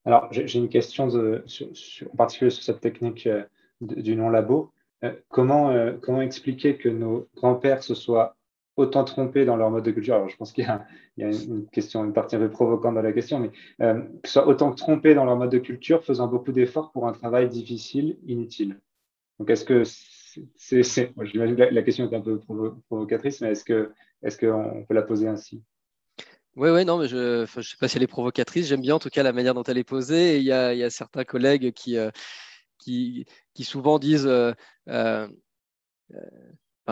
Alors, 0.05 0.27
j'ai 0.31 0.57
une 0.57 0.69
question 0.69 1.09
en 1.09 2.15
particulier 2.15 2.49
sur 2.49 2.63
cette 2.63 2.79
technique 2.79 3.27
euh, 3.27 3.43
du 3.81 4.15
non-labo. 4.15 4.71
Euh, 5.03 5.13
comment, 5.29 5.73
comment 6.01 6.21
expliquer 6.21 6.77
que 6.77 6.89
nos 6.89 7.27
grands-pères 7.35 7.83
se 7.83 7.93
soient 7.93 8.37
autant 8.77 9.03
trompés 9.03 9.43
dans 9.43 9.57
leur 9.57 9.69
mode 9.69 9.83
de 9.83 9.91
culture? 9.91 10.15
Alors, 10.15 10.29
je 10.29 10.37
pense 10.37 10.53
qu'il 10.53 10.63
y, 11.17 11.23
a 11.23 11.31
une 11.31 11.67
question, 11.67 12.05
une 12.05 12.13
partie 12.13 12.35
un 12.35 12.39
peu 12.39 12.49
provocante 12.49 12.95
dans 12.95 13.01
la 13.01 13.11
question, 13.11 13.39
mais 13.39 13.51
euh, 13.81 14.01
soient 14.23 14.47
autant 14.47 14.71
trompés 14.71 15.15
dans 15.15 15.25
leur 15.25 15.35
mode 15.35 15.51
de 15.51 15.57
culture, 15.57 16.03
faisant 16.03 16.27
beaucoup 16.27 16.51
d'efforts 16.51 16.91
pour 16.91 17.07
un 17.07 17.11
travail 17.11 17.49
difficile, 17.49 18.17
inutile. 18.27 18.79
Donc, 19.39 19.49
est-ce 19.49 19.65
que 19.65 19.83
j'imagine 20.57 21.55
que 21.55 21.61
la, 21.61 21.81
question 21.83 22.09
est 22.09 22.15
un 22.15 22.21
peu 22.21 22.39
provocatrice, 22.39 23.41
mais 23.41 23.51
est-ce 23.51 24.37
qu'on 24.37 24.85
peut 24.87 24.93
la 24.93 25.01
poser 25.01 25.27
ainsi? 25.27 25.63
Oui, 26.55 26.71
oui, 26.71 26.85
non, 26.85 26.97
mais 26.97 27.07
je 27.07 27.41
ne 27.41 27.61
sais 27.61 27.77
pas 27.79 27.87
si 27.87 27.97
elle 27.97 28.03
est 28.03 28.07
provocatrice. 28.07 28.67
J'aime 28.67 28.81
bien 28.81 28.95
en 28.95 28.99
tout 28.99 29.09
cas 29.09 29.21
la 29.21 29.31
manière 29.31 29.53
dont 29.53 29.63
elle 29.63 29.77
est 29.77 29.83
posée. 29.83 30.37
il, 30.37 30.43
y 30.43 30.51
a, 30.51 30.89
certains 30.89 31.23
collègues 31.23 31.71
qui, 31.71 31.97
euh, 31.97 32.09
qui, 32.79 33.25
souvent 33.61 33.99
disent 33.99 34.25
euh, 34.25 34.53
euh, 34.89 35.27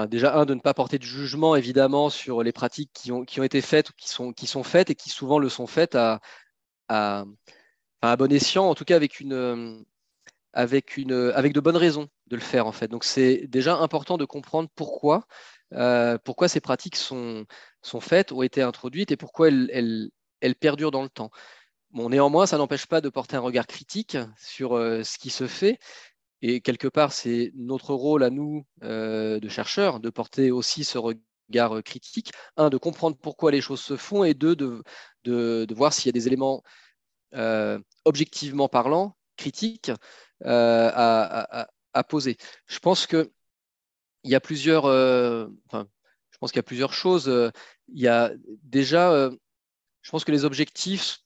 déjà, 0.07 0.35
un, 0.37 0.45
de 0.45 0.53
ne 0.53 0.59
pas 0.59 0.75
porter 0.75 0.99
de 0.99 1.03
jugement 1.03 1.55
évidemment 1.55 2.11
sur 2.11 2.43
les 2.43 2.51
pratiques 2.51 2.91
qui 2.93 3.11
ont, 3.11 3.25
qui 3.25 3.39
ont 3.39 3.43
été 3.43 3.61
faites 3.61 3.89
ou 3.89 3.93
qui 3.97 4.07
sont, 4.07 4.33
qui 4.33 4.45
sont 4.45 4.63
faites 4.63 4.91
et 4.91 4.95
qui 4.95 5.09
souvent 5.09 5.39
le 5.39 5.49
sont 5.49 5.67
faites 5.67 5.95
à, 5.95 6.21
à 6.87 7.25
bon 8.17 8.31
escient, 8.31 8.69
en 8.69 8.75
tout 8.75 8.85
cas 8.85 8.95
avec 8.95 9.19
une, 9.19 9.83
avec, 10.55 10.95
une, 10.95 11.31
avec 11.35 11.53
de 11.53 11.59
bonnes 11.59 11.75
raisons 11.75 12.07
de 12.27 12.35
le 12.35 12.41
faire 12.41 12.65
en 12.65 12.71
fait. 12.71 12.87
Donc 12.87 13.03
c'est 13.03 13.45
déjà 13.47 13.75
important 13.77 14.17
de 14.17 14.25
comprendre 14.25 14.69
pourquoi, 14.73 15.27
euh, 15.73 16.17
pourquoi 16.23 16.47
ces 16.47 16.61
pratiques 16.61 16.95
sont, 16.95 17.45
sont 17.81 17.99
faites, 17.99 18.31
ont 18.31 18.41
été 18.41 18.61
introduites 18.61 19.11
et 19.11 19.17
pourquoi 19.17 19.49
elles, 19.49 20.09
elles, 20.39 20.55
perdurent 20.55 20.91
dans 20.91 21.03
le 21.03 21.09
temps. 21.09 21.29
Bon, 21.91 22.09
néanmoins, 22.09 22.45
ça 22.47 22.57
n'empêche 22.57 22.87
pas 22.87 23.01
de 23.01 23.09
porter 23.09 23.35
un 23.35 23.41
regard 23.41 23.67
critique 23.67 24.17
sur 24.37 24.73
euh, 24.73 25.03
ce 25.03 25.17
qui 25.17 25.29
se 25.29 25.45
fait. 25.45 25.77
Et 26.41 26.61
quelque 26.61 26.87
part, 26.87 27.11
c'est 27.11 27.51
notre 27.55 27.93
rôle 27.93 28.23
à 28.23 28.29
nous, 28.29 28.65
euh, 28.83 29.39
de 29.39 29.49
chercheurs, 29.49 29.99
de 29.99 30.09
porter 30.09 30.51
aussi 30.51 30.83
ce 30.85 30.97
regard 30.97 31.83
critique. 31.83 32.31
Un, 32.55 32.69
de 32.69 32.77
comprendre 32.77 33.17
pourquoi 33.21 33.51
les 33.51 33.61
choses 33.61 33.81
se 33.81 33.97
font 33.97 34.23
et 34.23 34.33
deux, 34.33 34.55
de, 34.55 34.83
de, 35.25 35.65
de 35.65 35.75
voir 35.75 35.93
s'il 35.93 36.07
y 36.07 36.09
a 36.09 36.13
des 36.13 36.27
éléments 36.27 36.63
objectivement 38.05 38.69
parlant, 38.69 39.17
critiques, 39.35 39.91
euh, 40.43 40.91
à, 41.93 42.03
poser. 42.03 42.37
Je 42.67 42.79
pense 42.79 43.07
que 43.07 43.31
il 44.23 44.31
y 44.31 44.35
a 44.35 44.41
plusieurs, 44.41 44.85
euh, 44.85 45.47
enfin, 45.67 45.87
je 46.31 46.37
pense 46.37 46.51
qu'il 46.51 46.57
y 46.57 46.59
a 46.59 46.63
plusieurs 46.63 46.93
choses. 46.93 47.31
Il 47.87 48.01
y 48.01 48.07
a 48.07 48.31
déjà, 48.63 49.11
euh, 49.11 49.31
je 50.01 50.11
pense 50.11 50.25
que 50.25 50.31
les 50.31 50.45
objectifs 50.45 51.19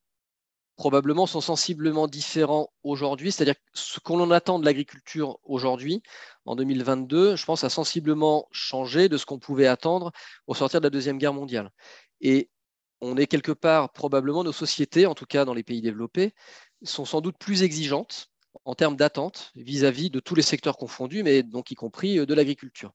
probablement 0.76 1.26
sont 1.26 1.42
sensiblement 1.42 2.08
différents 2.08 2.72
aujourd'hui. 2.84 3.32
C'est-à-dire 3.32 3.56
que 3.56 3.62
ce 3.74 4.00
qu'on 4.00 4.32
attend 4.32 4.60
de 4.60 4.66
l'agriculture 4.66 5.40
aujourd'hui, 5.44 6.04
en 6.46 6.56
2022, 6.56 7.36
je 7.36 7.46
pense 7.46 7.64
a 7.64 7.70
sensiblement 7.70 8.48
changé 8.52 9.10
de 9.10 9.18
ce 9.18 9.26
qu'on 9.26 9.40
pouvait 9.40 9.68
attendre 9.68 10.12
au 10.48 10.54
sortir 10.54 10.82
de 10.82 10.86
la 10.86 10.90
Deuxième 10.90 11.18
Guerre 11.18 11.34
mondiale. 11.34 11.72
Et 12.22 12.50
on 13.02 13.18
est 13.18 13.28
quelque 13.28 13.52
part, 13.52 13.92
probablement, 13.92 14.44
nos 14.44 14.52
sociétés, 14.52 15.06
en 15.06 15.16
tout 15.16 15.26
cas 15.26 15.46
dans 15.46 15.54
les 15.54 15.64
pays 15.64 15.82
développés, 15.82 16.34
sont 16.84 17.06
sans 17.06 17.22
doute 17.22 17.38
plus 17.38 17.64
exigeantes 17.64 18.30
en 18.70 18.76
termes 18.76 18.96
d'attente 18.96 19.52
vis-à-vis 19.56 20.12
de 20.12 20.20
tous 20.20 20.36
les 20.36 20.44
secteurs 20.44 20.78
confondus, 20.78 21.24
mais 21.24 21.42
donc 21.42 21.72
y 21.72 21.76
compris 21.76 22.20
euh, 22.20 22.28
de 22.28 22.36
l'agriculture. 22.36 22.94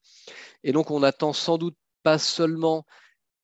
Et 0.62 0.70
donc 0.70 0.92
on 0.92 1.02
attend 1.02 1.32
sans 1.32 1.58
doute 1.58 1.76
pas 2.04 2.18
seulement 2.18 2.86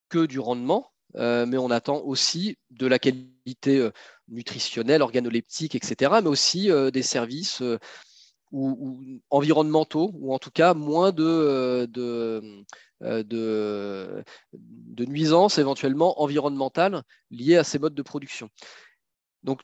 que 0.08 0.26
du 0.26 0.38
rendement, 0.38 0.92
euh, 1.16 1.44
mais 1.44 1.58
on 1.58 1.72
attend 1.72 2.00
aussi 2.02 2.56
de 2.70 2.86
la 2.86 3.00
qualité 3.00 3.78
euh, 3.78 3.90
nutritionnelle, 4.28 5.02
organoleptique, 5.02 5.74
etc., 5.74 6.20
mais 6.22 6.28
aussi 6.28 6.70
des 6.92 7.02
services 7.02 7.64
ou, 8.52 9.20
environnementaux, 9.30 10.12
ou 10.14 10.32
en 10.32 10.38
tout 10.38 10.52
cas 10.52 10.72
moins 10.72 11.10
de, 11.10 11.88
de, 11.90 12.64
nuisances 15.04 15.58
éventuellement 15.58 16.22
environnementales 16.22 17.02
liées 17.32 17.56
à 17.56 17.64
ces 17.64 17.80
modes 17.80 17.96
de 17.96 18.02
production. 18.02 18.50
Donc 19.42 19.62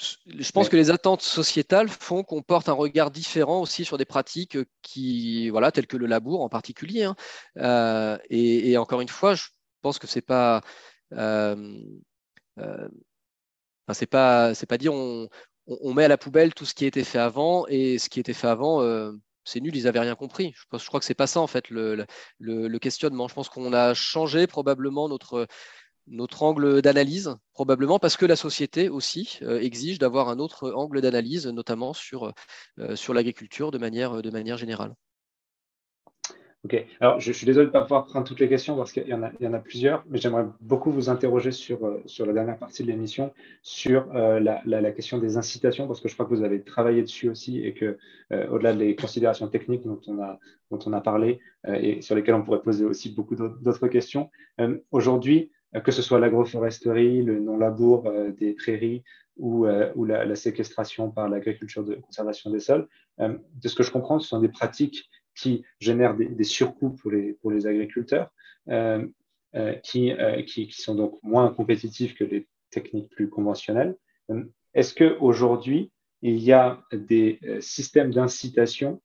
je 0.00 0.52
pense 0.52 0.68
que 0.68 0.76
les 0.76 0.90
attentes 0.90 1.22
sociétales 1.22 1.88
font 1.88 2.22
qu'on 2.22 2.42
porte 2.42 2.68
un 2.68 2.74
regard 2.74 3.10
différent 3.10 3.60
aussi 3.60 3.84
sur 3.84 3.98
des 3.98 4.04
pratiques 4.04 4.56
qui, 4.82 5.50
voilà, 5.50 5.72
telles 5.72 5.86
que 5.86 5.96
le 5.96 6.06
labour 6.06 6.40
en 6.42 6.48
particulier. 6.48 7.04
Hein. 7.04 7.16
Euh, 7.58 8.18
et, 8.30 8.76
encore 8.78 9.00
une 9.00 9.08
fois, 9.08 9.34
je 9.34 9.44
pense 9.82 9.98
que 9.98 10.06
c'est 10.06 10.22
pas, 10.22 10.62
euh, 11.12 11.78
euh, 12.58 12.88
c'est 13.92 14.06
pas, 14.06 14.54
c'est 14.54 14.66
pas 14.66 14.78
dire 14.78 14.94
on, 14.94 15.28
on, 15.66 15.94
met 15.94 16.04
à 16.04 16.08
la 16.08 16.18
poubelle 16.18 16.54
tout 16.54 16.64
ce 16.64 16.74
qui 16.74 16.84
a 16.84 16.88
été 16.88 17.04
fait 17.04 17.18
avant, 17.18 17.66
et 17.68 17.98
ce 17.98 18.08
qui 18.08 18.20
était 18.20 18.32
fait 18.32 18.48
avant, 18.48 18.80
c'est 19.44 19.60
nul, 19.60 19.76
ils 19.76 19.84
n'avaient 19.84 20.00
rien 20.00 20.14
compris. 20.14 20.54
Je, 20.54 20.78
je 20.78 20.86
crois 20.86 21.00
que 21.00 21.06
c'est 21.06 21.14
pas 21.14 21.26
ça 21.26 21.40
en 21.40 21.46
fait 21.46 21.68
le, 21.70 22.06
le 22.38 22.78
questionnement. 22.78 23.28
Je 23.28 23.34
pense 23.34 23.48
qu'on 23.48 23.72
a 23.72 23.94
changé 23.94 24.46
probablement 24.46 25.08
notre 25.08 25.46
notre 26.10 26.42
angle 26.42 26.82
d'analyse, 26.82 27.36
probablement 27.54 27.98
parce 27.98 28.16
que 28.16 28.26
la 28.26 28.36
société 28.36 28.88
aussi 28.88 29.38
euh, 29.42 29.60
exige 29.60 29.98
d'avoir 29.98 30.28
un 30.28 30.38
autre 30.38 30.70
angle 30.72 31.00
d'analyse, 31.00 31.46
notamment 31.46 31.92
sur, 31.92 32.32
euh, 32.78 32.96
sur 32.96 33.14
l'agriculture 33.14 33.70
de 33.70 33.78
manière, 33.78 34.20
de 34.20 34.30
manière 34.30 34.58
générale. 34.58 34.94
Ok, 36.62 36.84
alors 37.00 37.18
je, 37.20 37.32
suis 37.32 37.46
désolé 37.46 37.66
de 37.66 37.70
ne 37.70 37.72
pas 37.72 37.80
pouvoir 37.80 38.04
prendre 38.04 38.26
toutes 38.26 38.40
les 38.40 38.48
questions 38.48 38.76
parce 38.76 38.92
qu'il 38.92 39.08
y, 39.08 39.14
en 39.14 39.22
a, 39.22 39.58
plusieurs, 39.60 40.04
mais 40.10 40.18
j'aimerais 40.18 40.44
beaucoup 40.60 40.90
vous 40.90 41.08
interroger 41.08 41.52
sur, 41.52 41.86
euh, 41.86 42.02
sur 42.04 42.26
la 42.26 42.34
dernière 42.34 42.58
partie 42.58 42.82
de 42.82 42.88
l'émission, 42.88 43.32
sur 43.62 44.12
la, 44.12 44.60
la, 44.66 44.92
question 44.92 45.16
des 45.16 45.38
incitations, 45.38 45.86
parce 45.86 46.02
que 46.02 46.08
je 46.10 46.12
crois 46.12 46.26
que 46.26 46.34
vous 46.34 46.44
avez 46.44 46.62
travaillé 46.62 47.00
dessus 47.00 47.30
aussi 47.30 47.64
et 47.64 47.72
que, 47.72 47.96
au-delà 48.50 48.74
des 48.74 48.94
considérations 48.94 49.48
techniques 49.48 49.86
dont 49.86 50.02
on 50.06 50.20
a, 50.20 50.38
dont 50.70 50.78
on 50.84 50.92
a 50.92 51.00
parlé 51.00 51.40
et 51.66 52.02
sur 52.02 52.14
lesquelles 52.14 52.34
on 52.34 52.42
pourrait 52.42 52.60
poser 52.60 52.84
aussi 52.84 53.08
beaucoup 53.08 53.36
d'autres 53.36 53.88
questions, 53.88 54.30
aujourd'hui, 54.90 55.50
que 55.78 55.92
ce 55.92 56.02
soit 56.02 56.18
l'agroforesterie, 56.18 57.22
le 57.22 57.38
non-labour 57.38 58.06
euh, 58.06 58.32
des 58.32 58.54
prairies 58.54 59.04
ou, 59.36 59.66
euh, 59.66 59.92
la, 59.96 60.34
séquestration 60.34 61.10
par 61.10 61.28
l'agriculture 61.28 61.84
de 61.84 61.94
conservation 61.94 62.50
des 62.50 62.60
sols. 62.60 62.88
de 63.18 63.68
ce 63.68 63.74
que 63.74 63.82
je 63.82 63.90
comprends, 63.90 64.18
ce 64.18 64.28
sont 64.28 64.40
des 64.40 64.48
pratiques 64.48 65.08
qui 65.34 65.64
génèrent 65.78 66.16
des, 66.16 66.44
surcoûts 66.44 66.90
pour 66.90 67.10
les, 67.10 67.66
agriculteurs, 67.66 68.30
qui, 69.82 70.12
qui, 70.46 70.72
sont 70.72 70.94
donc 70.94 71.18
moins 71.22 71.50
compétitifs 71.54 72.14
que 72.14 72.24
les 72.24 72.48
techniques 72.70 73.08
plus 73.10 73.30
conventionnelles. 73.30 73.96
Est-ce 74.74 74.94
qu'aujourd'hui, 74.94 75.90
il 76.20 76.38
y 76.38 76.52
a 76.52 76.82
des 76.92 77.38
systèmes 77.60 78.12
d'incitation 78.12 79.00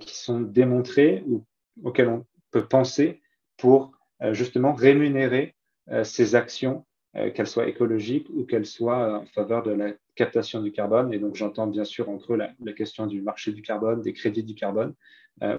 qui 0.00 0.14
sont 0.14 0.40
démontrés 0.40 1.22
ou 1.26 1.46
auxquels 1.82 2.08
on 2.08 2.26
peut 2.50 2.66
penser 2.66 3.22
pour 3.56 3.92
justement 4.32 4.74
rémunérer 4.74 5.54
euh, 5.54 5.61
ces 6.04 6.34
actions, 6.34 6.84
euh, 7.14 7.30
qu'elles 7.30 7.46
soient 7.46 7.68
écologiques 7.68 8.26
ou 8.30 8.46
qu'elles 8.46 8.64
soient 8.64 9.20
en 9.20 9.26
faveur 9.26 9.62
de 9.62 9.70
la 9.70 9.92
captation 10.14 10.62
du 10.62 10.72
carbone. 10.72 11.12
Et 11.12 11.18
donc, 11.18 11.34
j'entends 11.34 11.66
bien 11.66 11.84
sûr 11.84 12.08
entre 12.08 12.32
eux 12.32 12.36
la, 12.38 12.72
question 12.72 13.06
du 13.06 13.20
marché 13.20 13.52
du 13.52 13.60
carbone, 13.60 14.00
des 14.00 14.14
crédits 14.14 14.44
du 14.44 14.54
carbone 14.54 14.94
euh, 15.42 15.58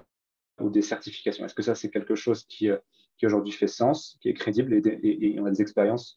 ou 0.60 0.68
des 0.68 0.82
certifications. 0.82 1.44
Est-ce 1.44 1.54
que 1.54 1.62
ça, 1.62 1.76
c'est 1.76 1.90
quelque 1.90 2.16
chose 2.16 2.44
qui, 2.46 2.70
qui 3.18 3.26
aujourd'hui 3.26 3.52
fait 3.52 3.68
sens, 3.68 4.18
qui 4.20 4.30
est 4.30 4.34
crédible 4.34 4.74
et, 4.74 5.36
on 5.38 5.46
a 5.46 5.50
des 5.50 5.62
expériences 5.62 6.16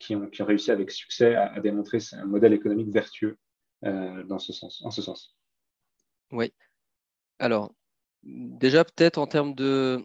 qui, 0.00 0.16
ont, 0.16 0.26
qui, 0.26 0.42
ont, 0.42 0.46
réussi 0.46 0.72
avec 0.72 0.90
succès 0.90 1.36
à, 1.36 1.60
démontrer 1.60 1.98
un 2.14 2.26
modèle 2.26 2.52
économique 2.52 2.88
vertueux 2.88 3.38
dans 3.82 4.40
ce 4.40 4.52
sens, 4.52 4.82
en 4.84 4.90
ce 4.90 5.02
sens? 5.02 5.36
Oui. 6.32 6.52
Alors, 7.38 7.72
déjà 8.24 8.84
peut-être 8.84 9.18
en 9.18 9.28
termes 9.28 9.54
de, 9.54 10.04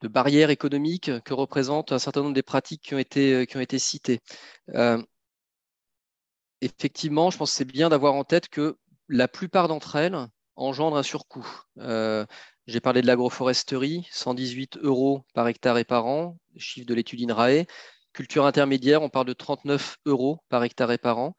de 0.00 0.08
barrières 0.08 0.50
économiques 0.50 1.10
que 1.24 1.34
représentent 1.34 1.92
un 1.92 1.98
certain 1.98 2.22
nombre 2.22 2.34
des 2.34 2.42
pratiques 2.42 2.82
qui 2.82 2.94
ont 2.94 2.98
été, 2.98 3.34
euh, 3.34 3.44
qui 3.44 3.56
ont 3.56 3.60
été 3.60 3.78
citées. 3.78 4.20
Euh, 4.74 5.02
effectivement, 6.60 7.30
je 7.30 7.38
pense 7.38 7.50
que 7.50 7.56
c'est 7.56 7.64
bien 7.64 7.88
d'avoir 7.88 8.14
en 8.14 8.24
tête 8.24 8.48
que 8.48 8.76
la 9.08 9.28
plupart 9.28 9.68
d'entre 9.68 9.96
elles 9.96 10.28
engendrent 10.56 10.96
un 10.96 11.02
surcoût. 11.02 11.46
Euh, 11.78 12.24
j'ai 12.66 12.80
parlé 12.80 13.02
de 13.02 13.06
l'agroforesterie, 13.06 14.06
118 14.10 14.78
euros 14.82 15.24
par 15.34 15.48
hectare 15.48 15.78
et 15.78 15.84
par 15.84 16.06
an, 16.06 16.38
chiffre 16.56 16.86
de 16.86 16.94
l'étude 16.94 17.20
INRAE. 17.20 17.64
Culture 18.12 18.46
intermédiaire, 18.46 19.02
on 19.02 19.08
parle 19.08 19.26
de 19.26 19.32
39 19.32 19.98
euros 20.06 20.38
par 20.48 20.64
hectare 20.64 20.92
et 20.92 20.98
par 20.98 21.18
an. 21.18 21.36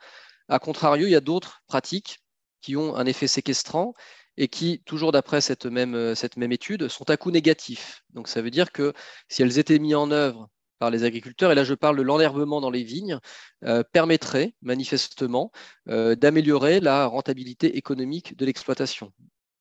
A 0.50 0.60
contrario, 0.60 1.08
il 1.08 1.12
y 1.12 1.16
a 1.16 1.22
d'autres 1.22 1.62
pratiques 1.68 2.20
qui 2.62 2.76
ont 2.76 2.96
un 2.96 3.06
effet 3.06 3.28
séquestrant 3.28 3.94
et 4.38 4.48
qui, 4.48 4.82
toujours 4.86 5.12
d'après 5.12 5.42
cette 5.42 5.66
même, 5.66 5.96
euh, 5.96 6.16
cette 6.16 6.38
même 6.38 6.52
étude, 6.52 6.88
sont 6.88 7.10
à 7.10 7.18
coût 7.18 7.32
négatif. 7.32 8.04
Donc 8.14 8.28
ça 8.28 8.42
veut 8.42 8.52
dire 8.52 8.72
que 8.72 8.94
si 9.28 9.42
elles 9.42 9.60
étaient 9.60 9.80
mises 9.80 9.96
en 9.96 10.12
œuvre 10.12 10.50
par 10.80 10.90
les 10.90 11.04
agriculteurs, 11.04 11.52
et 11.52 11.56
là 11.56 11.64
je 11.64 11.74
parle 11.74 11.98
de 11.98 12.02
l'enherbement 12.02 12.62
dans 12.62 12.72
les 12.72 12.84
vignes, 12.84 13.20
euh, 13.66 13.84
permettrait 13.92 14.56
manifestement 14.62 15.52
euh, 15.90 16.16
d'améliorer 16.16 16.80
la 16.80 17.06
rentabilité 17.06 17.78
économique 17.78 18.36
de 18.38 18.46
l'exploitation. 18.46 19.14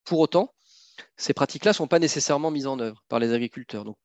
Pour 0.04 0.20
autant, 0.20 0.54
ces 1.16 1.34
pratiques-là 1.34 1.72
ne 1.72 1.76
sont 1.76 1.88
pas 1.88 1.98
nécessairement 1.98 2.50
mises 2.50 2.66
en 2.66 2.78
œuvre 2.78 3.02
par 3.08 3.18
les 3.18 3.32
agriculteurs. 3.32 3.84
Donc 3.84 3.96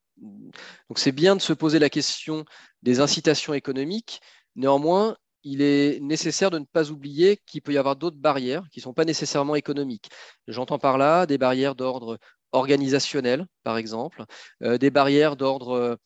c'est 0.96 1.12
bien 1.12 1.36
de 1.36 1.42
se 1.42 1.52
poser 1.52 1.78
la 1.78 1.90
question 1.90 2.44
des 2.82 3.00
incitations 3.00 3.54
économiques. 3.54 4.20
Néanmoins, 4.54 5.16
il 5.46 5.62
est 5.62 6.00
nécessaire 6.00 6.50
de 6.50 6.58
ne 6.58 6.64
pas 6.64 6.90
oublier 6.90 7.38
qu'il 7.46 7.62
peut 7.62 7.72
y 7.72 7.78
avoir 7.78 7.94
d'autres 7.94 8.16
barrières 8.16 8.68
qui 8.72 8.80
ne 8.80 8.82
sont 8.82 8.92
pas 8.92 9.04
nécessairement 9.04 9.54
économiques. 9.54 10.10
J'entends 10.48 10.80
par 10.80 10.98
là 10.98 11.24
des 11.24 11.38
barrières 11.38 11.76
d'ordre 11.76 12.18
organisationnel, 12.50 13.46
par 13.62 13.76
exemple, 13.78 14.24
euh, 14.62 14.76
des 14.76 14.90
barrières 14.90 15.36
d'ordre 15.36 15.98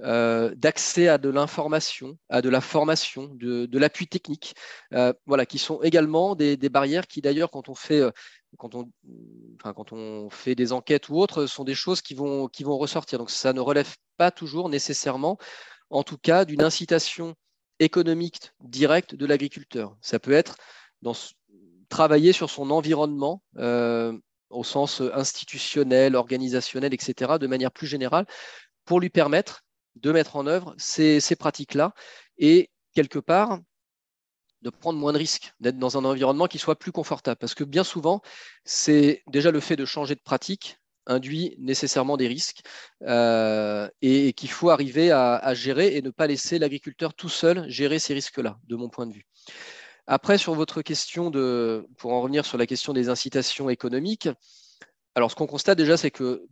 euh, 0.00 0.52
d'accès 0.56 1.06
à 1.06 1.18
de 1.18 1.28
l'information, 1.28 2.18
à 2.28 2.42
de 2.42 2.48
la 2.48 2.60
formation, 2.60 3.30
de, 3.34 3.78
l'appui 3.78 4.08
technique, 4.08 4.54
euh, 4.94 5.12
voilà, 5.26 5.46
qui 5.46 5.58
sont 5.58 5.80
également 5.82 6.34
des, 6.34 6.56
barrières 6.68 7.06
qui 7.06 7.20
d'ailleurs, 7.20 7.52
quand 7.52 7.68
on 7.68 7.76
fait 7.76 8.02
quand 8.58 8.74
on, 8.74 8.90
quand 9.62 9.92
on 9.92 10.28
fait 10.28 10.56
des 10.56 10.72
enquêtes 10.72 11.08
ou 11.08 11.18
autres, 11.18 11.46
sont 11.46 11.62
des 11.62 11.76
choses 11.76 12.02
qui 12.02 12.14
vont, 12.14 12.48
qui 12.48 12.64
vont 12.64 12.78
ressortir. 12.78 13.20
Donc 13.20 13.30
ça 13.30 13.52
ne 13.52 13.60
relève 13.60 13.94
pas 14.16 14.32
toujours 14.32 14.68
nécessairement, 14.68 15.38
en 15.90 16.02
tout 16.02 16.18
cas, 16.18 16.44
d'une 16.44 16.62
incitation 16.62 17.36
économique 17.80 18.52
direct 18.60 19.14
de 19.14 19.26
l'agriculteur. 19.26 19.96
Ça 20.00 20.18
peut 20.18 20.32
être 20.32 20.56
travailler 21.88 22.32
sur 22.32 22.48
son 22.48 22.70
environnement 22.70 23.42
euh, 23.56 24.16
au 24.50 24.62
sens 24.64 25.02
institutionnel, 25.14 26.14
organisationnel, 26.14 26.94
etc., 26.94 27.32
de 27.40 27.46
manière 27.46 27.72
plus 27.72 27.86
générale, 27.86 28.26
pour 28.84 29.00
lui 29.00 29.10
permettre 29.10 29.64
de 29.96 30.12
mettre 30.12 30.36
en 30.36 30.46
œuvre 30.46 30.74
ces 30.78 31.20
pratiques-là 31.36 31.94
et 32.38 32.70
quelque 32.94 33.18
part 33.18 33.58
de 34.62 34.70
prendre 34.70 34.98
moins 34.98 35.12
de 35.12 35.18
risques, 35.18 35.54
d'être 35.60 35.78
dans 35.78 35.96
un 35.96 36.04
environnement 36.04 36.46
qui 36.46 36.58
soit 36.58 36.78
plus 36.78 36.92
confortable. 36.92 37.38
Parce 37.38 37.54
que 37.54 37.64
bien 37.64 37.84
souvent, 37.84 38.20
c'est 38.64 39.22
déjà 39.26 39.50
le 39.50 39.60
fait 39.60 39.76
de 39.76 39.86
changer 39.86 40.14
de 40.14 40.20
pratique 40.20 40.79
induit 41.10 41.54
nécessairement 41.58 42.16
des 42.16 42.28
risques 42.28 42.62
euh, 43.02 43.88
et, 44.00 44.32
qu'il 44.32 44.50
faut 44.50 44.70
arriver 44.70 45.10
à, 45.10 45.54
gérer 45.54 45.96
et 45.96 46.02
ne 46.02 46.10
pas 46.10 46.26
laisser 46.26 46.58
l'agriculteur 46.58 47.14
tout 47.14 47.28
seul 47.28 47.68
gérer 47.68 47.98
ces 47.98 48.14
risques-là, 48.14 48.58
de 48.68 48.76
mon 48.76 48.88
point 48.88 49.06
de 49.06 49.12
vue. 49.12 49.26
Après, 50.06 50.38
sur 50.38 50.54
votre 50.54 50.82
question 50.82 51.30
de, 51.30 51.86
pour 51.98 52.12
en 52.12 52.20
revenir 52.22 52.46
sur 52.46 52.58
la 52.58 52.66
question 52.66 52.92
des 52.92 53.08
incitations 53.08 53.68
économiques, 53.68 54.28
alors 55.14 55.30
ce 55.30 55.36
qu'on 55.36 55.46
constate 55.46 55.78
déjà, 55.78 55.96
c'est 55.96 56.10
que 56.10 56.46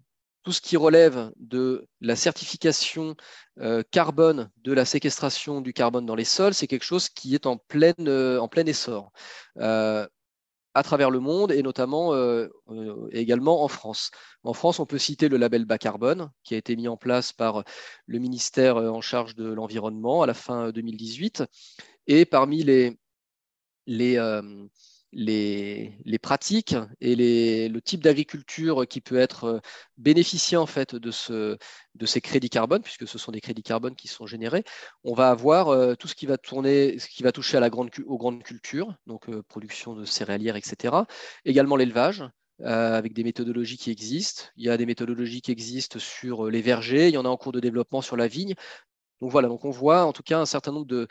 tout 0.45 0.53
ce 0.53 0.61
qui 0.61 0.77
relève 0.77 1.33
de 1.37 1.89
la 2.01 2.17
certification 2.17 3.17
euh, 3.61 3.83
carbone 3.91 4.51
de 4.63 4.73
la 4.73 4.85
séquestration 4.85 5.61
du 5.61 5.73
carbone 5.73 6.07
dans 6.07 6.15
les 6.15 6.25
sols, 6.25 6.55
c'est 6.55 6.67
quelque 6.67 6.85
chose 6.85 7.09
qui 7.09 7.35
est 7.35 7.47
en, 7.47 7.57
pleine, 7.57 7.95
euh, 8.01 8.41
en 8.41 8.49
plein 8.49 8.65
essor 8.65 9.13
à 10.79 10.83
travers 10.85 11.11
le 11.11 11.19
monde 11.19 11.51
et 11.51 11.63
notamment 11.63 12.15
euh, 12.15 12.47
euh, 12.71 13.09
également 13.11 13.65
en 13.65 13.69
France. 13.69 14.13
En 14.45 14.53
France, 14.53 14.79
on 14.79 14.87
peut 14.87 14.99
citer 14.99 15.29
le 15.29 15.37
label 15.37 15.65
bas 15.65 15.77
carbone 15.77 16.31
qui 16.45 16.55
a 16.55 16.57
été 16.57 16.77
mis 16.77 16.87
en 16.87 16.97
place 16.97 17.33
par 17.33 17.65
le 18.07 18.19
ministère 18.21 18.77
euh, 18.77 18.89
en 18.89 19.01
charge 19.01 19.35
de 19.35 19.53
l'environnement 19.53 20.23
à 20.23 20.27
la 20.27 20.35
fin 20.35 20.71
2018. 20.71 21.43
Et 22.07 22.25
parmi 22.27 22.63
les, 22.63 22.97
les, 23.87 24.19
les, 25.13 26.19
pratiques 26.21 26.77
et 27.01 27.69
le 27.69 27.81
type 27.81 28.03
d'agriculture 28.03 28.87
qui 28.89 29.01
peut 29.01 29.19
être 29.19 29.45
euh, 29.45 29.59
bénéficié 29.97 30.57
en 30.57 30.67
fait 30.67 30.95
de, 30.95 31.11
ce, 31.11 31.57
de 31.95 32.07
ces 32.07 32.21
crédits 32.21 32.51
carbone, 32.51 32.83
puisque 32.83 33.07
ce 33.07 33.19
sont 33.19 33.33
des 33.33 33.41
crédits 33.41 33.63
carbone 33.63 33.95
qui 33.95 34.09
sont 34.09 34.27
générés, 34.27 34.65
on 35.05 35.15
va 35.15 35.31
avoir 35.31 35.69
euh, 35.69 35.95
tout 35.95 36.09
ce 36.09 36.15
qui 36.15 36.27
va 36.27 36.39
tourner, 36.39 36.99
ce 36.99 37.09
qui 37.09 37.23
va 37.23 37.33
toucher 37.33 37.59
aux 38.07 38.19
grandes 38.19 38.43
cultures, 38.43 38.95
donc 39.07 39.29
euh, 39.29 39.43
production 39.43 39.95
de 39.95 40.05
céréalières, 40.05 40.57
etc. 40.57 40.95
Également 41.45 41.77
l'élevage, 41.77 42.25
avec 42.65 43.13
des 43.13 43.23
méthodologies 43.23 43.79
qui 43.79 43.93
existent. 43.93 44.43
Il 44.57 44.65
y 44.65 44.69
a 44.69 44.77
des 44.77 44.85
méthodologies 44.85 45.43
qui 45.43 45.53
existent 45.53 46.01
sur 46.01 46.51
les 46.51 46.61
vergers, 46.61 47.07
il 47.07 47.15
y 47.15 47.17
en 47.17 47.25
a 47.25 47.29
en 47.29 47.37
cours 47.37 47.53
de 47.53 47.61
développement 47.61 48.03
sur 48.03 48.17
la 48.17 48.27
vigne. 48.27 48.55
Donc 49.21 49.31
voilà, 49.31 49.49
donc 49.49 49.65
on 49.65 49.71
voit 49.71 50.05
en 50.05 50.13
tout 50.13 50.23
cas 50.23 50.39
un 50.39 50.47
certain 50.47 50.73
nombre 50.73 50.87
de, 50.87 51.09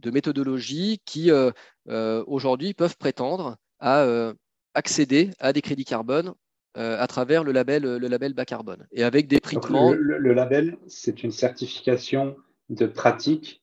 de 0.00 0.10
méthodologies 0.10 1.00
qui 1.04 1.30
euh, 1.30 1.50
euh, 1.88 2.24
aujourd'hui 2.26 2.74
peuvent 2.74 2.96
prétendre 2.96 3.56
à 3.78 4.02
euh, 4.02 4.34
accéder 4.74 5.30
à 5.38 5.52
des 5.52 5.62
crédits 5.62 5.84
carbone 5.84 6.34
à 6.78 7.06
travers 7.06 7.42
le 7.42 7.52
label, 7.52 7.84
le 7.84 8.06
label 8.06 8.34
bas 8.34 8.44
carbone. 8.44 8.86
Et 8.92 9.02
avec 9.02 9.28
des 9.28 9.40
prix 9.40 9.56
le, 9.70 9.94
le, 9.94 10.34
label, 10.34 10.76
c'est 10.88 11.22
une 11.22 11.30
certification 11.30 12.36
de 12.68 12.84
pratique 12.84 13.62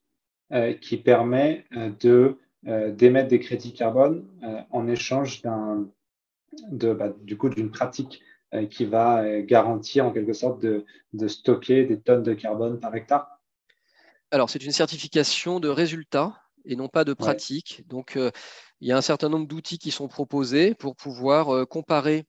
qui 0.81 0.97
permet 0.97 1.63
de 1.99 2.39
d'émettre 2.63 3.27
des 3.27 3.39
crédits 3.39 3.73
carbone 3.73 4.25
en 4.71 4.87
échange 4.87 5.43
d'un 5.43 5.87
de, 6.71 6.91
bah, 6.91 7.13
du 7.21 7.37
coup 7.37 7.49
d'une 7.49 7.69
pratique 7.69 8.23
qui 8.71 8.85
va 8.85 9.41
garantir 9.41 10.07
en 10.07 10.11
quelque 10.11 10.33
sorte 10.33 10.59
de, 10.59 10.83
de, 11.13 11.27
stocker 11.27 11.85
des 11.85 11.99
tonnes 11.99 12.23
de 12.23 12.33
carbone 12.33 12.79
par 12.79 12.95
hectare 12.95 13.32
alors, 14.33 14.49
c'est 14.49 14.63
une 14.63 14.71
certification 14.71 15.59
de 15.59 15.69
résultats 15.69 16.41
et 16.65 16.75
non 16.75 16.87
pas 16.87 17.03
de 17.03 17.13
pratique. 17.13 17.83
Donc, 17.87 18.17
il 18.17 18.87
y 18.87 18.91
a 18.91 18.97
un 18.97 19.01
certain 19.01 19.29
nombre 19.29 19.47
d'outils 19.47 19.77
qui 19.77 19.91
sont 19.91 20.07
proposés 20.07 20.73
pour 20.75 20.95
pouvoir 20.95 21.67
comparer 21.67 22.25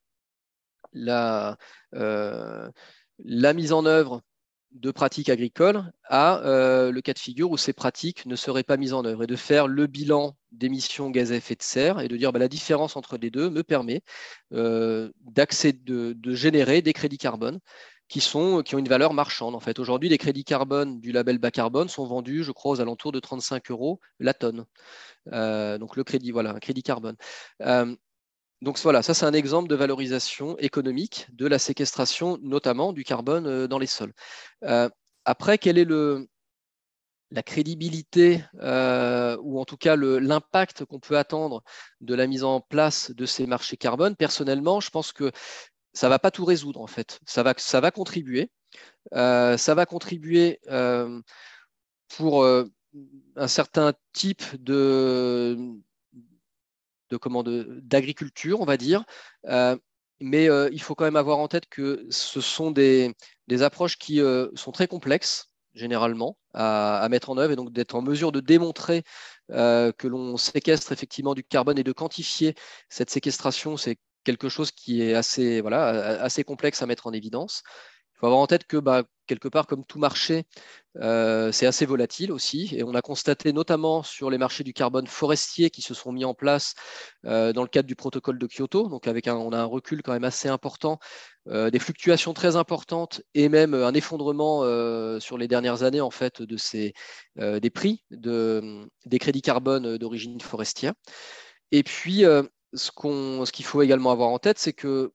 la, 0.93 1.57
la 1.91 3.53
mise 3.53 3.73
en 3.73 3.85
œuvre 3.85 4.21
de 4.75 4.91
pratiques 4.91 5.29
agricoles 5.29 5.91
à 6.03 6.41
euh, 6.45 6.91
le 6.91 7.01
cas 7.01 7.13
de 7.13 7.19
figure 7.19 7.49
où 7.49 7.57
ces 7.57 7.71
pratiques 7.71 8.25
ne 8.25 8.35
seraient 8.35 8.63
pas 8.63 8.75
mises 8.75 8.93
en 8.93 9.05
œuvre 9.05 9.23
et 9.23 9.27
de 9.27 9.35
faire 9.37 9.67
le 9.67 9.87
bilan 9.87 10.35
d'émissions 10.51 11.09
gaz 11.09 11.31
à 11.31 11.35
effet 11.35 11.55
de 11.55 11.63
serre 11.63 12.01
et 12.01 12.09
de 12.09 12.17
dire 12.17 12.33
bah, 12.33 12.39
la 12.39 12.49
différence 12.49 12.97
entre 12.97 13.17
les 13.17 13.29
deux 13.29 13.49
me 13.49 13.63
permet 13.63 14.01
euh, 14.51 15.09
de, 15.23 16.13
de, 16.13 16.35
générer 16.35 16.81
des 16.81 16.91
crédits 16.91 17.17
carbone 17.17 17.59
qui, 18.07 18.21
sont, 18.21 18.61
qui 18.63 18.75
ont 18.75 18.79
une 18.79 18.87
valeur 18.87 19.13
marchande. 19.13 19.55
En 19.55 19.59
fait, 19.59 19.79
aujourd'hui, 19.79 20.09
les 20.09 20.17
crédits 20.17 20.43
carbone 20.43 20.99
du 20.99 21.11
label 21.11 21.37
bas 21.37 21.51
carbone 21.51 21.89
sont 21.89 22.05
vendus, 22.05 22.43
je 22.43 22.51
crois, 22.51 22.73
aux 22.73 22.81
alentours 22.81 23.11
de 23.11 23.19
35 23.19 23.71
euros 23.71 23.99
la 24.19 24.33
tonne. 24.33 24.65
Euh, 25.33 25.77
donc 25.77 25.95
le 25.95 26.03
crédit, 26.03 26.31
voilà, 26.31 26.51
un 26.51 26.59
crédit 26.59 26.83
carbone. 26.83 27.15
Donc 28.61 28.79
voilà, 28.79 29.03
ça 29.03 29.13
c'est 29.13 29.25
un 29.25 29.33
exemple 29.33 29.67
de 29.67 29.75
valorisation 29.75 30.57
économique 30.57 31.27
de 31.33 31.45
la 31.45 31.59
séquestration, 31.59 32.39
notamment 32.41 32.93
du 32.93 33.03
carbone 33.03 33.45
euh, 33.47 33.67
dans 33.67 33.79
les 33.79 33.87
sols. 33.87 34.13
Euh, 34.63 34.89
après, 35.25 35.57
quelle 35.57 35.77
est 35.77 35.85
le, 35.85 36.27
la 37.31 37.43
crédibilité 37.43 38.43
euh, 38.61 39.37
ou 39.41 39.59
en 39.59 39.65
tout 39.65 39.77
cas 39.77 39.95
l'impact 39.95 40.85
qu'on 40.85 40.99
peut 40.99 41.17
attendre 41.17 41.63
de 42.01 42.15
la 42.15 42.27
mise 42.27 42.43
en 42.43 42.61
place 42.61 43.11
de 43.11 43.25
ces 43.25 43.45
marchés 43.45 43.77
carbone? 43.77 44.15
Personnellement, 44.15 44.79
je 44.79 44.89
pense 44.89 45.11
que 45.11 45.31
ça 45.95 46.09
va 46.09 46.19
pas 46.19 46.31
tout 46.31 46.45
résoudre 46.45 46.81
en 46.81 46.87
fait. 46.87 47.19
Ça 47.25 47.43
va, 47.43 47.53
ça 47.57 47.81
va 47.81 47.91
contribuer. 47.91 48.51
ça 49.11 49.73
va 49.75 49.85
contribuer 49.85 50.59
pour 52.17 52.45
un 53.35 53.47
certain 53.47 53.93
type 54.13 54.43
de, 54.63 55.57
de 57.09 57.79
d'agriculture, 57.81 58.61
on 58.61 58.65
va 58.65 58.77
dire. 58.77 59.03
Euh, 59.45 59.77
mais 60.21 60.49
euh, 60.49 60.69
il 60.71 60.81
faut 60.81 60.95
quand 60.95 61.05
même 61.05 61.15
avoir 61.15 61.39
en 61.39 61.47
tête 61.47 61.67
que 61.67 62.05
ce 62.09 62.41
sont 62.41 62.71
des, 62.71 63.13
approches 63.61 63.97
qui 63.97 64.21
euh, 64.21 64.49
sont 64.55 64.71
très 64.71 64.87
complexes 64.87 65.51
généralement 65.73 66.37
à, 66.53 67.05
mettre 67.09 67.29
en 67.29 67.37
œuvre 67.37 67.51
et 67.51 67.57
donc 67.57 67.73
d'être 67.73 67.95
en 67.95 68.01
mesure 68.01 68.31
de 68.31 68.39
démontrer 68.39 69.03
que 69.49 70.07
l'on 70.07 70.37
séquestre 70.37 70.93
effectivement 70.93 71.35
du 71.35 71.43
carbone 71.43 71.77
et 71.77 71.83
de 71.83 71.91
quantifier 71.91 72.55
cette 72.87 73.09
séquestration, 73.09 73.75
c'est 73.75 73.97
quelque 74.25 74.49
chose 74.49 74.71
qui 74.71 75.01
est 75.01 75.13
assez, 75.13 75.61
voilà, 75.61 75.85
assez 76.21 76.43
complexe 76.43 76.81
à 76.81 76.85
mettre 76.87 77.07
en 77.07 77.13
évidence. 77.13 77.63
Il 78.15 78.19
faut 78.19 78.27
avoir 78.27 78.39
en 78.39 78.47
tête 78.47 78.65
que 78.65 78.77
bah, 78.77 79.03
quelque 79.27 79.49
part, 79.49 79.67
comme 79.67 79.83
tout 79.85 79.99
marché, 79.99 80.45
euh, 81.01 81.51
c'est 81.51 81.65
assez 81.65 81.85
volatile 81.85 82.31
aussi. 82.31 82.73
Et 82.73 82.81
on 82.83 82.95
a 82.95 83.01
constaté 83.01 83.51
notamment 83.51 84.03
sur 84.03 84.29
les 84.29 84.37
marchés 84.37 84.63
du 84.63 84.71
carbone 84.71 85.05
forestier 85.05 85.69
qui 85.69 85.81
se 85.81 85.93
sont 85.93 86.13
mis 86.13 86.23
en 86.23 86.33
place 86.33 86.75
euh, 87.25 87.51
dans 87.51 87.61
le 87.61 87.67
cadre 87.67 87.87
du 87.87 87.95
protocole 87.95 88.39
de 88.39 88.47
Kyoto. 88.47 88.87
Donc, 88.87 89.07
avec 89.07 89.27
on 89.27 89.51
a 89.51 89.59
un 89.59 89.65
recul 89.65 90.01
quand 90.01 90.13
même 90.13 90.23
assez 90.23 90.47
important, 90.47 90.97
euh, 91.49 91.69
des 91.69 91.79
fluctuations 91.79 92.33
très 92.33 92.55
importantes 92.55 93.21
et 93.33 93.49
même 93.49 93.73
un 93.73 93.93
effondrement 93.93 94.61
sur 95.19 95.37
les 95.37 95.49
dernières 95.49 95.83
années 95.83 96.01
en 96.01 96.11
fait 96.11 96.41
de 96.41 96.55
ces, 96.55 96.93
des 97.37 97.69
prix 97.69 98.03
de, 98.11 98.87
des 99.05 99.19
crédits 99.19 99.41
carbone 99.41 99.97
d'origine 99.97 100.39
forestière. 100.39 100.93
Et 101.71 101.83
puis, 101.83 102.23
ce 102.75 103.51
qu'il 103.51 103.65
faut 103.65 103.81
également 103.81 104.11
avoir 104.11 104.29
en 104.29 104.39
tête, 104.39 104.59
c'est 104.59 104.73
que 104.73 105.13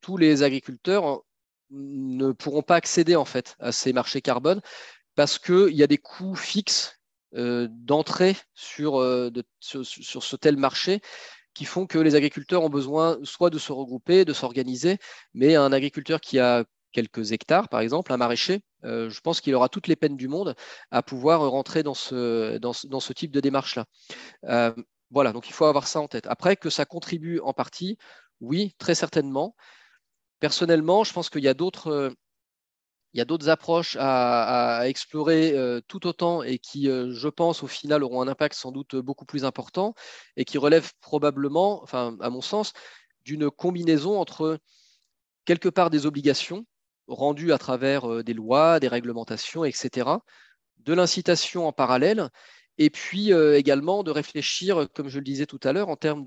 tous 0.00 0.16
les 0.16 0.42
agriculteurs 0.42 1.22
ne 1.70 2.32
pourront 2.32 2.62
pas 2.62 2.76
accéder 2.76 3.16
en 3.16 3.24
fait 3.24 3.56
à 3.58 3.72
ces 3.72 3.92
marchés 3.92 4.20
carbone 4.20 4.60
parce 5.14 5.38
qu'il 5.38 5.74
y 5.74 5.82
a 5.82 5.86
des 5.86 5.98
coûts 5.98 6.34
fixes 6.34 7.00
euh, 7.34 7.66
d'entrée 7.70 8.36
sur, 8.54 9.00
euh, 9.00 9.30
sur, 9.60 9.84
ce 10.22 10.36
tel 10.36 10.56
marché 10.56 11.00
qui 11.54 11.64
font 11.64 11.86
que 11.86 11.98
les 11.98 12.14
agriculteurs 12.14 12.62
ont 12.62 12.70
besoin 12.70 13.18
soit 13.24 13.50
de 13.50 13.58
se 13.58 13.72
regrouper, 13.72 14.24
de 14.24 14.32
s'organiser, 14.32 14.98
mais 15.34 15.54
un 15.54 15.72
agriculteur 15.72 16.20
qui 16.20 16.38
a 16.38 16.64
quelques 16.92 17.32
hectares, 17.32 17.68
par 17.68 17.80
exemple, 17.80 18.12
un 18.12 18.18
maraîcher, 18.18 18.62
euh, 18.84 19.08
je 19.08 19.20
pense 19.20 19.40
qu'il 19.40 19.54
aura 19.54 19.70
toutes 19.70 19.86
les 19.86 19.96
peines 19.96 20.16
du 20.16 20.28
monde 20.28 20.54
à 20.90 21.02
pouvoir 21.02 21.50
rentrer 21.50 21.82
dans 21.82 21.94
ce, 21.94 22.58
dans 22.58 22.72
ce 23.00 23.12
type 23.14 23.30
de 23.30 23.40
démarche-là. 23.40 23.86
Voilà, 25.12 25.32
donc 25.32 25.48
il 25.48 25.52
faut 25.52 25.66
avoir 25.66 25.86
ça 25.86 26.00
en 26.00 26.08
tête. 26.08 26.26
Après, 26.26 26.56
que 26.56 26.70
ça 26.70 26.86
contribue 26.86 27.38
en 27.40 27.52
partie, 27.52 27.98
oui, 28.40 28.74
très 28.78 28.94
certainement. 28.94 29.54
Personnellement, 30.40 31.04
je 31.04 31.12
pense 31.12 31.28
qu'il 31.28 31.42
y 31.44 31.48
a 31.48 31.54
d'autres 31.54 32.14
euh, 33.18 33.48
approches 33.48 33.96
à, 34.00 34.88
explorer 34.88 35.52
euh, 35.52 35.80
tout 35.86 36.06
autant 36.06 36.42
et 36.42 36.58
qui, 36.58 36.88
euh, 36.88 37.12
je 37.12 37.28
pense, 37.28 37.62
au 37.62 37.66
final 37.66 38.02
auront 38.02 38.22
un 38.22 38.28
impact 38.28 38.54
sans 38.54 38.72
doute 38.72 38.96
beaucoup 38.96 39.26
plus 39.26 39.44
important 39.44 39.94
et 40.36 40.46
qui 40.46 40.56
relèvent 40.56 40.92
probablement, 41.02 41.84
à 41.92 42.30
mon 42.30 42.40
sens, 42.40 42.72
d'une 43.24 43.50
combinaison 43.50 44.18
entre 44.18 44.58
quelque 45.44 45.68
part 45.68 45.90
des 45.90 46.06
obligations 46.06 46.64
rendues 47.06 47.52
à 47.52 47.58
travers 47.58 48.24
des 48.24 48.32
lois, 48.32 48.80
des 48.80 48.88
réglementations, 48.88 49.64
etc., 49.64 50.08
de 50.78 50.94
l'incitation 50.94 51.68
en 51.68 51.72
parallèle, 51.72 52.30
et 52.78 52.90
puis 52.90 53.32
également 53.32 54.02
de 54.02 54.10
réfléchir, 54.10 54.86
comme 54.94 55.08
je 55.08 55.18
le 55.18 55.24
disais 55.24 55.46
tout 55.46 55.60
à 55.62 55.72
l'heure, 55.72 55.88
en 55.88 55.96
termes 55.96 56.24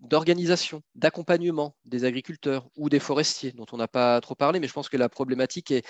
d'organisation, 0.00 0.82
d'accompagnement 0.94 1.76
des 1.84 2.04
agriculteurs 2.04 2.68
ou 2.76 2.88
des 2.88 2.98
forestiers, 2.98 3.52
dont 3.52 3.66
on 3.72 3.76
n'a 3.76 3.88
pas 3.88 4.20
trop 4.20 4.34
parlé, 4.34 4.60
mais 4.60 4.68
je 4.68 4.72
pense 4.72 4.88
que 4.88 4.96
la 4.96 5.08
problématique 5.08 5.70
est, 5.70 5.84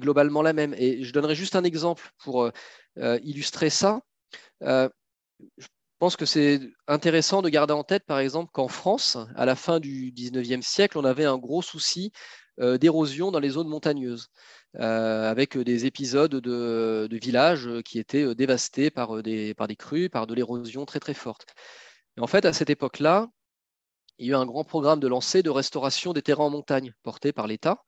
globalement 0.00 0.42
la 0.42 0.52
même. 0.52 0.74
Et 0.78 1.02
je 1.02 1.12
donnerai 1.12 1.34
juste 1.34 1.56
un 1.56 1.64
exemple 1.64 2.10
pour 2.18 2.44
euh, 2.44 2.50
euh, 2.98 3.18
illustrer 3.22 3.70
ça. 3.70 4.00
Euh, 4.62 4.88
je 5.58 5.66
pense 5.98 6.16
que 6.16 6.26
c'est 6.26 6.60
intéressant 6.88 7.42
de 7.42 7.48
garder 7.48 7.72
en 7.72 7.84
tête, 7.84 8.04
par 8.04 8.18
exemple, 8.18 8.50
qu'en 8.52 8.68
France, 8.68 9.16
à 9.34 9.46
la 9.46 9.56
fin 9.56 9.80
du 9.80 10.12
19e 10.12 10.62
siècle, 10.62 10.98
on 10.98 11.04
avait 11.04 11.24
un 11.24 11.38
gros 11.38 11.62
souci 11.62 12.12
d'érosion 12.58 13.30
dans 13.30 13.40
les 13.40 13.50
zones 13.50 13.68
montagneuses, 13.68 14.28
avec 14.74 15.58
des 15.58 15.86
épisodes 15.86 16.34
de, 16.34 17.08
villages 17.12 17.68
qui 17.84 17.98
étaient 17.98 18.34
dévastés 18.34 18.90
par 18.90 19.22
des, 19.22 19.54
crues, 19.78 20.08
par 20.08 20.26
de 20.26 20.34
l'érosion 20.34 20.86
très 20.86 21.00
très 21.00 21.14
forte. 21.14 21.46
Et 22.16 22.20
en 22.20 22.26
fait, 22.26 22.44
à 22.44 22.52
cette 22.52 22.70
époque-là, 22.70 23.28
il 24.18 24.26
y 24.26 24.30
a 24.30 24.32
eu 24.32 24.36
un 24.36 24.46
grand 24.46 24.64
programme 24.64 25.00
de 25.00 25.08
lancer 25.08 25.42
de 25.42 25.50
restauration 25.50 26.12
des 26.12 26.22
terrains 26.22 26.44
en 26.44 26.50
montagne 26.50 26.92
porté 27.02 27.32
par 27.32 27.46
l'État. 27.46 27.84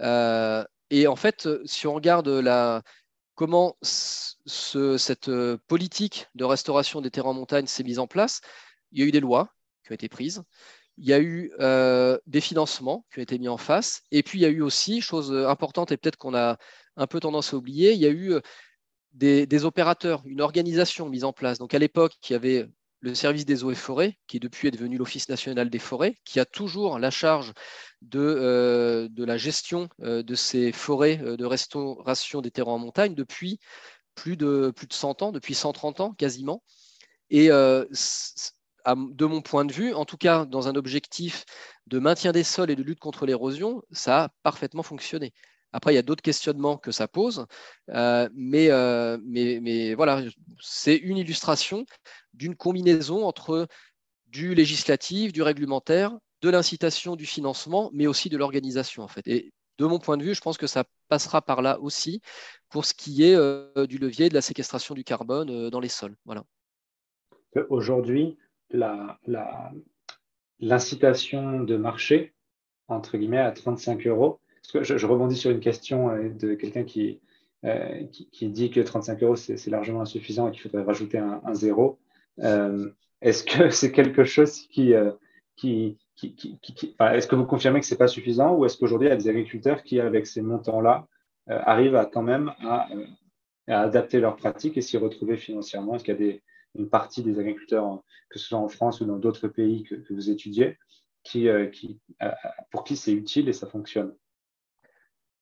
Euh, 0.00 0.64
et 0.90 1.06
en 1.06 1.16
fait, 1.16 1.48
si 1.64 1.86
on 1.86 1.94
regarde 1.94 2.28
la, 2.28 2.82
comment 3.34 3.76
cette 3.82 5.30
politique 5.66 6.26
de 6.34 6.44
restauration 6.44 7.00
des 7.00 7.10
terrains 7.10 7.30
en 7.30 7.34
montagne 7.34 7.66
s'est 7.66 7.84
mise 7.84 7.98
en 7.98 8.06
place, 8.06 8.40
il 8.92 9.00
y 9.00 9.02
a 9.02 9.06
eu 9.06 9.12
des 9.12 9.20
lois 9.20 9.54
qui 9.84 9.92
ont 9.92 9.94
été 9.94 10.08
prises, 10.08 10.42
il 10.98 11.06
y 11.06 11.12
a 11.12 11.20
eu 11.20 11.52
euh, 11.60 12.18
des 12.26 12.40
financements 12.40 13.06
qui 13.12 13.20
ont 13.20 13.22
été 13.22 13.38
mis 13.38 13.48
en 13.48 13.56
face, 13.56 14.02
et 14.10 14.22
puis 14.22 14.38
il 14.38 14.42
y 14.42 14.46
a 14.46 14.50
eu 14.50 14.62
aussi, 14.62 15.00
chose 15.00 15.32
importante 15.32 15.92
et 15.92 15.96
peut-être 15.96 16.16
qu'on 16.16 16.34
a 16.34 16.58
un 16.96 17.06
peu 17.06 17.20
tendance 17.20 17.54
à 17.54 17.56
oublier, 17.56 17.92
il 17.92 18.00
y 18.00 18.06
a 18.06 18.10
eu 18.10 18.34
des, 19.12 19.46
des, 19.46 19.64
opérateurs, 19.64 20.22
une 20.26 20.40
organisation 20.40 21.08
mise 21.08 21.24
en 21.24 21.32
place. 21.32 21.58
Donc 21.58 21.74
à 21.74 21.78
l'époque, 21.78 22.14
il 22.28 22.32
y 22.32 22.36
avait 22.36 22.68
le 23.02 23.14
service 23.16 23.44
des 23.44 23.64
eaux 23.64 23.72
et 23.72 23.76
forêts, 23.76 24.16
qui 24.28 24.38
depuis 24.38 24.68
est 24.68 24.70
devenu 24.70 24.96
l'Office 24.96 25.28
national 25.28 25.68
des 25.68 25.80
forêts, 25.80 26.16
qui 26.24 26.38
a 26.38 26.44
toujours 26.44 27.00
la 27.00 27.10
charge 27.10 27.52
de, 28.00 28.20
euh, 28.20 29.08
de 29.10 29.24
la 29.24 29.36
gestion 29.36 29.88
euh, 30.02 30.22
de 30.22 30.34
ces 30.36 30.70
forêts 30.70 31.20
euh, 31.20 31.36
de 31.36 31.44
restauration 31.44 32.40
des 32.40 32.52
terrains 32.52 32.72
en 32.72 32.78
montagne 32.78 33.16
depuis 33.16 33.58
plus 34.14 34.36
de, 34.36 34.72
plus 34.74 34.86
de 34.86 34.92
100 34.92 35.22
ans, 35.22 35.32
depuis 35.32 35.54
130 35.54 36.00
ans 36.00 36.12
quasiment. 36.12 36.62
Et 37.30 37.48
de 38.86 39.26
mon 39.26 39.40
point 39.42 39.64
de 39.64 39.72
vue, 39.72 39.94
en 39.94 40.04
tout 40.04 40.16
cas 40.16 40.44
dans 40.44 40.68
un 40.68 40.74
objectif 40.74 41.44
de 41.86 41.98
maintien 41.98 42.32
des 42.32 42.44
sols 42.44 42.70
et 42.70 42.76
de 42.76 42.82
lutte 42.82 43.00
contre 43.00 43.26
l'érosion, 43.26 43.82
ça 43.90 44.24
a 44.24 44.28
parfaitement 44.42 44.82
fonctionné. 44.82 45.32
Après, 45.72 45.92
il 45.92 45.96
y 45.96 45.98
a 45.98 46.02
d'autres 46.02 46.22
questionnements 46.22 46.76
que 46.76 46.92
ça 46.92 47.08
pose, 47.08 47.46
euh, 47.90 48.28
mais, 48.34 48.70
euh, 48.70 49.18
mais, 49.24 49.58
mais, 49.60 49.94
voilà, 49.94 50.22
c'est 50.60 50.96
une 50.96 51.16
illustration 51.16 51.86
d'une 52.34 52.56
combinaison 52.56 53.24
entre 53.24 53.66
du 54.26 54.54
législatif, 54.54 55.32
du 55.32 55.42
réglementaire, 55.42 56.12
de 56.42 56.50
l'incitation, 56.50 57.16
du 57.16 57.26
financement, 57.26 57.90
mais 57.94 58.06
aussi 58.06 58.28
de 58.28 58.36
l'organisation 58.36 59.02
en 59.02 59.08
fait. 59.08 59.26
Et 59.26 59.52
de 59.78 59.86
mon 59.86 59.98
point 59.98 60.16
de 60.16 60.24
vue, 60.24 60.34
je 60.34 60.40
pense 60.40 60.58
que 60.58 60.66
ça 60.66 60.84
passera 61.08 61.40
par 61.40 61.62
là 61.62 61.80
aussi 61.80 62.20
pour 62.68 62.84
ce 62.84 62.92
qui 62.92 63.24
est 63.24 63.34
euh, 63.34 63.86
du 63.86 63.98
levier 63.98 64.28
de 64.28 64.34
la 64.34 64.42
séquestration 64.42 64.94
du 64.94 65.04
carbone 65.04 65.70
dans 65.70 65.80
les 65.80 65.88
sols. 65.88 66.16
Voilà. 66.26 66.44
Aujourd'hui, 67.68 68.36
l'incitation 70.60 71.60
de 71.60 71.76
marché, 71.76 72.32
entre 72.88 73.16
guillemets, 73.16 73.38
à 73.38 73.52
35 73.52 74.06
euros, 74.06 74.40
je, 74.80 75.06
rebondis 75.06 75.36
sur 75.36 75.50
une 75.50 75.60
question 75.60 76.10
euh, 76.10 76.28
de 76.28 76.54
quelqu'un 76.54 76.84
euh, 77.64 78.04
qui, 78.06 78.28
qui, 78.30 78.48
dit 78.48 78.70
que 78.70 78.80
35 78.80 79.22
euros, 79.22 79.36
c'est 79.36 79.66
largement 79.68 80.02
insuffisant 80.02 80.48
et 80.48 80.52
qu'il 80.52 80.60
faudrait 80.60 80.82
rajouter 80.82 81.18
un, 81.18 81.54
zéro. 81.54 81.98
Euh, 82.40 82.90
est-ce 83.20 83.44
que 83.44 83.70
c'est 83.70 83.92
quelque 83.92 84.24
chose 84.24 84.66
qui, 84.68 84.94
qui, 85.56 85.98
est-ce 87.00 87.26
que 87.26 87.36
vous 87.36 87.44
confirmez 87.44 87.80
que 87.80 87.86
ce 87.86 87.94
n'est 87.94 87.98
pas 87.98 88.08
suffisant 88.08 88.54
ou 88.54 88.64
est-ce 88.64 88.78
qu'aujourd'hui, 88.78 89.08
il 89.08 89.10
y 89.10 89.14
a 89.14 89.16
des 89.16 89.28
agriculteurs 89.28 89.82
qui, 89.82 90.00
avec 90.00 90.26
ces 90.26 90.42
montants-là, 90.42 91.06
arrivent 91.48 91.96
à 91.96 92.06
quand 92.06 92.22
même 92.22 92.52
à 92.60 92.88
à 93.68 93.80
adapter 93.80 94.20
leurs 94.20 94.36
pratiques 94.36 94.76
et 94.76 94.80
s'y 94.80 94.96
retrouver 94.96 95.36
financièrement? 95.36 95.94
Est-ce 95.94 96.04
qu'il 96.04 96.14
y 96.14 96.16
a 96.16 96.18
des, 96.18 96.42
une 96.74 96.88
partie 96.88 97.22
des 97.22 97.38
agriculteurs, 97.38 98.02
que 98.30 98.38
ce 98.38 98.46
soit 98.46 98.58
en 98.58 98.68
France 98.68 99.00
ou 99.00 99.04
dans 99.04 99.18
d'autres 99.18 99.48
pays 99.48 99.82
que, 99.84 99.94
vous 100.10 100.30
étudiez, 100.30 100.78
qui, 101.24 101.46
qui, 101.72 102.00
pour 102.70 102.84
qui 102.84 102.96
c'est 102.96 103.12
utile 103.12 103.48
et 103.48 103.52
ça 103.52 103.66
fonctionne 103.66 104.14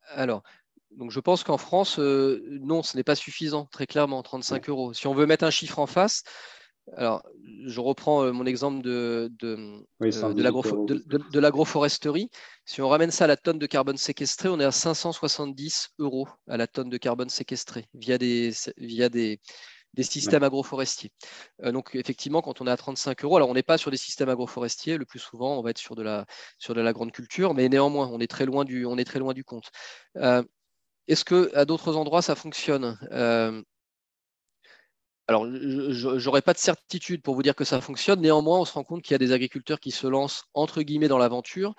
Alors, 0.09 0.43
donc 0.91 1.11
je 1.11 1.21
pense 1.21 1.45
qu'en 1.45 1.59
France, 1.59 1.99
non, 1.99 2.83
ce 2.83 2.97
n'est 2.97 3.05
pas 3.05 3.15
suffisant, 3.15 3.67
très 3.67 3.87
clairement, 3.87 4.23
35 4.23 4.69
euros. 4.69 4.93
Si 4.93 5.07
on 5.07 5.15
veut 5.15 5.27
mettre 5.27 5.45
un 5.45 5.51
chiffre 5.51 5.79
en 5.79 5.87
face, 5.87 6.25
alors, 6.97 7.23
je 7.67 7.81
reprends 7.81 8.25
euh, 8.25 8.33
mon 8.33 8.47
exemple 8.47 8.83
de, 8.83 9.31
de, 9.39 9.85
de, 10.01 11.41
l'agroforesterie. 11.41 12.31
Si 12.65 12.83
on 12.83 12.89
ramène 12.89 13.11
ça 13.11 13.25
à 13.25 13.27
la 13.27 13.37
tonne 13.37 13.59
de 13.59 13.67
carbone 13.67 13.97
séquestré, 13.97 14.49
on 14.49 14.59
est 14.59 14.65
à 14.65 14.73
570 14.73 15.91
euros 15.99 16.29
à 16.49 16.57
la 16.57 16.67
tonne 16.67 16.91
de 16.91 16.97
carbone 16.97 17.29
séquestré 17.29 17.87
via 17.95 18.19
des, 18.19 18.53
via 18.77 19.09
des, 19.09 19.41
des 19.95 20.03
systèmes 20.03 20.43
agroforestiers. 20.43 21.13
Euh, 21.63 21.73
donc, 21.73 21.95
effectivement, 21.95 22.43
quand 22.43 22.61
on 22.61 22.67
est 22.67 22.71
à 22.71 22.77
35 22.77 23.25
euros, 23.25 23.37
alors 23.37 23.49
on 23.49 23.55
n'est 23.55 23.63
pas 23.63 23.79
sur 23.79 23.91
des 23.91 23.97
systèmes 23.97 24.29
agroforestiers, 24.29 24.99
le 24.99 25.05
plus 25.05 25.19
souvent, 25.19 25.59
on 25.59 25.63
va 25.63 25.71
être 25.71 25.79
sur 25.79 25.97
de 25.97 26.03
la, 26.03 26.27
sur 26.59 26.75
de 26.75 26.81
la 26.81 26.93
grande 26.93 27.13
culture, 27.13 27.55
mais 27.55 27.69
néanmoins, 27.69 28.09
on 28.13 28.21
est 28.21 28.31
très 28.31 28.47
loin 28.47 28.65
du, 28.65 28.87
on 28.87 28.99
est 28.99 29.05
très 29.05 29.19
loin 29.19 29.35
du 29.35 29.45
compte. 29.45 29.71
Euh, 30.17 30.43
est-ce 31.09 31.25
qu'à 31.25 31.65
d'autres 31.65 31.97
endroits, 31.97 32.23
ça 32.23 32.35
fonctionne? 32.35 32.97
Alors, 35.31 35.47
je 35.47 36.25
n'aurais 36.25 36.43
pas 36.43 36.55
de 36.55 36.59
certitude 36.59 37.23
pour 37.23 37.37
vous 37.37 37.45
dire 37.45 37.55
que 37.55 37.63
ça 37.65 37.81
fonctionne. 37.81 38.21
Néanmoins, 38.21 38.59
on 38.59 38.65
se 38.65 38.73
rend 38.73 38.83
compte 38.83 39.03
qu'il 39.03 39.13
y 39.13 39.15
a 39.15 39.19
des 39.19 39.31
agriculteurs 39.31 39.79
qui 39.79 39.93
se 39.93 40.09
lancent 40.09 40.43
entre 40.55 40.83
guillemets 40.83 41.07
dans 41.07 41.19
l'aventure. 41.19 41.77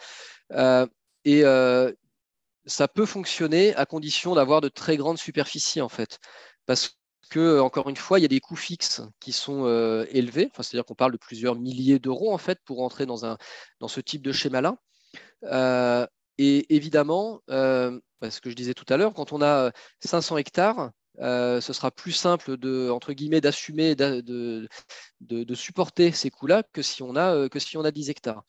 Euh, 0.54 0.88
et 1.26 1.44
euh, 1.44 1.92
ça 2.66 2.88
peut 2.88 3.06
fonctionner 3.06 3.76
à 3.76 3.86
condition 3.86 4.36
d'avoir 4.36 4.62
de 4.62 4.70
très 4.70 4.96
grandes 4.96 5.18
superficies, 5.18 5.82
en 5.82 5.90
fait. 5.90 6.20
Parce 6.66 6.98
que, 7.30 7.60
encore 7.60 7.90
une 7.90 7.96
fois, 7.96 8.20
il 8.20 8.24
y 8.24 8.26
a 8.26 8.28
des 8.28 8.40
coûts 8.40 8.56
fixes 8.56 9.02
qui 9.20 9.32
sont 9.32 9.66
euh, 9.66 10.06
élevés. 10.12 10.50
C'est-à-dire 10.56 10.86
qu'on 10.86 10.96
parle 10.96 11.14
de 11.14 11.18
plusieurs 11.18 11.56
milliers 11.56 12.00
d'euros, 12.00 12.34
en 12.34 12.38
fait, 12.38 12.60
pour 12.66 12.82
entrer 12.82 13.06
dans, 13.06 13.18
ce 13.88 14.02
type 14.02 14.22
de 14.22 14.32
schéma-là. 14.32 14.78
et 16.38 16.76
évidemment, 16.76 17.42
ce 17.50 18.42
que 18.42 18.50
je 18.50 18.56
disais 18.56 18.74
tout 18.74 18.86
à 18.90 18.98
l'heure, 18.98 19.14
quand 19.14 19.34
on 19.34 19.42
a 19.42 19.72
500 20.02 20.38
hectares, 20.38 20.92
euh, 21.20 21.62
ce 21.62 21.74
sera 21.74 21.92
plus 21.92 22.14
simple 22.14 22.58
de, 22.58 22.90
entre 22.90 23.14
d'assumer, 23.14 23.96
de, 23.96 24.68
supporter 25.54 26.12
ces 26.12 26.30
coûts-là 26.30 26.64
que, 26.74 26.82
si 26.82 27.04
on 27.04 27.16
a, 27.16 27.36
euh, 27.36 27.50
que 27.50 27.60
si 27.60 27.78
on 27.78 27.84
a 27.84 27.92
10 27.92 28.10
hectares. 28.10 28.44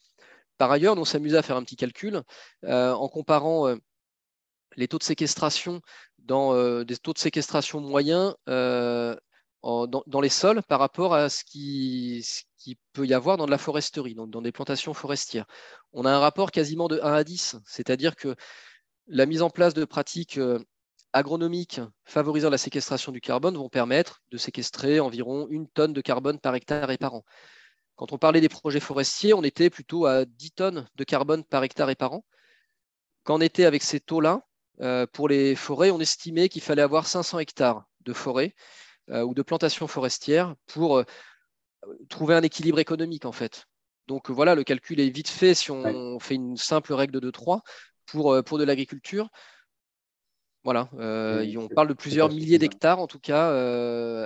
Par 0.59 0.71
ailleurs, 0.71 0.97
on 0.97 1.05
s'amusait 1.05 1.39
à 1.39 1.43
faire 1.43 1.57
un 1.57 1.65
petit 1.65 1.77
calcul 1.77 2.23
euh, 2.65 2.93
en 2.93 3.09
comparant 3.09 3.75
les 4.77 4.89
taux 4.89 4.99
de 4.99 5.03
séquestration 5.03 5.81
dans 6.19 6.83
des 6.85 6.97
taux 6.97 7.13
de 7.13 7.19
séquestration 7.19 7.81
moyens 7.81 8.35
dans, 8.47 10.21
les 10.21 10.29
sols 10.29 10.63
par 10.63 10.81
rapport 10.81 11.15
à 11.15 11.29
ce 11.29 11.45
qui, 11.45 12.27
qui, 12.59 12.79
peut 12.93 13.07
y 13.07 13.15
avoir 13.15 13.37
dans 13.37 13.47
de 13.47 13.51
la 13.51 13.59
foresterie, 13.59 14.15
donc 14.15 14.31
dans 14.31 14.43
des 14.43 14.53
plantations 14.53 14.95
forestières. 14.95 15.47
On 15.93 16.05
a 16.05 16.11
un 16.11 16.19
rapport 16.19 16.51
quasiment 16.51 16.89
de 16.89 17.01
1 17.03 17.13
à 17.13 17.25
10, 17.25 17.57
c'est-à-dire 17.67 18.17
que 18.17 18.35
la 19.07 19.27
mise 19.27 19.43
en 19.43 19.51
place 19.51 19.75
de 19.75 19.85
pratiques 19.85 20.39
agronomiques 21.13 21.81
favorisant 22.05 22.51
la 22.51 22.59
séquestration 22.59 23.13
du 23.13 23.21
carbone 23.21 23.57
vont 23.57 23.69
permettre 23.69 24.23
de 24.31 24.39
séquestrer 24.39 25.01
environ 25.01 25.47
une 25.51 25.69
tonne 25.69 25.93
de 25.93 26.01
carbone 26.01 26.39
par 26.39 26.55
hectare 26.55 26.91
et 26.91 26.99
par 26.99 27.15
an. 27.15 27.25
Quand 27.97 28.13
on 28.13 28.19
parlait 28.19 28.41
des 28.41 28.49
projets 28.49 28.81
forestiers, 28.81 29.35
on 29.35 29.45
était 29.45 29.71
plutôt 29.71 30.07
à 30.07 30.25
10 30.25 30.53
tonnes 30.53 30.89
de 30.95 31.05
carbone 31.05 31.45
par 31.45 31.63
hectare 31.63 31.91
et 31.91 31.95
par 31.95 32.15
an. 32.15 32.25
Qu'en 33.25 33.41
était 33.41 33.65
avec 33.65 33.83
ces 33.83 34.01
taux-là? 34.01 34.43
Euh, 34.83 35.07
Pour 35.13 35.29
les 35.29 35.55
forêts, 35.55 35.91
on 35.91 36.01
estimait 36.01 36.49
qu'il 36.49 36.63
fallait 36.63 36.83
avoir 36.83 37.07
500 37.07 37.39
hectares 37.39 37.89
de 38.01 38.13
forêt 38.13 38.55
euh, 39.11 39.23
ou 39.23 39.35
de 39.35 39.43
plantations 39.43 39.87
forestières 39.87 40.55
pour 40.67 40.99
euh, 40.99 41.05
trouver 42.09 42.35
un 42.35 42.43
équilibre 42.43 42.79
économique 42.79 43.25
en 43.25 43.33
fait. 43.33 43.67
Donc 44.09 44.31
voilà, 44.31 44.55
le 44.55 44.65
calcul 44.65 45.01
est 45.01 45.11
vite 45.11 45.29
fait 45.29 45.55
si 45.55 45.71
on 45.71 46.19
fait 46.19 46.35
une 46.35 46.57
simple 46.57 46.93
règle 46.93 47.21
de 47.21 47.31
2-3 47.31 47.61
pour, 48.07 48.43
pour 48.45 48.59
de 48.59 48.65
l'agriculture. 48.65 49.29
Voilà, 50.65 50.89
on 50.93 51.69
parle 51.75 51.89
de 51.89 51.95
plusieurs 51.95 52.29
milliers 52.29 52.59
d'hectares 52.59 52.99
en 52.99 53.07
tout 53.07 53.19
cas 53.19 53.51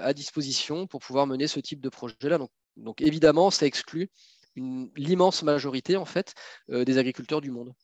à 0.00 0.12
disposition 0.14 0.86
pour 0.86 1.00
pouvoir 1.00 1.26
mener 1.26 1.46
ce 1.46 1.60
type 1.60 1.80
de 1.80 1.88
projet-là. 1.88 2.38
Donc, 2.76 3.00
évidemment, 3.00 3.50
ça 3.50 3.66
exclut 3.66 4.10
l'immense 4.56 5.42
majorité 5.42 5.96
en 5.96 6.06
fait 6.06 6.34
des 6.68 6.98
agriculteurs 6.98 7.42
du 7.42 7.50
monde. 7.50 7.74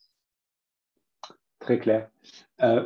Très 1.62 1.78
clair. 1.78 2.08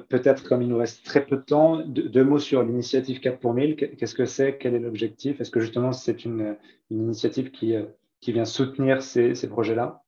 Peut-être 0.08 0.44
comme 0.44 0.62
il 0.62 0.68
nous 0.68 0.78
reste 0.78 1.04
très 1.04 1.24
peu 1.24 1.36
de 1.36 1.42
temps, 1.42 1.82
deux, 1.84 2.24
mots 2.24 2.38
sur 2.38 2.62
l'initiative 2.62 3.20
4 3.20 3.38
pour 3.38 3.52
1000. 3.52 3.76
Qu'est-ce 3.76 4.14
que 4.14 4.24
c'est? 4.24 4.58
Quel 4.58 4.74
est 4.74 4.78
l'objectif? 4.78 5.40
Est-ce 5.40 5.50
que 5.50 5.60
justement 5.60 5.92
c'est 5.92 6.24
une, 6.24 6.56
initiative 6.90 7.50
qui, 7.50 7.74
qui 8.20 8.32
vient 8.32 8.44
soutenir 8.44 9.02
ces, 9.02 9.48
projets-là? 9.48 10.02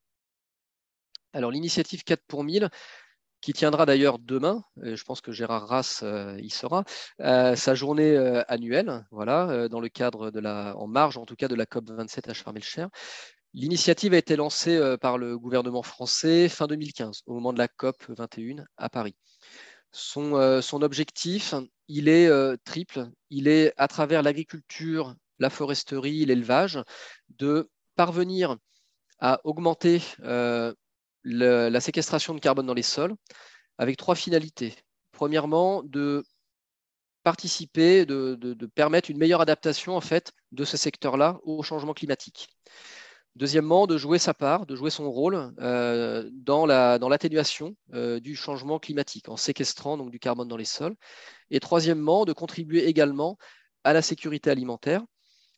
Alors 1.32 1.50
l'initiative 1.50 2.04
4 2.04 2.22
pour 2.26 2.44
1000, 2.44 2.70
qui 3.40 3.52
tiendra 3.52 3.86
d'ailleurs 3.86 4.18
demain, 4.18 4.64
je 4.82 5.02
pense 5.04 5.20
que 5.20 5.32
Gérard 5.32 5.68
Rass 5.68 6.00
euh, 6.02 6.36
y 6.40 6.50
sera, 6.50 6.84
euh, 7.20 7.54
sa 7.54 7.74
journée 7.74 8.16
euh, 8.16 8.42
annuelle, 8.48 9.06
voilà, 9.10 9.68
dans 9.68 9.80
le 9.80 9.88
cadre 9.88 10.30
de 10.30 10.40
la, 10.40 10.76
en 10.76 10.86
marge 10.88 11.16
en 11.16 11.26
tout 11.26 11.36
cas 11.36 11.48
de 11.48 11.54
la 11.54 11.66
COP 11.66 11.90
27 11.90 12.28
à 12.28 12.34
Sharm 12.34 12.56
el 12.56 12.62
L'initiative 13.58 14.14
a 14.14 14.18
été 14.18 14.36
lancée 14.36 14.80
par 15.00 15.18
le 15.18 15.36
gouvernement 15.36 15.82
français 15.82 16.48
fin 16.48 16.68
2015, 16.68 17.22
au 17.26 17.34
moment 17.34 17.52
de 17.52 17.58
la 17.58 17.66
COP 17.66 17.96
21 18.08 18.64
à 18.76 18.88
Paris. 18.88 19.16
Son, 19.90 20.62
son 20.62 20.80
objectif, 20.82 21.54
il 21.88 22.08
est 22.08 22.30
triple. 22.58 23.08
Il 23.30 23.48
est 23.48 23.72
à 23.76 23.88
travers 23.88 24.22
l'agriculture, 24.22 25.16
la 25.40 25.50
foresterie, 25.50 26.24
l'élevage, 26.24 26.78
de 27.30 27.68
parvenir 27.96 28.58
à 29.18 29.40
augmenter 29.42 30.02
la 31.24 31.80
séquestration 31.80 32.36
de 32.36 32.38
carbone 32.38 32.66
dans 32.66 32.74
les 32.74 32.82
sols 32.82 33.16
avec 33.76 33.96
trois 33.96 34.14
finalités. 34.14 34.76
Premièrement, 35.10 35.82
de 35.82 36.22
participer, 37.24 38.06
de, 38.06 38.54
permettre 38.76 39.10
une 39.10 39.18
meilleure 39.18 39.40
adaptation 39.40 39.96
en 39.96 40.00
fait 40.00 40.30
de 40.52 40.64
ce 40.64 40.76
secteur-là 40.76 41.40
au 41.42 41.64
changement 41.64 41.92
climatique. 41.92 42.50
Deuxièmement, 43.36 43.86
de 43.86 43.96
jouer 43.96 44.18
sa 44.18 44.34
part, 44.34 44.66
de 44.66 44.74
jouer 44.74 44.90
son 44.90 45.10
rôle 45.10 45.54
euh, 45.60 46.28
dans 46.32 46.66
l'atténuation 46.66 47.76
euh, 47.94 48.18
du 48.18 48.34
changement 48.34 48.78
climatique 48.78 49.28
en 49.28 49.36
séquestrant 49.36 49.96
donc, 49.96 50.10
du 50.10 50.18
carbone 50.18 50.48
dans 50.48 50.56
les 50.56 50.64
sols. 50.64 50.96
Et 51.50 51.60
troisièmement, 51.60 52.24
de 52.24 52.32
contribuer 52.32 52.86
également 52.86 53.38
à 53.84 53.92
la 53.92 54.02
sécurité 54.02 54.50
alimentaire 54.50 55.04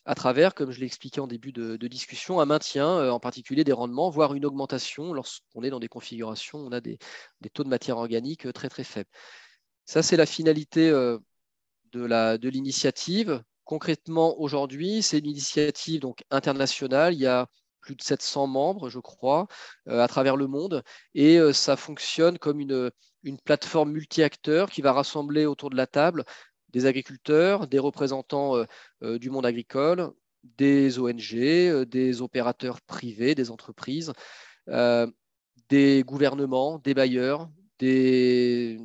à 0.04 0.14
travers, 0.14 0.54
comme 0.54 0.72
je 0.72 0.80
l'ai 0.80 0.86
expliqué 0.86 1.20
en 1.20 1.26
début 1.26 1.52
de, 1.52 1.76
discussion, 1.86 2.40
un 2.40 2.46
maintien 2.46 2.86
euh, 2.86 3.10
en 3.10 3.20
particulier 3.20 3.64
des 3.64 3.72
rendements, 3.72 4.10
voire 4.10 4.34
une 4.34 4.44
augmentation 4.44 5.12
lorsqu'on 5.12 5.62
est 5.62 5.70
dans 5.70 5.80
des 5.80 5.88
configurations, 5.88 6.58
on 6.58 6.72
a 6.72 6.80
des, 6.80 6.98
taux 7.54 7.64
de 7.64 7.68
matière 7.68 7.98
organique 7.98 8.52
très 8.52 8.68
très 8.68 8.84
faibles. 8.84 9.08
Ça, 9.86 10.02
c'est 10.02 10.16
la 10.16 10.26
finalité 10.26 10.90
de 11.92 12.48
l'initiative. 12.48 13.42
Concrètement, 13.64 14.38
aujourd'hui, 14.40 15.02
c'est 15.02 15.18
une 15.18 15.26
initiative 15.26 16.00
donc, 16.00 16.24
internationale. 16.30 17.14
Il 17.14 17.20
y 17.20 17.26
a 17.26 17.46
plus 17.81 17.97
de 17.97 18.03
700 18.03 18.47
membres, 18.47 18.89
je 18.91 18.99
crois, 18.99 19.47
à 19.87 20.07
travers 20.09 20.37
le 20.37 20.47
monde. 20.47 20.83
Et 21.14 21.39
ça 21.53 21.76
fonctionne 21.76 22.39
comme 22.39 22.61
une, 22.61 22.91
plateforme 23.45 23.93
multi-acteurs 23.93 24.70
qui 24.70 24.83
va 24.83 24.93
rassembler 24.93 25.47
autour 25.47 25.70
de 25.70 25.76
la 25.76 25.87
table 25.87 26.24
des 26.70 26.87
agriculteurs, 26.87 27.66
des 27.66 27.78
représentants 27.78 28.57
euh, 28.57 28.64
euh, 29.03 29.18
du 29.18 29.31
monde 29.31 29.47
agricole, 29.47 30.11
des 30.45 30.99
ONG, 30.99 31.35
euh, 31.35 31.85
des 31.85 32.22
opérateurs 32.22 32.81
privés, 32.81 33.35
des 33.35 33.51
entreprises, 33.51 34.12
des 35.68 36.05
gouvernements, 36.07 36.78
des 36.78 36.95
bailleurs, 36.95 37.49
des, 37.78 38.78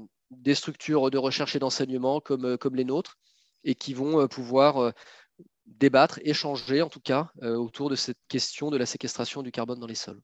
structures 0.53 1.09
de 1.11 1.17
recherche 1.17 1.55
et 1.55 1.59
d'enseignement 1.59 2.19
comme 2.19 2.75
les 2.75 2.85
nôtres, 2.85 3.17
et 3.63 3.75
qui 3.75 3.93
vont 3.93 4.27
pouvoir 4.27 4.93
débattre, 5.65 6.19
échanger 6.23 6.81
en 6.81 6.89
tout 6.89 6.99
cas 6.99 7.31
autour 7.41 7.89
de 7.89 7.95
cette 7.95 8.17
question 8.27 8.69
de 8.69 8.77
la 8.77 8.85
séquestration 8.85 9.41
du 9.41 9.51
carbone 9.51 9.79
dans 9.79 9.87
les 9.87 9.95
sols. 9.95 10.21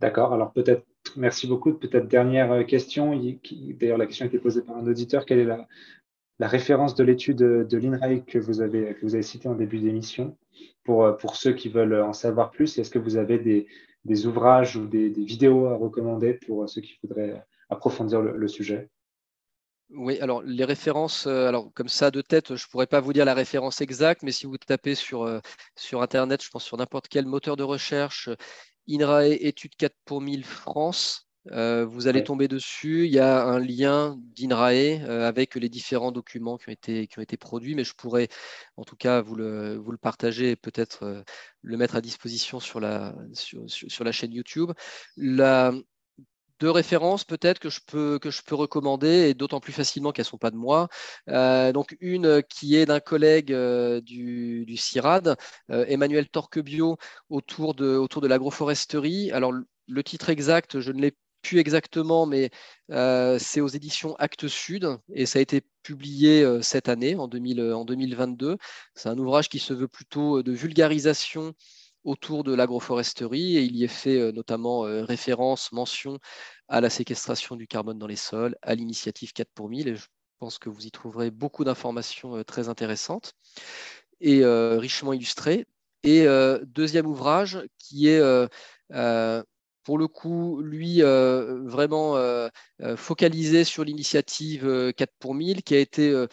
D'accord. 0.00 0.32
Alors 0.32 0.52
peut-être, 0.52 0.84
merci 1.16 1.46
beaucoup. 1.46 1.74
Peut-être 1.74 2.08
dernière 2.08 2.66
question. 2.66 3.14
D'ailleurs, 3.78 3.98
la 3.98 4.06
question 4.06 4.24
a 4.24 4.28
été 4.28 4.38
posée 4.38 4.62
par 4.62 4.76
un 4.76 4.86
auditeur. 4.86 5.24
Quelle 5.24 5.38
est 5.38 5.44
la, 5.44 5.68
référence 6.40 6.96
de 6.96 7.04
l'étude 7.04 7.36
de 7.36 7.76
l'INRAE 7.78 8.18
que 8.26 8.40
vous 8.40 8.60
avez, 8.60 8.96
avez 9.00 9.22
citée 9.22 9.48
en 9.48 9.54
début 9.54 9.78
d'émission 9.78 10.36
pour, 10.82 11.04
euh, 11.04 11.12
pour 11.12 11.36
ceux 11.36 11.52
qui 11.52 11.68
veulent 11.68 12.02
en 12.02 12.12
savoir 12.12 12.50
plus? 12.50 12.78
Est-ce 12.78 12.90
que 12.90 12.98
vous 12.98 13.16
avez 13.16 13.38
des, 13.38 13.68
des 14.04 14.26
ouvrages 14.26 14.76
ou 14.76 14.86
des, 14.86 15.08
vidéos 15.08 15.66
à 15.66 15.76
recommander 15.76 16.34
pour 16.34 16.68
ceux 16.68 16.80
qui 16.80 16.98
voudraient 17.02 17.44
approfondir 17.68 18.20
le, 18.22 18.48
sujet? 18.48 18.90
Oui, 19.94 20.18
alors 20.20 20.42
les 20.42 20.64
références, 20.64 21.26
euh, 21.26 21.48
alors 21.48 21.72
comme 21.74 21.88
ça 21.88 22.10
de 22.10 22.20
tête, 22.20 22.56
je 22.56 22.64
ne 22.66 22.70
pourrais 22.70 22.86
pas 22.86 23.00
vous 23.00 23.12
dire 23.12 23.24
la 23.24 23.34
référence 23.34 23.80
exacte, 23.80 24.22
mais 24.22 24.32
si 24.32 24.46
vous 24.46 24.56
tapez 24.58 24.94
sur, 24.94 25.22
euh, 25.22 25.40
sur 25.76 26.02
Internet, 26.02 26.42
je 26.42 26.50
pense 26.50 26.64
sur 26.64 26.76
n'importe 26.76 27.08
quel 27.08 27.26
moteur 27.26 27.56
de 27.56 27.62
recherche, 27.62 28.28
INRAE 28.88 29.34
étude 29.40 29.74
4 29.76 29.94
pour 30.04 30.20
1000 30.20 30.44
France, 30.44 31.28
vous 31.46 32.06
allez 32.06 32.22
tomber 32.22 32.46
dessus. 32.46 33.06
Il 33.06 33.12
y 33.12 33.18
a 33.18 33.44
un 33.44 33.58
lien 33.58 34.16
d'INRAE 34.36 35.02
avec 35.26 35.56
les 35.56 35.68
différents 35.68 36.12
documents 36.12 36.56
qui 36.56 36.68
ont, 36.68 36.72
été, 36.72 37.08
qui 37.08 37.18
ont 37.18 37.22
été 37.22 37.36
produits, 37.36 37.74
mais 37.74 37.82
je 37.82 37.94
pourrais 37.94 38.28
en 38.76 38.84
tout 38.84 38.94
cas 38.94 39.20
vous 39.22 39.34
le, 39.34 39.76
vous 39.76 39.90
le 39.90 39.98
partager 39.98 40.52
et 40.52 40.56
peut-être 40.56 41.24
le 41.62 41.76
mettre 41.76 41.96
à 41.96 42.00
disposition 42.00 42.60
sur 42.60 42.78
la, 42.78 43.16
sur, 43.32 43.64
sur 43.68 44.04
la 44.04 44.12
chaîne 44.12 44.32
YouTube. 44.32 44.70
La, 45.16 45.72
deux 46.62 46.70
références 46.70 47.24
peut-être 47.24 47.58
que 47.58 47.70
je 47.70 47.80
peux 47.84 48.20
que 48.20 48.30
je 48.30 48.40
peux 48.42 48.54
recommander 48.54 49.28
et 49.28 49.34
d'autant 49.34 49.58
plus 49.58 49.72
facilement 49.72 50.12
qu'elles 50.12 50.24
sont 50.24 50.38
pas 50.38 50.52
de 50.52 50.56
moi. 50.56 50.88
Euh, 51.28 51.72
donc 51.72 51.96
une 52.00 52.40
qui 52.48 52.76
est 52.76 52.86
d'un 52.86 53.00
collègue 53.00 53.52
euh, 53.52 54.00
du, 54.00 54.76
CIRAD, 54.76 55.36
euh, 55.70 55.84
Emmanuel 55.88 56.28
Torquebio, 56.28 56.98
autour 57.30 57.74
de 57.74 57.96
autour 57.96 58.22
de 58.22 58.28
l'agroforesterie. 58.28 59.32
Alors 59.32 59.52
le 59.52 60.04
titre 60.04 60.30
exact, 60.30 60.78
je 60.78 60.92
ne 60.92 61.00
l'ai 61.02 61.16
plus 61.42 61.58
exactement, 61.58 62.26
mais 62.26 62.50
c'est 63.40 63.60
aux 63.60 63.68
éditions 63.68 64.14
Actes 64.16 64.46
Sud 64.46 64.86
et 65.12 65.26
ça 65.26 65.40
a 65.40 65.42
été 65.42 65.62
publié 65.82 66.62
cette 66.62 66.88
année, 66.88 67.16
en, 67.16 67.26
2000, 67.26 67.60
en 67.72 67.84
2022. 67.84 68.56
C'est 68.94 69.08
un 69.08 69.18
ouvrage 69.18 69.48
qui 69.48 69.58
se 69.58 69.74
veut 69.74 69.88
plutôt 69.88 70.44
de 70.44 70.52
vulgarisation 70.52 71.54
autour 72.04 72.44
de 72.44 72.54
l'agroforesterie 72.54 73.56
et 73.56 73.62
il 73.62 73.76
y 73.76 73.84
est 73.84 73.88
fait 73.88 74.18
euh, 74.18 74.32
notamment 74.32 74.86
euh, 74.86 75.04
référence, 75.04 75.72
mention 75.72 76.18
à 76.68 76.80
la 76.80 76.90
séquestration 76.90 77.56
du 77.56 77.66
carbone 77.66 77.98
dans 77.98 78.06
les 78.06 78.16
sols, 78.16 78.56
à 78.62 78.74
l'initiative 78.74 79.32
4 79.32 79.48
pour 79.54 79.68
1000 79.68 79.88
et 79.88 79.96
je 79.96 80.06
pense 80.38 80.58
que 80.58 80.68
vous 80.68 80.86
y 80.86 80.90
trouverez 80.90 81.30
beaucoup 81.30 81.64
d'informations 81.64 82.36
euh, 82.36 82.44
très 82.44 82.68
intéressantes 82.68 83.34
et 84.20 84.44
richement 84.44 85.12
illustrées. 85.12 85.66
Et 86.04 86.26
deuxième 86.64 87.06
ouvrage 87.06 87.58
qui 87.76 88.06
est 88.06 88.22
pour 89.82 89.98
le 89.98 90.06
coup, 90.06 90.60
lui, 90.62 91.00
vraiment 91.02 92.16
focalisé 92.94 93.64
sur 93.64 93.82
l'initiative 93.82 94.92
4 94.96 95.12
pour 95.18 95.34
1000, 95.34 95.64
qui 95.64 95.74
a 95.74 95.80
été 95.80 96.26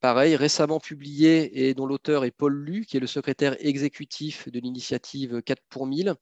pareil, 0.00 0.36
récemment 0.36 0.80
publié 0.80 1.68
et 1.68 1.74
dont 1.74 1.86
l'auteur 1.86 2.24
est 2.24 2.30
Paul 2.30 2.54
Lu, 2.54 2.84
qui 2.86 2.96
est 2.96 3.00
le 3.00 3.06
secrétaire 3.06 3.56
exécutif 3.64 4.48
de 4.48 4.60
l'initiative 4.60 5.42
4 5.42 5.62
pour 5.68 5.86
1000. 5.86 6.14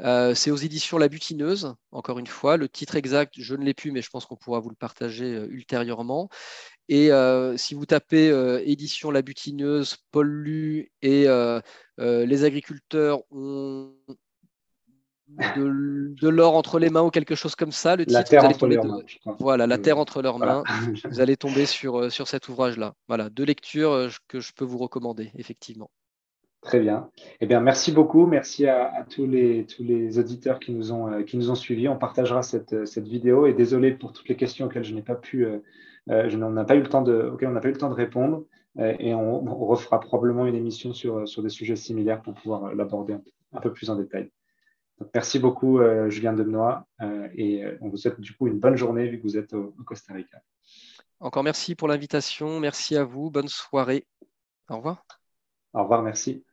Euh, 0.00 0.34
c'est 0.34 0.50
aux 0.50 0.56
éditions 0.56 0.98
La 0.98 1.08
Butineuse, 1.08 1.74
encore 1.92 2.18
une 2.18 2.26
fois. 2.26 2.56
Le 2.56 2.68
titre 2.68 2.96
exact, 2.96 3.34
je 3.38 3.54
ne 3.54 3.64
l'ai 3.64 3.74
plus, 3.74 3.92
mais 3.92 4.02
je 4.02 4.10
pense 4.10 4.26
qu'on 4.26 4.36
pourra 4.36 4.58
vous 4.60 4.70
le 4.70 4.76
partager 4.76 5.34
euh, 5.34 5.46
ultérieurement. 5.50 6.28
Et 6.88 7.12
euh, 7.12 7.56
si 7.56 7.74
vous 7.74 7.86
tapez 7.86 8.28
édition 8.66 9.10
La 9.10 9.22
Butineuse, 9.22 9.96
Paul 10.10 10.28
Lu 10.28 10.92
et 11.02 11.26
les 11.98 12.44
agriculteurs 12.44 13.22
ont 13.30 13.94
de, 15.56 16.28
l'or 16.28 16.56
entre 16.56 16.78
les 16.78 16.90
mains 16.90 17.02
ou 17.02 17.10
quelque 17.10 17.34
chose 17.34 17.54
comme 17.54 17.72
ça. 17.72 17.96
Le 17.96 18.06
titre, 18.06 18.18
la 18.18 18.24
terre 18.24 18.44
entre 18.44 18.66
leurs 18.66 18.84
mains. 18.84 19.00
Voilà, 19.38 19.66
la 19.66 19.78
terre 19.78 19.98
entre 19.98 20.22
leurs 20.22 20.38
mains. 20.38 20.62
vous 21.04 21.20
allez 21.20 21.36
tomber 21.36 21.66
sur, 21.66 21.98
euh, 21.98 22.10
sur 22.10 22.28
cet 22.28 22.48
ouvrage-là. 22.48 22.94
Voilà, 23.08 23.30
deux 23.30 23.44
lectures 23.44 23.92
euh, 23.92 24.08
que 24.28 24.40
je 24.40 24.52
peux 24.52 24.64
vous 24.64 24.78
recommander, 24.78 25.30
effectivement. 25.36 25.90
Très 26.62 26.80
bien. 26.80 27.10
Eh 27.40 27.46
bien, 27.46 27.60
merci 27.60 27.92
beaucoup. 27.92 28.26
Merci 28.26 28.66
à, 28.66 29.04
tous, 29.10 29.26
les, 29.26 29.66
tous 29.66 29.84
les 29.84 30.18
auditeurs 30.18 30.60
qui 30.60 30.72
nous 30.72 30.92
ont, 30.92 31.12
euh, 31.12 31.22
qui 31.22 31.36
nous 31.36 31.50
ont 31.50 31.54
suivis. 31.54 31.88
On 31.88 31.98
partagera 31.98 32.42
cette, 32.42 32.86
cette 32.86 33.06
vidéo 33.06 33.46
et 33.46 33.52
désolé 33.52 33.92
pour 33.92 34.12
toutes 34.12 34.28
les 34.28 34.36
questions 34.36 34.66
auxquelles 34.66 34.84
je 34.84 34.94
n'ai 34.94 35.02
pas 35.02 35.14
pu, 35.14 35.46
je 36.08 36.36
n'ai 36.36 36.64
pas 36.64 36.74
eu 36.74 36.80
le 36.80 36.88
temps 36.88 37.02
de, 37.02 37.30
auxquelles 37.32 37.50
on 37.50 37.52
n'a 37.52 37.60
pas 37.60 37.68
eu 37.68 37.72
le 37.72 37.78
temps 37.78 37.90
de 37.90 37.94
répondre. 37.94 38.44
et 38.78 39.14
on, 39.14 39.40
refera 39.66 40.00
probablement 40.00 40.46
une 40.46 40.54
émission 40.54 40.94
sur, 40.94 41.28
sur 41.28 41.42
des 41.42 41.50
sujets 41.50 41.76
similaires 41.76 42.22
pour 42.22 42.32
pouvoir 42.32 42.74
l'aborder 42.74 43.14
un 43.52 43.60
peu 43.60 43.70
plus 43.70 43.90
en 43.90 43.96
détail 43.96 44.30
merci 45.12 45.38
beaucoup, 45.38 45.78
euh, 45.80 46.08
Julien 46.08 46.32
Demnois, 46.32 46.86
euh, 47.00 47.28
et 47.34 47.64
euh, 47.64 47.76
on 47.80 47.88
vous 47.88 47.96
souhaite 47.96 48.20
du 48.20 48.34
coup 48.34 48.46
une 48.46 48.58
bonne 48.58 48.76
journée 48.76 49.08
vu 49.08 49.18
que 49.18 49.22
vous 49.22 49.36
êtes 49.36 49.52
au, 49.52 49.74
au 49.78 49.82
Costa 49.84 50.14
Rica. 50.14 50.40
Encore 51.20 51.42
merci 51.42 51.74
pour 51.74 51.88
l'invitation, 51.88 52.60
merci 52.60 52.96
à 52.96 53.04
vous, 53.04 53.30
bonne 53.30 53.48
soirée. 53.48 54.06
Au 54.68 54.76
revoir. 54.76 55.04
Au 55.72 55.82
revoir, 55.82 56.02
merci. 56.02 56.44